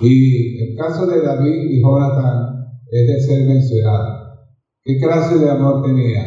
Y 0.00 0.70
el 0.70 0.76
caso 0.78 1.06
de 1.06 1.20
David 1.20 1.70
y 1.70 1.82
Jonathan 1.82 2.64
es 2.90 3.06
de 3.06 3.20
ser 3.20 3.46
mencionado. 3.46 4.38
¿Qué 4.82 4.98
clase 4.98 5.38
de 5.38 5.50
amor 5.50 5.82
tenía? 5.82 6.22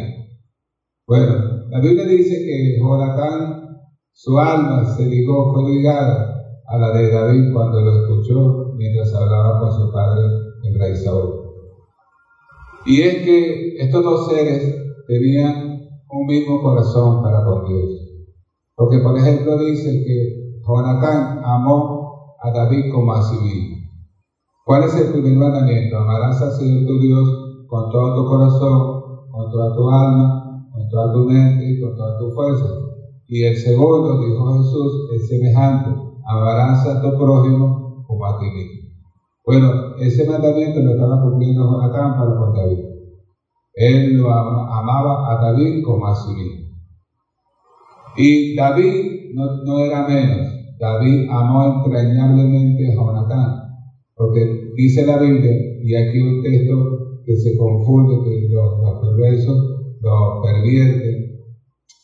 Bueno, 1.07 1.52
la 1.73 1.79
Biblia 1.79 2.05
dice 2.05 2.35
que 2.45 2.77
Jonathan, 2.79 3.79
su 4.11 4.37
alma 4.37 4.85
se 4.85 5.07
ligó, 5.07 5.51
fue 5.51 5.71
ligada 5.71 6.39
a 6.67 6.77
la 6.77 6.91
de 6.91 7.11
David 7.11 7.51
cuando 7.51 7.81
lo 7.81 7.99
escuchó 7.99 8.73
mientras 8.75 9.11
hablaba 9.15 9.59
con 9.59 9.71
su 9.71 9.91
padre, 9.91 10.21
el 10.65 10.79
rey 10.79 10.95
Saúl. 10.95 11.33
Y 12.85 13.01
es 13.01 13.23
que 13.23 13.75
estos 13.77 14.03
dos 14.03 14.27
seres 14.27 14.71
tenían 15.07 15.89
un 16.11 16.27
mismo 16.27 16.61
corazón 16.61 17.23
para 17.23 17.43
con 17.43 17.65
Dios. 17.65 18.07
Porque, 18.75 18.99
por 18.99 19.17
ejemplo, 19.17 19.57
dice 19.57 20.03
que 20.05 20.59
Jonatán 20.67 21.41
amó 21.43 22.35
a 22.39 22.51
David 22.51 22.91
como 22.93 23.13
a 23.13 23.23
sí 23.23 23.35
mismo. 23.37 23.77
¿Cuál 24.63 24.83
es 24.83 24.95
el 24.95 25.11
primer 25.11 25.39
mandamiento? 25.39 25.97
Amarás 25.97 26.39
al 26.39 26.51
Señor 26.51 26.85
tu 26.85 26.99
Dios 26.99 27.65
con 27.67 27.89
todo 27.89 28.15
tu 28.15 28.29
corazón, 28.29 29.27
con 29.31 29.49
toda 29.49 29.75
tu 29.75 29.89
alma, 29.89 30.42
toda 30.93 31.11
tu 31.11 31.25
mente 31.25 31.65
y 31.65 31.81
con 31.81 31.95
toda 31.95 32.19
tu 32.19 32.29
fuerza. 32.31 32.65
Y 33.27 33.43
el 33.43 33.57
segundo, 33.57 34.21
dijo 34.21 34.57
Jesús, 34.57 35.09
es 35.15 35.27
semejante. 35.27 35.89
Amarás 36.25 36.87
a 36.87 37.01
tu 37.01 37.17
prójimo 37.17 38.05
como 38.07 38.25
a 38.25 38.39
ti 38.39 38.45
mismo. 38.45 38.93
Bueno, 39.45 39.95
ese 39.99 40.29
mandamiento 40.29 40.79
lo 40.81 40.91
estaba 40.91 41.21
cumpliendo 41.21 41.63
Jonatán 41.63 42.17
para 42.17 42.37
con 42.37 42.53
David. 42.53 42.79
Él 43.75 44.17
lo 44.17 44.31
amaba 44.31 45.31
a 45.31 45.41
David 45.41 45.83
como 45.83 46.05
a 46.05 46.15
sí 46.15 46.31
mismo. 46.31 46.77
Y 48.15 48.55
David 48.55 49.33
no, 49.33 49.63
no 49.65 49.79
era 49.79 50.07
menos. 50.07 50.47
David 50.79 51.27
amó 51.29 51.83
entrañablemente 51.83 52.91
a 52.91 52.95
Jonatán, 52.95 53.61
porque 54.15 54.71
dice 54.75 55.05
la 55.05 55.17
Biblia, 55.17 55.51
y 55.81 55.95
aquí 55.95 56.19
un 56.19 56.43
texto 56.43 57.21
que 57.25 57.35
se 57.35 57.57
confunde, 57.57 58.23
que 58.23 58.49
los, 58.49 58.79
los 58.79 58.99
perversos 59.01 59.72
lo 60.03 60.41
pervierten, 60.43 61.39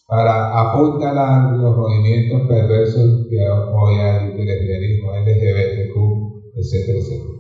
para 0.07 0.59
apuntalar 0.59 1.55
los 1.55 1.77
movimientos 1.77 2.47
perversos 2.47 3.27
que 3.29 3.39
hay 3.41 4.33
del 4.33 4.45
lesbianismo, 4.45 5.11
LGBTQ, 5.11 6.55
etcétera, 6.55 6.97
etcétera. 6.97 7.39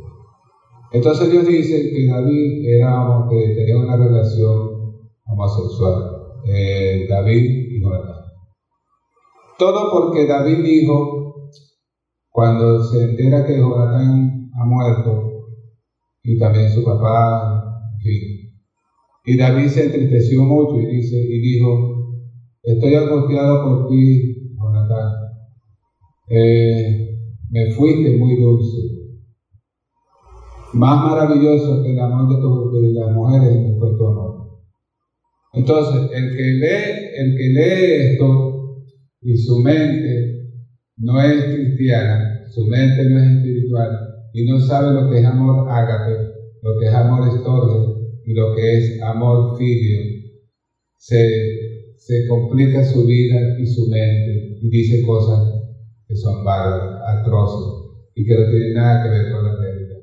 Entonces 0.91 1.31
Dios 1.31 1.47
dice 1.47 1.89
que 1.89 2.07
David 2.07 2.65
era 2.67 3.25
que 3.29 3.55
tenía 3.55 3.77
una 3.77 3.95
relación 3.95 4.99
homosexual, 5.25 6.11
eh, 6.45 7.07
David 7.09 7.43
y 7.71 7.81
Jonatán. 7.81 8.25
Todo 9.57 9.91
porque 9.91 10.27
David 10.27 10.63
dijo, 10.63 11.49
cuando 12.29 12.83
se 12.83 13.03
entera 13.03 13.45
que 13.45 13.57
Jonatán 13.57 14.51
ha 14.53 14.65
muerto, 14.65 15.29
y 16.23 16.37
también 16.37 16.69
su 16.69 16.83
papá, 16.83 17.63
en 17.95 17.99
fin. 17.99 18.38
Y 19.29 19.37
David 19.37 19.67
se 19.67 19.85
entristeció 19.85 20.41
mucho 20.41 20.81
y, 20.81 20.87
dice, 20.87 21.15
y 21.15 21.39
dijo, 21.39 22.15
estoy 22.63 22.95
angustiado 22.95 23.63
por 23.63 23.87
ti, 23.87 24.55
Jonatán. 24.57 25.13
Eh, 26.31 27.15
me 27.51 27.71
fuiste 27.73 28.17
muy 28.17 28.41
dulce 28.41 28.77
más 30.73 31.03
maravilloso 31.03 31.83
que 31.83 31.91
el 31.91 31.99
amor 31.99 32.27
de, 32.27 32.87
de 32.87 32.93
las 32.93 33.11
mujeres 33.13 33.77
fue 33.77 33.95
tu 33.99 34.07
amor. 34.07 34.61
Entonces, 35.53 36.09
el 36.11 36.35
que 36.35 36.43
lee, 36.43 37.09
el 37.15 37.37
que 37.37 37.49
lee 37.49 38.13
esto 38.13 38.83
y 39.21 39.37
su 39.37 39.59
mente 39.59 40.49
no 40.97 41.21
es 41.21 41.43
cristiana, 41.53 42.47
su 42.49 42.65
mente 42.65 43.07
no 43.07 43.19
es 43.19 43.29
espiritual 43.29 43.89
y 44.33 44.49
no 44.49 44.59
sabe 44.59 44.99
lo 44.99 45.07
que 45.07 45.19
es 45.19 45.25
amor 45.25 45.69
ágape, 45.69 46.17
lo 46.63 46.79
que 46.79 46.87
es 46.87 46.93
amor 46.95 47.27
estorge 47.27 47.98
lo 48.33 48.55
que 48.55 48.77
es 48.77 49.01
amor 49.01 49.57
filio, 49.57 49.99
se, 50.97 51.95
se 51.97 52.27
complica 52.27 52.83
su 52.83 53.05
vida 53.05 53.57
y 53.59 53.65
su 53.65 53.87
mente 53.87 54.59
y 54.61 54.69
dice 54.69 55.05
cosas 55.05 55.53
que 56.07 56.15
son 56.15 56.43
bárbaras, 56.43 57.01
atroces 57.07 57.91
y 58.15 58.25
que 58.25 58.33
no 58.35 58.49
tienen 58.49 58.73
nada 58.73 59.03
que 59.03 59.09
ver 59.09 59.31
con 59.31 59.43
la 59.45 59.55
realidad. 59.55 59.97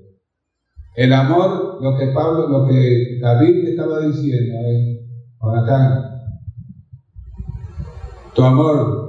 El 0.96 1.12
amor, 1.12 1.78
lo 1.82 1.96
que 1.98 2.06
Pablo, 2.08 2.48
lo 2.48 2.66
que 2.66 3.18
David 3.20 3.68
estaba 3.68 4.00
diciendo 4.06 4.54
es, 4.66 5.00
Jonathan, 5.40 6.20
tu 8.34 8.42
amor 8.42 9.06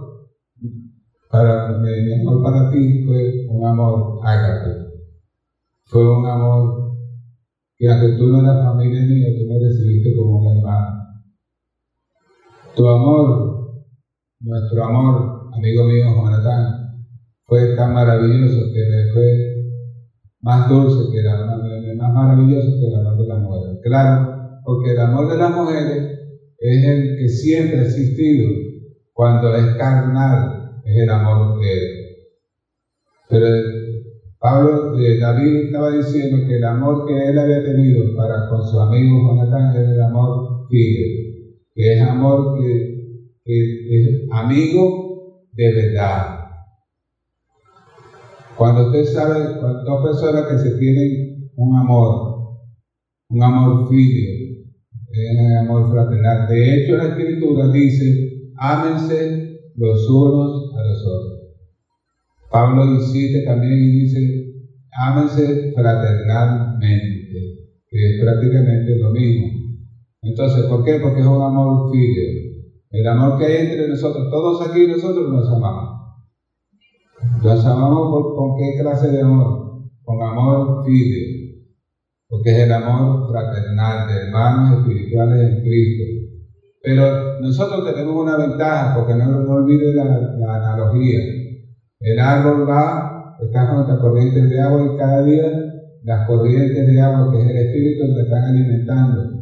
para 1.30 1.78
mi 1.78 2.14
amor 2.14 2.44
para 2.44 2.72
ti 2.72 3.04
fue 3.04 3.48
un 3.50 3.66
amor 3.66 4.20
ágape. 4.24 4.88
Fue 5.84 6.18
un 6.18 6.26
amor 6.26 6.87
que 7.78 7.88
aunque 7.88 8.18
tú 8.18 8.28
no 8.28 8.42
eras 8.42 8.66
familia 8.66 9.02
mía, 9.02 9.28
tú 9.38 9.46
me 9.48 9.60
recibiste 9.60 10.16
como 10.16 10.40
un 10.40 10.58
hermano. 10.58 11.04
Tu 12.76 12.88
amor, 12.88 13.86
nuestro 14.40 14.84
amor, 14.84 15.50
amigo 15.54 15.84
mío 15.84 16.06
Jonathan, 16.16 16.88
fue 17.44 17.76
tan 17.76 17.94
maravilloso 17.94 18.74
que 18.74 18.90
me 18.90 19.14
fue 19.14 19.48
más 20.42 20.70
dulce 20.70 21.12
que 21.12 21.24
la 21.24 21.46
más 21.98 22.14
maravilloso 22.14 22.80
que 22.80 22.88
el 22.88 22.96
amor 22.96 23.18
de 23.18 23.28
las 23.28 23.40
mujeres. 23.40 23.80
Claro, 23.84 24.60
porque 24.64 24.92
el 24.92 25.00
amor 25.00 25.30
de 25.30 25.38
las 25.38 25.56
mujeres 25.56 26.20
es 26.60 26.84
el 26.84 27.18
que 27.18 27.30
siempre 27.30 27.80
ha 27.80 27.84
existido. 27.84 28.48
Cuando 29.14 29.56
es 29.56 29.76
carnal, 29.78 30.82
es 30.84 31.04
el 31.04 31.10
amor 31.10 31.60
que 31.60 32.28
Pero 33.30 33.48
Pablo, 34.40 34.98
eh, 35.00 35.18
David 35.20 35.66
estaba 35.66 35.98
diciendo 35.98 36.46
que 36.48 36.58
el 36.58 36.64
amor 36.64 37.08
que 37.08 37.30
él 37.30 37.40
había 37.40 37.64
tenido 37.64 38.16
para 38.16 38.48
con 38.50 38.64
su 38.64 38.80
amigo 38.80 39.22
Jonathan 39.28 39.76
es 39.76 39.90
el 39.90 40.02
amor 40.02 40.68
filial, 40.70 41.56
que 41.74 41.94
es 41.94 42.02
amor 42.02 42.60
que, 42.60 42.98
es 43.46 44.28
amigo 44.32 45.48
de 45.54 45.74
verdad. 45.74 46.38
Cuando 48.56 48.88
usted 48.88 49.06
sabe, 49.06 49.40
dos 49.86 50.04
personas 50.04 50.48
que 50.48 50.58
se 50.60 50.78
tienen 50.78 51.52
un 51.56 51.76
amor, 51.76 52.58
un 53.30 53.44
amor 53.44 53.90
filio, 53.90 54.66
un 55.10 55.58
amor 55.58 55.92
fraternal. 55.92 56.48
De 56.48 56.76
hecho, 56.76 56.98
la 56.98 57.10
Escritura 57.10 57.70
dice, 57.70 58.52
ámense 58.58 59.62
los 59.76 60.10
unos 60.10 60.76
a 60.76 60.84
los 60.84 61.06
otros. 61.06 61.37
Pablo 62.50 62.86
insiste 62.86 63.44
también 63.46 63.74
y 63.74 63.92
dice, 64.02 64.20
ámense 64.92 65.74
fraternalmente, 65.74 67.34
que 67.88 68.10
es 68.10 68.22
prácticamente 68.22 68.98
lo 68.98 69.12
mismo. 69.12 69.48
Entonces, 70.22 70.66
¿por 70.66 70.84
qué? 70.84 71.00
Porque 71.02 71.22
es 71.22 71.28
un 71.28 71.42
amor 71.42 71.92
filio. 71.92 72.24
El 72.92 73.08
amor 73.08 73.38
que 73.38 73.46
hay 73.46 73.68
entre 73.68 73.88
nosotros, 73.88 74.30
todos 74.30 74.68
aquí 74.68 74.88
nosotros 74.88 75.30
nos 75.30 75.48
amamos. 75.50 75.98
Nos 77.44 77.66
amamos 77.66 78.36
con 78.36 78.58
qué 78.58 78.82
clase 78.82 79.12
de 79.12 79.22
amor? 79.22 79.90
Con 80.04 80.22
amor 80.22 80.86
filio 80.86 81.38
porque 82.30 82.52
es 82.52 82.58
el 82.60 82.74
amor 82.74 83.30
fraternal 83.30 84.08
de 84.08 84.16
hermanos 84.16 84.80
espirituales 84.80 85.40
en 85.40 85.62
Cristo. 85.62 86.04
Pero 86.82 87.40
nosotros 87.42 87.86
tenemos 87.86 88.16
una 88.16 88.38
ventaja, 88.38 88.96
porque 88.96 89.16
no, 89.16 89.26
no 89.26 89.54
olvide 89.54 89.94
la, 89.94 90.04
analogía. 90.56 91.20
El 92.00 92.20
árbol 92.20 92.70
va, 92.70 93.36
está 93.42 93.70
con 93.70 93.88
las 93.88 94.00
corrientes 94.00 94.50
de 94.50 94.60
agua 94.60 94.94
y 94.94 94.98
cada 94.98 95.24
día 95.24 95.68
las 96.04 96.28
corrientes 96.28 96.88
de 96.88 97.02
agua, 97.02 97.32
que 97.32 97.42
es 97.42 97.50
el 97.50 97.58
espíritu, 97.58 98.16
te 98.16 98.22
están 98.22 98.44
alimentando. 98.44 99.38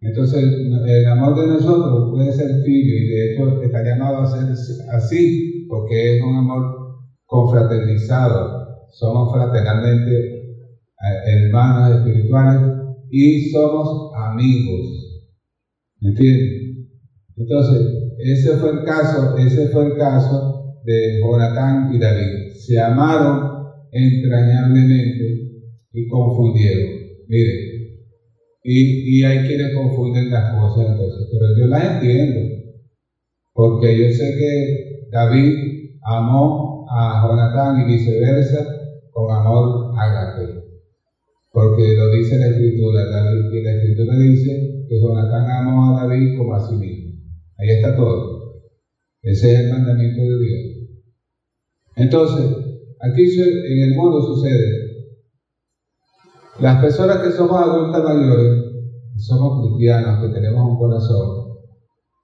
Entonces, 0.00 0.42
el 0.42 1.06
amor 1.06 1.38
de 1.38 1.46
nosotros 1.46 2.10
puede 2.10 2.32
ser 2.32 2.62
filio 2.62 2.96
y 2.96 3.08
de 3.08 3.32
hecho 3.32 3.62
está 3.62 3.82
llamado 3.82 4.18
a 4.18 4.26
ser 4.26 4.50
así, 4.92 5.66
porque 5.68 6.16
es 6.16 6.22
un 6.22 6.36
amor 6.36 6.80
confraternizado. 7.26 8.86
Somos 8.90 9.32
fraternalmente 9.32 10.40
hermanos 11.26 11.98
espirituales 11.98 12.60
y 13.10 13.50
somos 13.50 14.12
amigos. 14.16 15.22
¿Me 16.00 16.10
entienden? 16.10 16.88
Entonces, 17.36 18.12
ese 18.18 18.56
fue 18.56 18.70
el 18.70 18.84
caso, 18.84 19.36
ese 19.38 19.68
fue 19.68 19.86
el 19.86 19.96
caso 19.96 20.49
de 20.84 21.20
Jonatán 21.20 21.94
y 21.94 21.98
David. 21.98 22.52
Se 22.54 22.78
amaron 22.80 23.50
entrañablemente 23.92 25.50
y 25.92 26.08
confundieron. 26.08 27.00
Miren, 27.28 27.70
y, 28.62 29.18
y 29.18 29.24
hay 29.24 29.46
quienes 29.46 29.74
confunden 29.74 30.30
las 30.30 30.54
cosas 30.54 30.90
entonces, 30.90 31.28
pero 31.32 31.58
yo 31.58 31.66
las 31.66 31.94
entiendo. 31.94 32.40
Porque 33.52 33.98
yo 33.98 34.12
sé 34.12 34.34
que 34.38 35.08
David 35.10 35.54
amó 36.02 36.86
a 36.90 37.26
Jonatán 37.26 37.80
y 37.80 37.92
viceversa 37.92 38.64
con 39.10 39.30
amor 39.30 39.92
agape. 39.98 40.60
Porque 41.52 41.94
lo 41.96 42.12
dice 42.12 42.38
la 42.38 42.48
Escritura, 42.48 43.04
la, 43.04 43.24
la 43.24 43.72
Escritura 43.72 44.18
dice 44.18 44.84
que 44.88 45.00
Jonatán 45.00 45.50
amó 45.50 45.98
a 45.98 46.06
David 46.06 46.36
como 46.38 46.54
a 46.54 46.60
sí 46.60 46.74
mismo. 46.76 47.10
Ahí 47.58 47.70
está 47.70 47.96
todo. 47.96 48.39
Ese 49.22 49.52
es 49.52 49.60
el 49.60 49.70
mandamiento 49.70 50.22
de 50.22 50.38
Dios. 50.38 50.80
Entonces, 51.96 52.46
aquí 53.00 53.22
en 53.22 53.82
el 53.90 53.94
mundo 53.94 54.22
sucede. 54.22 54.90
Las 56.60 56.80
personas 56.80 57.18
que 57.18 57.32
somos 57.32 57.60
adultas 57.60 58.02
mayores, 58.02 58.64
somos 59.16 59.60
cristianos, 59.60 60.20
que 60.22 60.34
tenemos 60.34 60.70
un 60.70 60.78
corazón. 60.78 61.58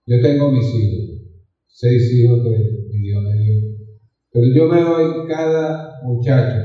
Yo 0.07 0.21
tengo 0.23 0.51
mis 0.51 0.65
hijos, 0.75 1.23
seis 1.67 2.13
hijos 2.15 2.43
que 2.43 2.51
mi 2.91 2.99
Dios 2.99 3.23
me 3.23 3.33
dio. 3.35 3.55
Pero 4.33 4.47
yo 4.55 4.69
veo 4.71 5.01
en 5.01 5.27
cada 5.27 6.01
muchacho 6.03 6.63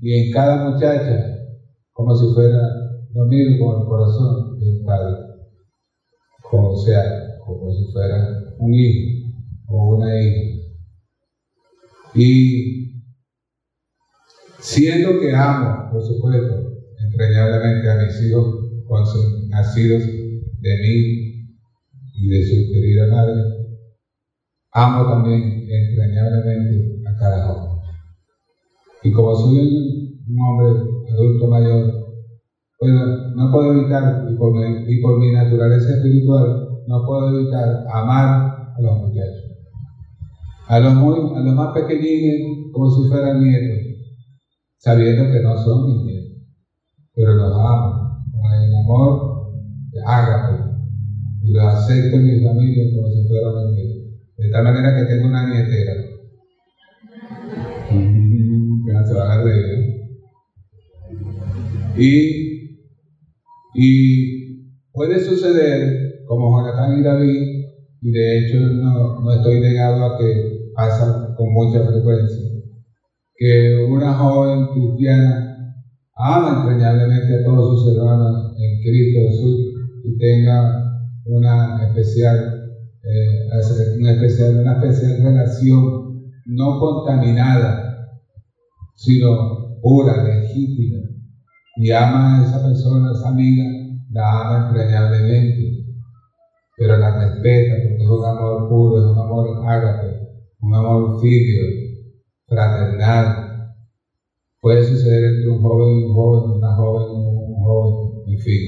y 0.00 0.14
en 0.14 0.32
cada 0.32 0.70
muchacha 0.70 1.38
como 1.92 2.14
si 2.14 2.32
fuera 2.34 2.60
lo 3.14 3.24
mismo 3.26 3.66
con 3.66 3.82
el 3.82 3.86
corazón 3.88 4.58
de 4.58 4.70
un 4.70 4.84
padre, 4.84 5.16
con 6.50 6.76
sea, 6.76 7.38
como 7.44 7.70
si 7.72 7.92
fuera 7.92 8.26
un 8.58 8.72
hijo 8.74 9.19
o 9.70 9.96
una 9.96 10.20
hija. 10.20 10.60
Y 12.14 13.02
siento 14.58 15.20
que 15.20 15.32
amo, 15.32 15.90
por 15.92 16.02
supuesto, 16.02 16.72
entrañablemente 17.02 17.90
a 17.90 17.96
mis 17.96 18.22
hijos 18.22 18.60
nacidos 19.48 20.02
de 20.02 20.76
mí 20.82 21.40
y 22.14 22.28
de 22.28 22.44
su 22.44 22.72
querida 22.72 23.06
madre, 23.06 23.40
amo 24.72 25.08
también 25.08 25.66
entrañablemente 25.68 27.08
a 27.08 27.16
cada 27.16 27.46
joven. 27.46 27.78
Y 29.02 29.12
como 29.12 29.34
soy 29.34 30.20
un 30.28 30.40
hombre 30.40 30.90
adulto 31.10 31.46
mayor, 31.46 32.00
bueno, 32.80 33.34
no 33.34 33.52
puedo 33.52 33.72
evitar, 33.74 34.26
y 34.30 34.36
por, 34.36 34.52
mi, 34.52 34.92
y 34.92 35.00
por 35.00 35.18
mi 35.18 35.32
naturaleza 35.32 35.94
espiritual, 35.96 36.68
no 36.86 37.06
puedo 37.06 37.38
evitar 37.38 37.84
amar 37.92 38.74
a 38.76 38.80
los 38.80 38.98
muchachos. 38.98 39.39
A 40.70 40.78
los, 40.78 40.92
a 40.92 41.40
los 41.40 41.54
más 41.56 41.74
pequeñines 41.74 42.70
como 42.72 42.88
si 42.88 43.08
fueran 43.08 43.42
nietos, 43.42 43.76
sabiendo 44.78 45.32
que 45.32 45.40
no 45.40 45.58
son 45.58 45.84
mis 45.84 46.04
nietos, 46.04 46.42
pero 47.12 47.34
los 47.34 47.52
amo 47.52 48.22
con 48.30 48.52
el 48.52 48.72
amor 48.76 49.50
de 49.90 50.00
ágape 50.06 50.62
y 51.42 51.52
los 51.52 51.64
acepto 51.64 52.18
en 52.18 52.24
mi 52.24 52.44
familia 52.44 52.84
como 52.94 53.08
si 53.08 53.26
fueran 53.26 53.66
mis 53.66 53.74
nietos. 53.74 53.96
De 54.36 54.50
tal 54.50 54.62
manera 54.62 54.94
que 54.94 55.12
tengo 55.12 55.26
una 55.26 55.48
nietera. 55.48 55.92
que 58.86 59.06
se 59.08 59.14
van 59.14 59.30
a 59.30 59.42
reír. 59.42 60.00
Y 61.98 62.50
y 63.74 64.66
puede 64.92 65.18
suceder, 65.18 66.24
como 66.26 66.56
Jonathan 66.56 67.00
y 67.00 67.02
David, 67.02 67.60
y 68.02 68.10
de 68.12 68.38
hecho 68.38 68.60
no, 68.60 69.20
no 69.20 69.32
estoy 69.32 69.60
negado 69.60 70.04
a 70.04 70.18
que 70.18 70.59
pasa 70.80 71.34
con 71.36 71.52
mucha 71.52 71.84
frecuencia, 71.86 72.48
que 73.36 73.84
una 73.90 74.14
joven 74.14 74.68
cristiana 74.72 75.74
ama 76.14 76.60
entrañablemente 76.60 77.40
a 77.40 77.44
todos 77.44 77.82
sus 77.82 77.94
hermanos 77.94 78.54
en 78.58 78.80
Cristo 78.80 79.20
Jesús 79.28 79.60
y 80.04 80.16
tenga 80.16 81.10
una 81.26 81.84
especial, 81.86 82.38
eh, 83.02 83.98
una 83.98 84.12
especial, 84.12 84.60
una 84.60 84.72
especial 84.78 85.22
relación 85.22 86.22
no 86.46 86.80
contaminada, 86.80 88.18
sino 88.94 89.80
pura, 89.82 90.24
legítima. 90.24 91.00
Y 91.76 91.90
ama 91.90 92.38
a 92.38 92.42
esa 92.46 92.62
persona, 92.66 93.10
a 93.10 93.12
esa 93.12 93.28
amiga, 93.28 93.64
la 94.10 94.40
ama 94.40 94.68
entrañablemente, 94.68 95.84
pero 96.76 96.96
la 96.96 97.18
respeta 97.18 97.74
porque 97.86 98.02
es 98.02 98.08
un 98.08 98.24
amor 98.24 98.68
puro, 98.68 98.98
es 98.98 99.12
un 99.12 99.18
amor 99.18 99.68
ágape, 99.68 100.09
un 100.62 100.74
amor 100.74 101.20
filio, 101.20 101.62
fraternal. 102.46 103.74
Puede 104.60 104.84
suceder 104.84 105.34
entre 105.34 105.50
un 105.50 105.62
joven 105.62 105.98
y 105.98 106.04
un 106.04 106.14
joven, 106.14 106.50
una 106.58 106.76
joven 106.76 107.06
y 107.12 107.26
un 107.26 107.64
joven, 107.64 108.22
en 108.26 108.38
fin. 108.38 108.60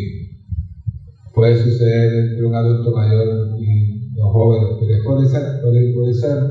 Puede 1.35 1.57
suceder 1.57 2.15
entre 2.15 2.47
un 2.47 2.55
adulto 2.55 2.91
mayor 2.93 3.59
y 3.59 4.15
los 4.15 4.33
jóvenes, 4.33 4.77
pero 4.81 4.95
es 4.95 5.05
por, 5.05 6.09
esa, 6.09 6.49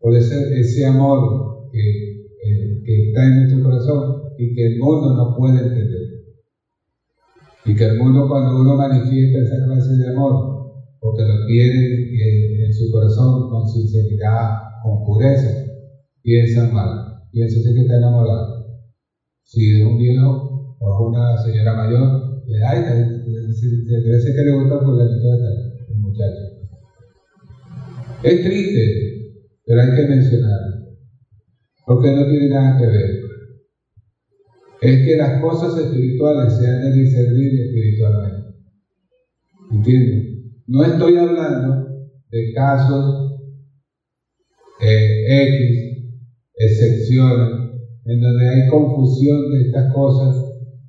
por, 0.00 0.14
ese 0.14 0.86
amor 0.86 1.70
que, 1.72 1.80
eh, 1.80 2.82
que 2.84 3.08
está 3.08 3.26
en 3.26 3.36
nuestro 3.36 3.62
corazón 3.62 4.24
y 4.38 4.54
que 4.54 4.66
el 4.66 4.78
mundo 4.78 5.14
no 5.14 5.36
puede 5.36 5.58
entender. 5.58 6.04
Y 7.66 7.74
que 7.74 7.84
el 7.84 7.98
mundo 7.98 8.28
cuando 8.28 8.60
uno 8.60 8.76
manifiesta 8.76 9.38
esa 9.38 9.64
clase 9.64 9.96
de 9.96 10.08
amor, 10.08 10.54
porque 11.00 11.22
lo 11.22 11.46
tiene 11.46 12.64
en, 12.64 12.72
su 12.72 12.90
corazón 12.90 13.48
con 13.50 13.68
sinceridad, 13.68 14.63
con 14.84 15.02
pureza, 15.02 15.48
piensa 16.22 16.70
mal, 16.70 17.22
piensa 17.32 17.56
que 17.72 17.80
está 17.80 17.96
enamorado. 17.96 18.66
Si 19.42 19.80
es 19.80 19.82
un 19.82 19.96
viejo 19.96 20.76
o 20.78 21.08
una 21.08 21.38
señora 21.38 21.72
mayor, 21.72 22.42
ay, 22.66 22.80
debe 22.80 24.20
ser 24.20 24.34
que 24.36 24.44
le 24.44 24.52
gusta 24.52 24.80
por 24.80 24.94
la 24.94 25.04
de 25.04 25.14
el 25.88 25.98
muchacho. 26.00 26.42
Es 28.24 28.42
triste, 28.44 29.42
pero 29.64 29.80
hay 29.80 29.96
que 29.96 30.06
mencionarlo, 30.06 30.96
porque 31.86 32.10
no 32.14 32.26
tiene 32.28 32.48
nada 32.50 32.78
que 32.78 32.86
ver 32.86 33.24
es 34.82 35.06
que 35.06 35.16
las 35.16 35.40
cosas 35.40 35.78
espirituales 35.78 36.58
se 36.58 36.66
han 36.66 36.82
de 36.82 36.92
discernir 36.92 37.58
espiritualmente. 37.58 38.54
¿Entienden? 39.70 40.52
No 40.66 40.84
estoy 40.84 41.16
hablando 41.16 41.86
de 42.28 42.52
casos 42.52 43.33
eh, 44.84 45.24
X, 45.42 46.14
excepciones, 46.56 47.64
en 48.06 48.20
donde 48.20 48.48
hay 48.48 48.68
confusión 48.68 49.50
de 49.52 49.62
estas 49.62 49.92
cosas 49.92 50.36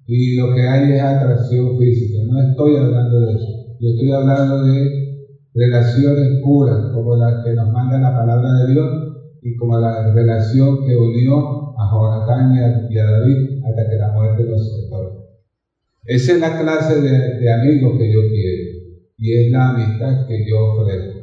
y 0.07 0.35
lo 0.35 0.53
que 0.53 0.61
hay 0.61 0.93
es 0.93 1.01
atracción 1.01 1.77
física. 1.79 2.19
No 2.27 2.41
estoy 2.41 2.75
hablando 2.77 3.21
de 3.21 3.33
eso. 3.33 3.47
Yo 3.79 3.89
estoy 3.89 4.11
hablando 4.11 4.63
de 4.63 5.05
relaciones 5.53 6.41
puras, 6.43 6.91
como 6.93 7.15
las 7.15 7.43
que 7.43 7.53
nos 7.53 7.71
manda 7.71 7.97
la 7.99 8.15
palabra 8.15 8.51
de 8.59 8.73
Dios 8.73 9.05
y 9.41 9.55
como 9.55 9.79
la 9.79 10.13
relación 10.13 10.85
que 10.85 10.95
unió 10.95 11.73
a 11.77 11.89
Jonatán 11.91 12.55
y 12.89 12.97
a, 12.97 13.05
David 13.05 13.63
hasta 13.63 13.89
que 13.89 13.95
la 13.95 14.11
muerte 14.11 14.43
los 14.43 14.83
separó. 14.83 15.25
Esa 16.03 16.33
es 16.33 16.39
la 16.39 16.59
clase 16.59 17.01
de, 17.01 17.53
amigos 17.53 17.97
que 17.97 18.13
yo 18.13 18.19
quiero 18.29 18.75
y 19.17 19.33
es 19.33 19.51
la 19.51 19.69
amistad 19.69 20.27
que 20.27 20.45
yo 20.47 20.57
ofrezco. 20.73 21.19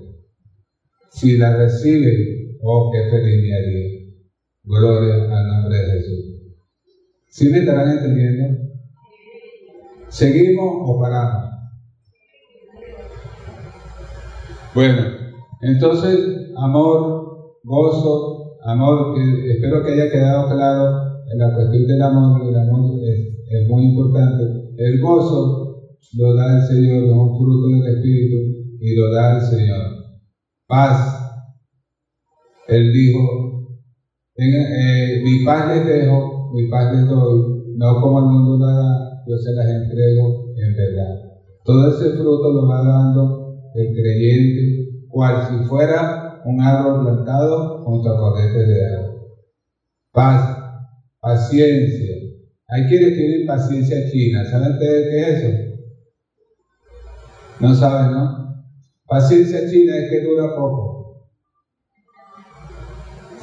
Si 1.10 1.36
la 1.36 1.56
reciben, 1.56 2.41
oh, 2.62 2.90
qué 2.92 3.10
feliz 3.10 3.42
me 3.42 3.54
haría. 3.54 4.02
Gloria 4.64 5.36
al 5.36 5.48
nombre 5.48 5.78
de 5.78 5.92
Jesús. 5.92 6.32
¿Sí 7.28 7.48
me 7.50 7.58
estarán 7.58 7.90
entendiendo? 7.90 8.62
¿Seguimos 10.08 10.88
o 10.88 11.00
paramos? 11.00 11.50
Bueno, 14.74 15.02
entonces, 15.62 16.52
amor, 16.56 17.58
gozo, 17.64 18.56
amor, 18.64 19.14
que 19.14 19.52
espero 19.52 19.82
que 19.82 19.92
haya 19.92 20.10
quedado 20.10 20.48
claro 20.54 21.12
en 21.32 21.38
la 21.38 21.54
cuestión 21.54 21.86
del 21.86 22.02
amor, 22.02 22.48
el 22.48 22.56
amor 22.56 22.98
es, 23.02 23.68
muy 23.68 23.84
importante. 23.84 24.44
El 24.76 25.00
gozo 25.00 25.88
lo 26.16 26.34
da 26.34 26.56
el 26.56 26.62
Señor, 26.66 27.04
es 27.04 27.10
un 27.10 27.38
fruto 27.38 27.68
del 27.68 27.96
Espíritu 27.96 28.36
y 28.80 28.96
lo 28.96 29.12
da 29.12 29.36
el 29.36 29.42
Señor. 29.42 29.80
Paz. 30.66 31.21
Él 32.72 32.90
dijo, 32.90 33.68
eh, 34.36 35.20
mi 35.22 35.44
paz 35.44 35.76
les 35.76 35.86
dejo, 35.86 36.50
mi 36.54 36.68
paz 36.68 36.94
les 36.94 37.06
doy, 37.06 37.74
no 37.76 38.00
como 38.00 38.18
el 38.20 38.24
mundo 38.24 38.66
la 38.66 38.72
da, 38.72 39.24
yo 39.26 39.36
se 39.36 39.52
las 39.52 39.66
entrego 39.66 40.54
en 40.56 40.74
verdad. 40.74 41.20
Todo 41.64 41.94
ese 41.94 42.16
fruto 42.16 42.50
lo 42.50 42.66
va 42.66 42.82
dando 42.82 43.70
el 43.74 43.94
creyente, 43.94 45.06
cual 45.08 45.48
si 45.48 45.68
fuera 45.68 46.40
un 46.46 46.60
árbol 46.62 47.02
plantado 47.02 47.84
junto 47.84 48.08
a 48.08 48.18
corrientes 48.18 48.68
de 48.68 48.86
agua. 48.86 49.14
Paz, 50.12 50.58
paciencia. 51.20 52.16
Hay 52.68 52.86
quienes 52.86 53.14
tienen 53.14 53.46
paciencia 53.46 54.10
china. 54.10 54.44
¿Saben 54.46 54.72
ustedes 54.72 55.08
qué 55.10 55.20
es 55.20 55.44
eso? 55.44 55.72
No 57.60 57.74
saben, 57.74 58.12
¿no? 58.12 58.64
Paciencia 59.06 59.70
china 59.70 59.98
es 59.98 60.10
que 60.10 60.24
dura 60.24 60.56
poco. 60.56 60.91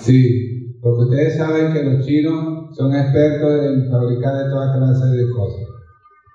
Sí, 0.02 0.78
porque 0.82 1.04
ustedes 1.04 1.38
saben 1.38 1.74
que 1.74 1.84
los 1.84 2.06
chinos 2.06 2.76
son 2.76 2.96
expertos 2.96 3.52
en 3.66 3.90
fabricar 3.90 4.44
de 4.44 4.50
toda 4.50 4.78
clase 4.78 5.06
de 5.08 5.30
cosas. 5.30 5.68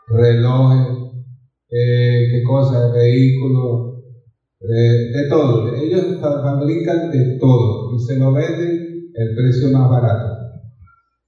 Relojes, 0.08 0.98
eh, 1.70 2.28
qué 2.30 2.42
cosas, 2.46 2.92
vehículos, 2.92 3.94
de 4.60 5.28
todo. 5.28 5.74
Ellos 5.74 6.20
fabrican 6.20 7.10
de 7.10 7.38
todo 7.38 7.94
y 7.94 7.98
se 7.98 8.18
lo 8.18 8.32
venden 8.32 9.10
el 9.14 9.34
precio 9.34 9.70
más 9.70 9.88
barato, 9.88 10.36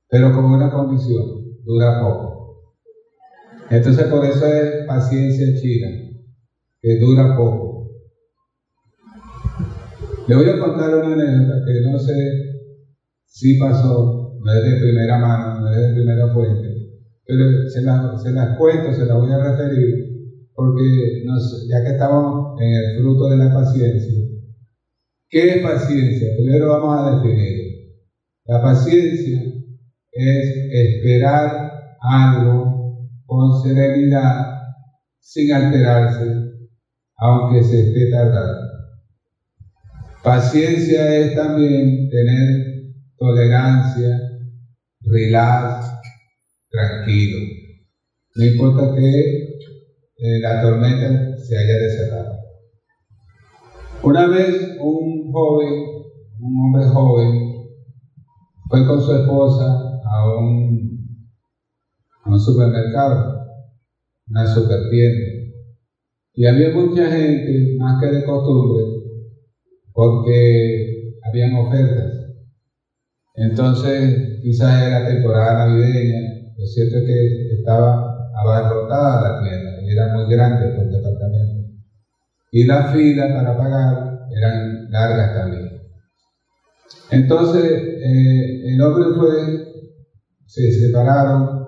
pero 0.08 0.32
con 0.32 0.44
una 0.44 0.70
condición, 0.70 1.24
dura 1.64 2.00
poco. 2.00 2.72
Entonces 3.70 4.06
por 4.06 4.24
eso 4.24 4.46
es 4.46 4.86
paciencia 4.86 5.54
china, 5.54 5.88
que 6.80 6.98
dura 6.98 7.36
poco. 7.36 7.75
Le 10.28 10.34
voy 10.34 10.48
a 10.48 10.58
contar 10.58 10.92
una 10.96 11.12
anécdota 11.12 11.64
que 11.64 11.88
no 11.88 11.98
sé 11.98 12.14
si 13.26 13.58
pasó, 13.58 14.38
no 14.40 14.52
es 14.52 14.64
de 14.64 14.80
primera 14.80 15.18
mano, 15.18 15.60
no 15.60 15.70
es 15.70 15.76
de 15.76 15.94
primera 15.94 16.32
fuente, 16.32 16.68
pero 17.24 17.68
se 17.68 17.82
las, 17.82 18.22
se 18.22 18.32
las 18.32 18.58
cuento, 18.58 18.92
se 18.92 19.06
las 19.06 19.16
voy 19.16 19.30
a 19.30 19.38
referir 19.38 20.06
porque 20.52 21.22
ya 21.68 21.84
que 21.84 21.90
estamos 21.92 22.60
en 22.60 22.72
el 22.72 22.98
fruto 22.98 23.28
de 23.28 23.36
la 23.36 23.52
paciencia, 23.52 24.18
¿qué 25.28 25.50
es 25.50 25.62
paciencia? 25.62 26.28
Primero 26.36 26.70
vamos 26.70 26.98
a 26.98 27.16
definir. 27.16 27.66
La 28.46 28.62
paciencia 28.62 29.38
es 30.10 30.70
esperar 30.72 31.98
algo 32.00 33.10
con 33.26 33.62
serenidad, 33.62 34.46
sin 35.20 35.52
alterarse, 35.52 36.24
aunque 37.18 37.62
se 37.62 37.88
esté 37.88 38.10
tardando. 38.10 38.75
Paciencia 40.26 41.18
es 41.18 41.36
también 41.36 42.10
tener 42.10 42.94
tolerancia, 43.16 44.10
relax, 45.02 45.86
tranquilo. 46.68 47.38
No 48.34 48.44
importa 48.44 48.92
que 48.96 49.20
eh, 50.16 50.40
la 50.40 50.62
tormenta 50.62 51.38
se 51.38 51.56
haya 51.56 51.74
desatado. 51.74 52.40
Una 54.02 54.26
vez 54.26 54.76
un 54.80 55.30
joven, 55.30 55.72
un 56.40 56.58
hombre 56.58 56.88
joven, 56.88 57.68
fue 58.68 58.84
con 58.84 59.00
su 59.00 59.14
esposa 59.14 59.64
a 60.10 60.38
un, 60.40 61.06
a 62.24 62.30
un 62.30 62.40
supermercado, 62.40 63.46
una 64.28 64.44
supertienda. 64.44 65.54
Y 66.34 66.46
había 66.46 66.70
mucha 66.70 67.12
gente, 67.12 67.76
más 67.78 68.02
que 68.02 68.08
de 68.08 68.24
costumbre, 68.24 68.95
porque 69.96 71.14
habían 71.24 71.56
ofertas. 71.56 72.12
Entonces, 73.34 74.40
quizás 74.42 74.86
era 74.86 75.08
temporada 75.08 75.66
navideña, 75.66 76.52
lo 76.56 76.66
cierto 76.66 76.98
es 76.98 77.04
que 77.04 77.54
estaba 77.58 78.30
abarrotada 78.34 79.22
la 79.22 79.42
tienda, 79.42 79.82
y 79.82 79.90
era 79.90 80.14
muy 80.14 80.30
grande 80.30 80.68
por 80.76 80.90
departamento. 80.90 81.70
Y 82.52 82.64
las 82.64 82.92
filas 82.92 83.32
para 83.32 83.56
pagar 83.56 84.20
eran 84.36 84.90
largas 84.90 85.34
también. 85.34 85.80
Entonces, 87.10 87.64
eh, 87.64 88.68
el 88.68 88.80
hombre 88.82 89.14
fue, 89.18 89.30
se 90.44 90.72
separaron, 90.72 91.66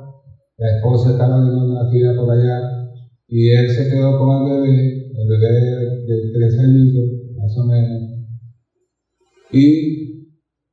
la 0.58 0.76
esposa 0.76 1.12
estaba 1.12 1.38
en 1.38 1.48
una 1.48 1.90
fila 1.90 2.14
por 2.14 2.30
allá, 2.30 2.60
y 3.26 3.52
él 3.52 3.70
se 3.70 3.88
quedó 3.88 4.18
con 4.18 4.50
el 4.50 4.60
bebé, 4.60 5.12
el 5.16 5.28
bebé 5.28 5.52
de 6.06 6.32
tres 6.34 6.58
añitos, 6.58 7.04
más 7.36 7.56
o 7.56 7.64
menos, 7.64 8.07
y 9.52 10.28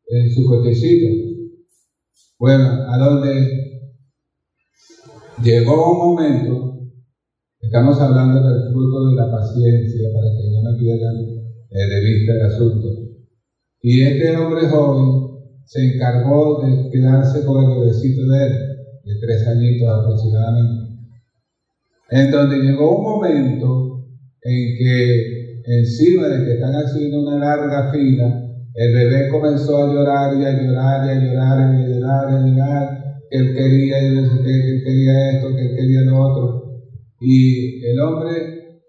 en 0.07 0.30
su 0.34 0.45
cochecito. 0.45 1.07
Bueno, 2.38 2.65
a 2.65 2.97
donde 2.97 3.91
llegó 5.43 5.91
un 5.91 5.97
momento, 5.97 6.89
estamos 7.59 7.99
hablando 7.99 8.47
del 8.47 8.71
fruto 8.71 9.09
de 9.09 9.15
la 9.15 9.32
paciencia, 9.32 10.09
para 10.13 10.28
que 10.36 10.49
no 10.51 10.61
me 10.61 10.78
pierdan 10.78 11.15
de 11.69 12.01
vista 12.01 12.34
el 12.34 12.41
asunto. 12.41 12.88
Y 13.82 14.01
este 14.01 14.36
hombre 14.36 14.67
joven 14.67 15.26
se 15.65 15.93
encargó 15.93 16.61
de 16.65 16.89
quedarse 16.91 17.45
con 17.45 17.63
el 17.63 17.80
bebecito 17.80 18.26
de 18.28 18.47
él, 18.47 18.53
de 19.03 19.19
tres 19.21 19.47
añitos 19.47 19.88
aproximadamente. 19.88 20.86
En 22.11 22.32
donde 22.32 22.57
llegó 22.59 22.97
un 22.97 23.03
momento 23.03 24.05
en 24.41 24.78
que 24.78 25.61
encima 25.65 26.28
de 26.28 26.45
que 26.45 26.53
están 26.53 26.73
haciendo 26.73 27.21
una 27.21 27.38
larga 27.39 27.91
fila, 27.91 28.45
el 28.76 28.93
bebé 28.93 29.30
comenzó 29.30 29.78
a 29.78 29.93
llorar 29.93 30.38
y 30.38 30.43
a 30.43 30.51
llorar 30.51 31.05
y 31.05 31.09
a 31.09 31.15
llorar 31.15 31.76
y 31.76 31.84
a 31.84 31.88
llorar 31.88 32.30
y 32.30 32.36
a 32.36 32.45
llorar, 32.45 33.05
que 33.30 33.38
él 33.38 33.55
quería 33.55 33.97
que 33.99 34.49
él 34.53 34.84
quería 34.84 35.32
esto, 35.32 35.55
que 35.55 35.61
él 35.61 35.76
quería 35.78 36.01
lo 36.01 36.19
otro. 36.19 36.63
Y 37.21 37.86
el 37.86 37.99
hombre, 38.01 38.82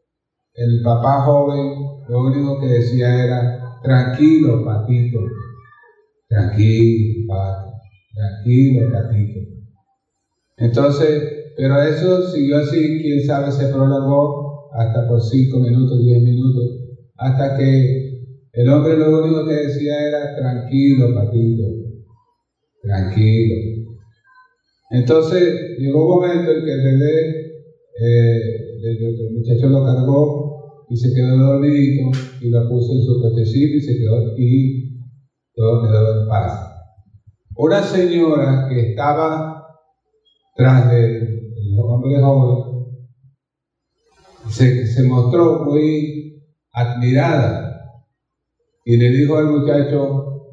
el 0.55 0.82
papá 0.82 1.22
joven, 1.22 2.03
lo 2.09 2.24
único 2.24 2.61
que 2.61 2.66
decía 2.66 3.24
era, 3.24 3.61
tranquilo, 3.80 4.64
patito, 4.64 5.20
tranquilo, 6.28 7.26
pato, 7.28 7.70
tranquilo, 8.12 8.91
patito. 8.93 9.41
Entonces, 10.57 11.22
pero 11.57 11.80
eso 11.80 12.28
siguió 12.32 12.59
así, 12.59 13.01
quién 13.01 13.24
sabe, 13.24 13.53
se 13.53 13.68
prolongó 13.68 14.68
hasta 14.72 15.07
por 15.07 15.22
cinco 15.22 15.59
minutos, 15.59 16.05
diez 16.05 16.22
minutos, 16.22 16.64
hasta 17.16 17.57
que 17.57 18.06
el 18.57 18.71
hombre 18.71 18.97
lo 18.97 19.23
único 19.23 19.47
que 19.47 19.53
decía 19.53 20.09
era, 20.09 20.35
tranquilo, 20.35 21.15
patito, 21.15 21.63
tranquilo. 22.81 23.55
Entonces 24.93 25.77
llegó 25.79 26.07
un 26.07 26.23
momento 26.23 26.53
en 26.53 26.65
que 26.65 26.73
el 26.73 26.83
bebé, 26.83 27.31
eh, 28.01 28.79
el, 28.83 29.35
muchacho 29.35 29.69
lo 29.69 29.85
cargó 29.85 30.87
y 30.89 30.97
se 30.97 31.13
quedó 31.15 31.37
dormido 31.37 32.11
y 32.41 32.49
lo 32.49 32.67
puso 32.67 32.95
en 32.95 33.03
su 33.03 33.21
cochecito 33.21 33.77
y 33.77 33.81
se 33.81 33.99
quedó 33.99 34.35
y 34.39 35.03
todo 35.55 35.83
quedó 35.83 36.23
en 36.23 36.29
paz. 36.29 36.73
Una 37.57 37.83
señora 37.83 38.69
que 38.71 38.91
estaba 38.91 39.67
tras 40.55 40.91
del 40.93 41.79
hombre 41.79 42.21
joven 42.23 42.87
se 44.49 45.03
mostró 45.03 45.63
muy 45.65 46.43
admirada 46.73 47.66
y 48.89 48.97
le 48.97 49.11
dijo 49.11 49.37
al 49.37 49.47
muchacho, 49.47 50.53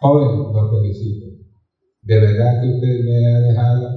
joven, 0.00 0.54
lo 0.54 0.70
felicito. 0.70 1.26
¿De 2.00 2.18
verdad 2.18 2.62
que 2.62 2.68
usted 2.68 3.04
me 3.04 3.26
ha 3.26 3.40
dejado 3.40 3.88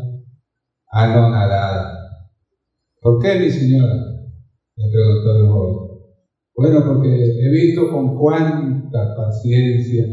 anonadada? 0.92 2.20
¿Por 3.00 3.22
qué, 3.22 3.40
mi 3.40 3.50
señora? 3.50 3.96
Le 4.76 4.92
preguntó 4.92 5.38
el 5.38 5.48
joven. 5.48 5.76
Bueno, 6.54 6.84
porque 6.86 7.08
he 7.08 7.50
visto 7.50 7.90
con 7.90 8.18
cuánta 8.18 9.16
paciencia 9.16 10.06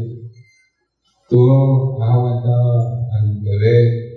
tú 1.27 2.01
has 2.01 2.09
aguantado 2.09 3.07
al 3.11 3.41
bebé 3.41 4.07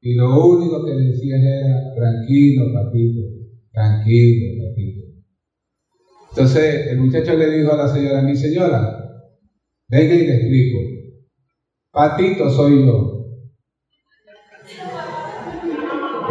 y 0.00 0.14
lo 0.14 0.42
único 0.42 0.86
que 0.86 0.92
decías 0.92 1.38
era, 1.38 1.94
tranquilo, 1.94 2.72
papito, 2.72 3.20
tranquilo, 3.74 4.64
papito. 4.64 5.03
Entonces 6.36 6.88
el 6.88 6.98
muchacho 6.98 7.34
le 7.34 7.48
dijo 7.48 7.72
a 7.72 7.76
la 7.76 7.86
señora, 7.86 8.20
mi 8.20 8.34
señora, 8.34 9.08
venga 9.88 10.14
y 10.14 10.26
le 10.26 10.34
explico. 10.34 10.78
Patito 11.92 12.50
soy 12.50 12.84
yo. 12.84 13.24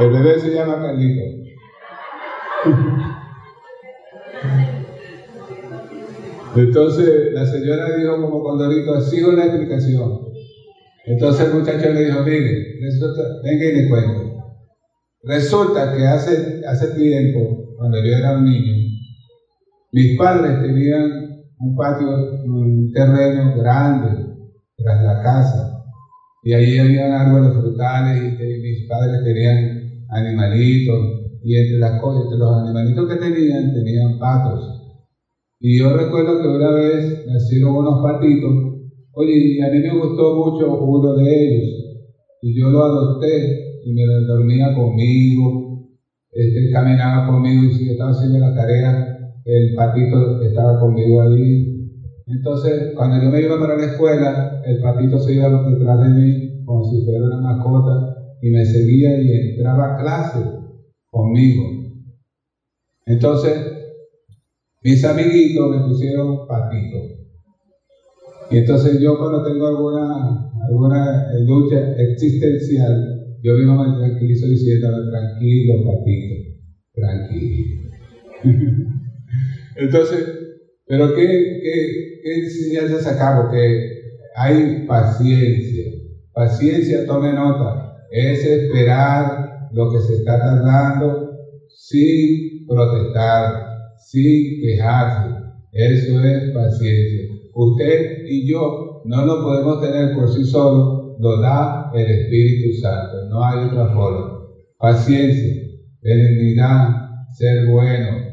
El 0.01 0.09
bebé 0.11 0.41
se 0.41 0.53
llama 0.53 0.81
Carlito. 0.81 1.21
Entonces 6.57 7.31
la 7.31 7.45
señora 7.45 7.95
dijo 7.95 8.21
como 8.21 8.43
Condorito, 8.43 8.99
sigo 8.99 9.31
la 9.31 9.45
explicación. 9.45 10.19
Entonces 11.05 11.47
el 11.47 11.53
muchacho 11.53 11.93
le 11.93 12.05
dijo, 12.07 12.23
mire, 12.23 12.77
venga 13.41 13.65
y 13.65 13.71
le 13.71 13.87
cuento. 13.87 14.33
Resulta 15.21 15.95
que 15.95 16.05
hace, 16.05 16.61
hace 16.67 16.87
tiempo, 16.93 17.73
cuando 17.77 18.03
yo 18.03 18.17
era 18.17 18.37
un 18.37 18.43
niño, 18.43 18.82
mis 19.93 20.17
padres 20.17 20.61
tenían 20.61 21.45
un 21.59 21.75
patio, 21.75 22.07
un 22.45 22.91
terreno 22.91 23.55
grande 23.55 24.09
tras 24.75 25.03
la 25.03 25.21
casa 25.21 25.73
y 26.43 26.51
ahí 26.51 26.77
había 26.77 27.21
árboles 27.21 27.53
frutales 27.53 28.17
y 28.17 28.61
mis 28.61 28.89
padres 28.89 29.23
tenían 29.23 30.05
animalitos 30.09 31.23
y 31.43 31.55
entre 31.55 31.79
las 31.79 31.93
entre 31.93 32.37
los 32.37 32.57
animalitos 32.57 33.07
que 33.07 33.15
tenían, 33.15 33.73
tenían 33.73 34.19
patos. 34.19 34.81
Y 35.59 35.79
yo 35.79 35.95
recuerdo 35.95 36.41
que 36.41 36.47
una 36.47 36.71
vez 36.71 37.25
nacieron 37.27 37.75
unos 37.75 38.03
patitos, 38.03 38.51
oye, 39.13 39.33
y 39.35 39.61
a 39.61 39.69
mí 39.69 39.79
me 39.79 39.97
gustó 39.97 40.35
mucho 40.35 40.81
uno 40.81 41.15
de 41.15 41.23
ellos, 41.23 41.69
y 42.41 42.59
yo 42.59 42.69
lo 42.69 42.83
adopté 42.83 43.81
y 43.85 43.93
me 43.93 44.03
dormía 44.27 44.73
conmigo, 44.75 45.87
este, 46.31 46.71
caminaba 46.71 47.27
conmigo 47.27 47.63
y 47.65 47.73
si 47.73 47.91
estaba 47.91 48.11
haciendo 48.11 48.39
la 48.39 48.55
tarea, 48.55 49.12
el 49.45 49.73
patito 49.75 50.41
estaba 50.41 50.79
conmigo 50.79 51.21
allí. 51.21 51.89
Entonces, 52.25 52.93
cuando 52.95 53.21
yo 53.21 53.29
me 53.29 53.41
iba 53.41 53.59
para 53.59 53.77
la 53.77 53.85
escuela, 53.85 54.61
el 54.65 54.79
patito 54.79 55.19
se 55.19 55.33
iba 55.33 55.49
detrás 55.65 56.01
de 56.01 56.09
mí 56.09 56.63
como 56.65 56.83
si 56.85 57.03
fuera 57.03 57.25
una 57.25 57.41
mascota 57.41 58.37
y 58.41 58.49
me 58.49 58.65
seguía 58.65 59.21
y 59.21 59.49
entraba 59.49 59.93
a 59.93 59.97
clase 59.97 60.39
conmigo. 61.09 61.63
Entonces, 63.05 63.53
mis 64.81 65.03
amiguitos 65.03 65.69
me 65.69 65.83
pusieron 65.83 66.47
patito. 66.47 66.97
Y 68.49 68.57
entonces 68.57 68.99
yo 69.01 69.17
cuando 69.17 69.43
tengo 69.43 69.67
alguna, 69.67 70.47
alguna 70.67 71.25
lucha 71.45 71.77
existencial, 71.97 72.95
yo 73.41 73.53
mismo 73.55 73.75
me 73.75 73.93
tranquilizo 73.97 74.47
diciendo, 74.47 74.87
tranquilo, 75.09 75.73
patito, 75.85 76.35
tranquilo. 76.93 77.89
Entonces, 79.75 80.25
pero 80.85 81.15
¿qué, 81.15 81.59
qué, 82.23 82.43
enseñanza 82.43 82.99
sacamos? 82.99 83.51
Que 83.51 84.01
hay 84.35 84.85
paciencia. 84.87 85.91
Paciencia, 86.33 87.05
tome 87.05 87.33
nota, 87.33 87.97
es 88.11 88.43
esperar 88.45 89.69
lo 89.71 89.91
que 89.91 89.99
se 89.99 90.15
está 90.15 90.39
tardando 90.39 91.31
sin 91.69 92.65
protestar, 92.67 93.67
sin 93.97 94.61
quejarse. 94.61 95.35
Eso 95.71 96.23
es 96.23 96.51
paciencia. 96.51 97.29
Usted 97.53 98.25
y 98.25 98.47
yo 98.49 99.01
no 99.05 99.25
lo 99.25 99.43
podemos 99.43 99.81
tener 99.81 100.15
por 100.15 100.29
sí 100.29 100.43
solo, 100.43 101.15
lo 101.19 101.39
da 101.39 101.91
el 101.93 102.05
Espíritu 102.05 102.79
Santo, 102.79 103.29
no 103.29 103.43
hay 103.43 103.67
otra 103.67 103.87
forma. 103.87 104.47
Paciencia, 104.77 105.53
benignidad, 106.01 106.89
ser 107.31 107.67
bueno, 107.67 108.32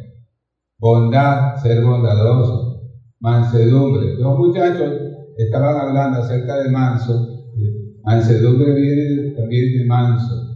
bondad, 0.80 1.56
ser 1.62 1.84
bondadoso, 1.84 2.90
mansedumbre. 3.20 4.14
Los 4.16 4.38
muchachos 4.38 4.92
estaban 5.36 5.76
hablando 5.76 6.20
acerca 6.20 6.56
de 6.62 6.70
manso. 6.70 7.26
Mansedumbre 8.02 8.72
viene 8.74 9.30
también 9.36 9.78
de 9.78 9.84
manso. 9.86 10.50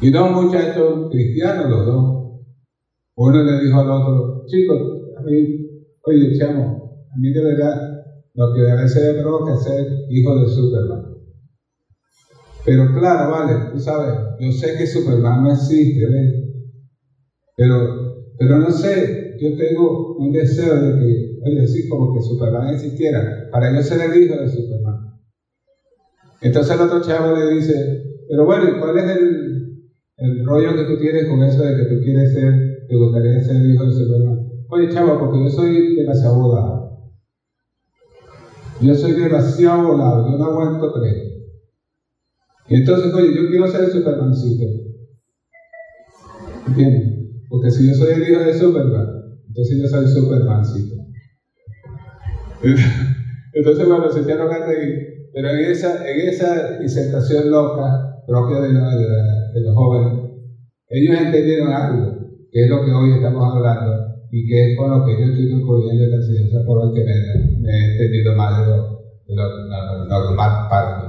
Y 0.00 0.10
dos 0.10 0.30
muchachos 0.32 1.08
cristianos, 1.10 1.70
los 1.70 1.86
dos. 1.86 2.14
Uno 3.16 3.42
le 3.42 3.64
dijo 3.64 3.80
al 3.80 3.90
otro, 3.90 4.44
chicos, 4.46 4.80
a 5.16 5.22
mí, 5.22 5.68
oye, 6.04 6.36
chamo, 6.36 7.06
a 7.14 7.18
mí 7.18 7.30
de 7.30 7.44
verdad 7.44 7.94
lo 8.34 8.52
que 8.52 8.68
a 8.68 8.74
veces 8.74 9.16
tengo 9.16 9.46
que 9.46 9.56
ser 9.56 9.86
hijo 10.10 10.40
de 10.40 10.48
Superman. 10.48 11.14
Pero 12.64 12.92
claro, 12.92 13.30
vale, 13.30 13.70
tú 13.72 13.78
sabes, 13.78 14.14
yo 14.40 14.50
sé 14.50 14.76
que 14.76 14.86
Superman 14.86 15.44
no 15.44 15.52
existe, 15.52 16.06
¿ves? 16.06 16.34
Pero, 17.56 18.03
pero 18.38 18.58
no 18.58 18.70
sé, 18.70 19.36
yo 19.40 19.56
tengo 19.56 20.16
un 20.16 20.32
deseo 20.32 20.74
de 20.74 20.98
que, 20.98 21.38
oye, 21.44 21.66
sí, 21.66 21.88
como 21.88 22.12
que 22.14 22.20
Superman 22.20 22.74
existiera, 22.74 23.48
para 23.50 23.74
yo 23.74 23.82
ser 23.82 24.00
el 24.00 24.22
hijo 24.22 24.36
de 24.36 24.48
Superman. 24.48 25.20
Entonces 26.40 26.74
el 26.74 26.82
otro 26.82 27.00
chavo 27.00 27.36
le 27.36 27.54
dice, 27.54 28.02
pero 28.28 28.44
bueno, 28.44 28.78
¿cuál 28.80 28.98
es 28.98 29.16
el, 29.16 29.90
el 30.16 30.44
rollo 30.44 30.74
que 30.74 30.84
tú 30.84 30.98
tienes 30.98 31.28
con 31.28 31.42
eso 31.42 31.62
de 31.62 31.76
que 31.76 31.94
tú 31.94 32.02
quieres 32.02 32.32
ser, 32.32 32.86
te 32.88 32.96
gustaría 32.96 33.40
ser 33.40 33.56
el 33.56 33.74
hijo 33.74 33.86
de 33.86 33.92
Superman? 33.92 34.48
Oye, 34.68 34.92
chavo, 34.92 35.18
porque 35.18 35.44
yo 35.44 35.50
soy 35.50 35.96
demasiado 35.96 36.40
volado. 36.40 36.84
Yo 38.80 38.94
soy 38.94 39.12
demasiado 39.12 39.88
volado, 39.88 40.30
yo 40.30 40.38
no 40.38 40.44
aguanto 40.44 40.92
tres. 40.92 41.34
Y 42.68 42.74
entonces, 42.76 43.14
oye, 43.14 43.34
yo 43.34 43.48
quiero 43.48 43.68
ser 43.68 43.88
Supermancito. 43.90 44.64
¿Entiendes? 46.66 47.23
Porque 47.48 47.70
si 47.70 47.88
yo 47.88 47.94
soy 47.94 48.14
el 48.14 48.30
hijo 48.30 48.40
de 48.40 48.54
Superman, 48.54 49.06
entonces 49.48 49.78
yo 49.80 49.86
soy 49.86 50.06
Supermancito. 50.06 50.94
Entonces, 53.54 53.86
bueno, 53.86 54.10
se 54.10 54.20
echaron 54.20 54.52
a 54.52 54.66
reír. 54.66 55.14
Pero 55.32 55.50
en 55.50 55.70
esa, 55.70 56.08
en 56.08 56.28
esa 56.28 56.78
disertación 56.78 57.50
loca 57.50 58.22
propia 58.26 58.60
de, 58.60 58.68
de, 58.68 59.60
los 59.60 59.74
jóvenes, 59.74 60.30
ellos 60.88 61.20
entendieron 61.20 61.72
algo, 61.72 62.18
que 62.50 62.64
es 62.64 62.70
lo 62.70 62.84
que 62.84 62.92
hoy 62.92 63.14
estamos 63.14 63.54
hablando, 63.54 64.14
y 64.30 64.46
que 64.46 64.72
es 64.72 64.78
con 64.78 64.90
lo 64.90 65.04
que 65.04 65.12
yo 65.18 65.32
estoy 65.32 65.50
concluyendo 65.50 66.06
la 66.06 66.16
enseñanza 66.16 66.64
por 66.64 66.86
lo 66.86 66.94
que 66.94 67.04
me, 67.04 67.14
me, 67.60 67.70
he 67.70 67.92
entendido 67.92 68.36
más 68.36 68.60
de 68.60 68.66
lo, 68.66 68.76
de 69.26 69.34
lo 69.34 70.04
normal 70.06 70.68
para 70.70 70.98
mí. 70.98 71.08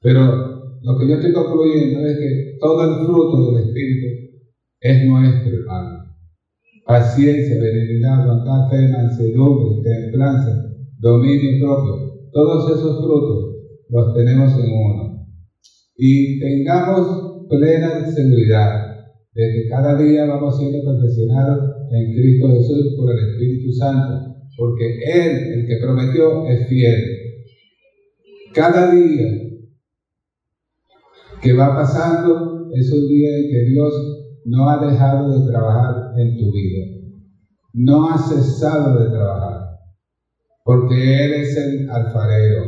Pero 0.00 0.78
lo 0.82 0.98
que 0.98 1.08
yo 1.08 1.14
estoy 1.16 1.32
concluyendo 1.32 2.06
es 2.06 2.18
que 2.18 2.56
todo 2.58 2.84
el 2.84 3.06
fruto 3.06 3.52
del 3.52 3.68
Espíritu 3.68 4.25
es 4.86 5.04
nuestro, 5.06 5.58
hermano. 5.58 6.16
Paciencia, 6.86 7.60
benignidad, 7.60 8.26
bondad, 8.26 8.70
mansedumbre, 8.70 9.82
templanza, 9.82 10.72
dominio 10.98 11.58
propio. 11.60 12.28
Todos 12.32 12.70
esos 12.70 13.04
frutos 13.04 13.56
los 13.88 14.14
tenemos 14.14 14.52
en 14.58 14.70
uno. 14.72 15.26
Y 15.96 16.38
tengamos 16.38 17.46
plena 17.48 18.04
seguridad 18.10 18.86
de 19.34 19.52
que 19.52 19.68
cada 19.68 19.96
día 19.98 20.26
vamos 20.26 20.58
siendo 20.58 20.84
perfeccionados 20.84 21.76
en 21.90 22.12
Cristo 22.14 22.48
Jesús 22.48 22.94
por 22.96 23.10
el 23.10 23.18
Espíritu 23.30 23.72
Santo, 23.72 24.36
porque 24.56 24.98
Él, 25.04 25.52
el 25.54 25.66
que 25.66 25.76
prometió, 25.82 26.46
es 26.46 26.68
fiel. 26.68 27.02
Cada 28.54 28.94
día 28.94 29.26
que 31.42 31.52
va 31.52 31.74
pasando 31.74 32.70
es 32.74 32.92
un 32.92 33.08
día 33.08 33.36
en 33.36 33.50
que 33.50 33.70
Dios 33.70 34.15
no 34.46 34.70
ha 34.70 34.78
dejado 34.78 35.28
de 35.28 35.50
trabajar 35.50 36.12
en 36.16 36.38
tu 36.38 36.52
vida. 36.52 36.86
No 37.72 38.08
ha 38.08 38.16
cesado 38.16 39.02
de 39.02 39.10
trabajar. 39.10 39.80
Porque 40.62 41.24
Él 41.24 41.34
es 41.34 41.56
el 41.56 41.90
alfarero, 41.90 42.62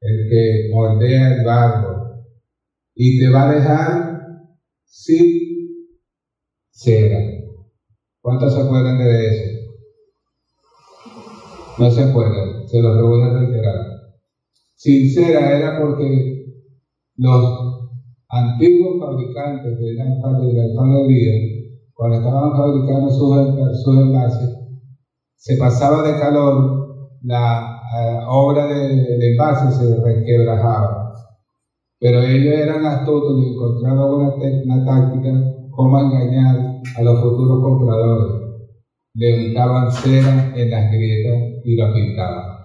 el 0.00 0.28
que 0.28 0.70
moldea 0.72 1.36
el 1.36 1.44
barro. 1.44 2.24
Y 2.94 3.20
te 3.20 3.30
va 3.30 3.48
a 3.48 3.54
dejar 3.54 4.20
sin 4.84 5.86
cera. 6.70 7.20
¿Cuántos 8.20 8.54
se 8.54 8.62
acuerdan 8.62 8.98
de 8.98 9.26
eso? 9.26 9.56
No 11.78 11.90
se 11.90 12.02
acuerdan, 12.02 12.66
se 12.66 12.82
los 12.82 13.02
voy 13.02 13.22
a 13.22 13.38
reiterar. 13.38 13.86
Sincera 14.74 15.56
era 15.56 15.80
porque 15.80 16.46
los 17.16 17.85
antiguos 18.28 18.98
fabricantes 19.00 19.78
de 19.78 19.94
la 19.94 20.04
alfarería, 20.04 21.32
cuando 21.94 22.18
estaban 22.18 22.50
fabricando 22.52 23.10
sus, 23.10 23.82
sus 23.82 23.96
envases, 23.98 24.56
se 25.36 25.56
pasaba 25.56 26.02
de 26.02 26.18
calor, 26.18 27.18
la 27.22 27.80
eh, 27.96 28.20
obra 28.28 28.66
del 28.66 29.18
de 29.18 29.32
envase 29.32 29.70
se 29.70 30.02
resquebrajaba. 30.02 31.14
Pero 31.98 32.20
ellos 32.20 32.54
eran 32.54 32.84
astutos 32.84 33.38
y 33.38 33.52
encontraban 33.52 34.12
una, 34.12 34.34
una 34.34 34.84
táctica 34.84 35.56
cómo 35.70 36.00
engañar 36.00 36.82
a 36.96 37.02
los 37.02 37.20
futuros 37.20 37.62
compradores. 37.62 38.42
Le 39.14 39.48
untaban 39.48 39.90
cera 39.92 40.52
en 40.56 40.70
las 40.70 40.90
grietas 40.90 41.62
y 41.64 41.76
la 41.76 41.92
pintaban. 41.92 42.55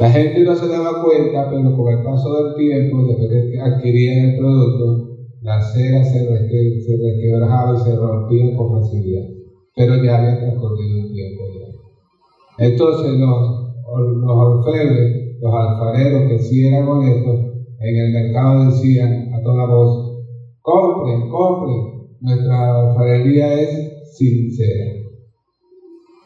La 0.00 0.10
gente 0.10 0.40
no 0.44 0.54
se 0.54 0.66
daba 0.66 1.02
cuenta, 1.04 1.50
pero 1.50 1.76
con 1.76 1.92
el 1.92 2.02
paso 2.02 2.42
del 2.42 2.54
tiempo, 2.54 3.04
después 3.04 3.50
que 3.52 3.60
adquirían 3.60 4.30
el 4.30 4.38
producto, 4.38 5.18
la 5.42 5.60
cera 5.60 6.02
se, 6.02 6.26
resquebrajaba 6.26 7.74
y 7.74 7.80
se 7.80 7.96
rompía 7.96 8.56
con 8.56 8.80
facilidad. 8.80 9.28
Pero 9.76 10.02
ya 10.02 10.16
había 10.16 10.38
transcurrido 10.38 11.00
un 11.00 11.12
tiempo 11.12 11.42
ya. 11.52 12.64
Entonces 12.66 13.12
los, 13.12 13.74
los 14.22 14.30
orfebres, 14.30 15.38
los 15.38 15.54
alfareros 15.54 16.30
que 16.30 16.38
sí 16.38 16.66
eran 16.66 16.88
honestos, 16.88 17.40
en 17.80 17.96
el 17.96 18.12
mercado 18.12 18.70
decían 18.70 19.34
a 19.34 19.42
toda 19.42 19.66
voz, 19.66 20.24
compren, 20.62 21.28
compren, 21.28 22.08
nuestra 22.22 22.88
alfarería 22.88 23.60
es 23.60 24.16
sincera, 24.16 24.92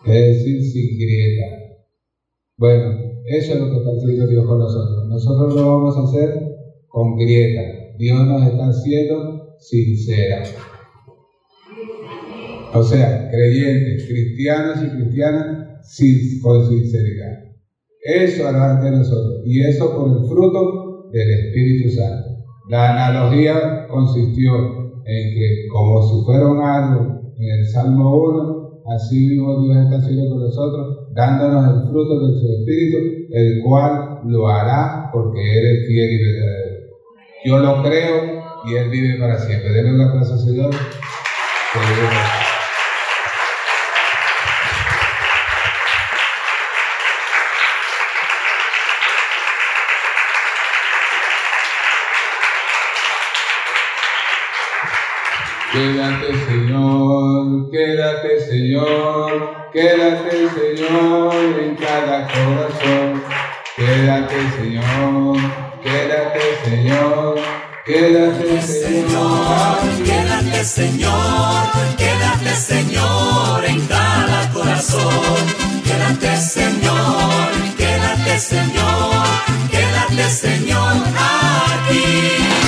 es 0.07 0.27
decir, 0.29 0.63
sin 0.63 0.97
grieta. 0.97 1.47
Bueno, 2.57 3.04
eso 3.27 3.55
es 3.55 3.61
lo 3.61 3.71
que 3.71 3.77
está 3.79 3.91
haciendo 3.97 4.27
Dios 4.27 4.47
con 4.47 4.59
nosotros. 4.59 5.09
Nosotros 5.09 5.55
lo 5.55 5.67
vamos 5.67 5.97
a 5.97 6.03
hacer 6.03 6.57
con 6.89 7.17
grieta. 7.17 7.97
Dios 7.99 8.27
nos 8.27 8.47
está 8.47 8.69
haciendo 8.69 9.57
sincera. 9.59 10.43
O 12.75 12.83
sea, 12.83 13.31
creyentes, 13.31 14.07
cristianos 14.07 14.79
y 14.85 14.97
cristianas 14.97 15.65
con 16.43 16.67
sinceridad. 16.67 17.45
Eso 18.05 18.47
hará 18.47 18.83
de 18.83 18.91
nosotros. 18.91 19.43
Y 19.47 19.63
eso 19.63 19.97
por 19.97 20.11
el 20.11 20.29
fruto 20.29 21.09
del 21.11 21.31
Espíritu 21.31 21.91
Santo. 21.91 22.45
La 22.69 22.93
analogía 22.93 23.87
consistió 23.89 24.53
en 25.07 25.35
que 25.35 25.67
como 25.73 26.03
si 26.03 26.25
fuera 26.25 26.49
un 26.49 26.61
árbol 26.61 27.33
en 27.39 27.61
el 27.61 27.67
Salmo 27.67 28.17
1, 28.17 28.83
así 28.95 29.29
mismo 29.29 29.63
Dios 29.63 29.77
está 29.77 29.97
haciendo 29.97 30.31
con 30.31 30.41
nosotros 30.41 31.04
dándonos 31.15 31.77
el 31.77 31.89
fruto 31.89 32.27
de 32.27 32.41
su 32.41 32.53
Espíritu, 32.59 32.99
el 33.31 33.63
cual 33.63 34.21
lo 34.27 34.49
hará 34.49 35.11
porque 35.13 35.41
Él 35.41 35.67
es 35.67 35.87
fiel 35.87 36.11
y 36.11 36.25
verdadero. 36.25 36.75
Yo 37.45 37.59
lo 37.59 37.83
creo 37.83 38.43
y 38.67 38.75
Él 38.75 38.91
vive 38.91 39.19
para 39.19 39.39
siempre. 39.39 39.73
Denle 39.73 39.95
una 39.95 40.09
aplauso 40.09 40.37
Señor. 40.39 40.75
Quédate 57.75 58.41
Señor, 58.41 59.65
Quédate, 59.73 60.49
Señor, 60.55 61.35
en 61.61 61.75
cada 61.75 62.29
corazón. 62.29 63.25
Quédate, 63.77 64.37
Señor, 64.57 65.37
quédate, 65.83 66.41
Señor, 66.65 67.41
quédate, 67.85 68.63
Señor. 68.63 69.79
Quédate, 70.05 70.65
Señor, 70.65 71.73
quédate, 71.97 72.55
Señor, 72.55 73.65
en 73.65 73.81
cada 73.89 74.49
corazón. 74.53 75.43
Quédate, 75.83 76.37
Señor, 76.37 77.51
quédate, 77.77 78.39
Señor, 78.39 79.25
quédate, 79.73 80.31
Señor, 80.31 80.93
aquí. 81.19 82.64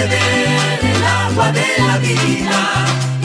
beber 0.00 0.94
el 0.94 1.04
agua 1.04 1.52
de 1.52 1.66
la 1.78 1.98
vida. 1.98 3.19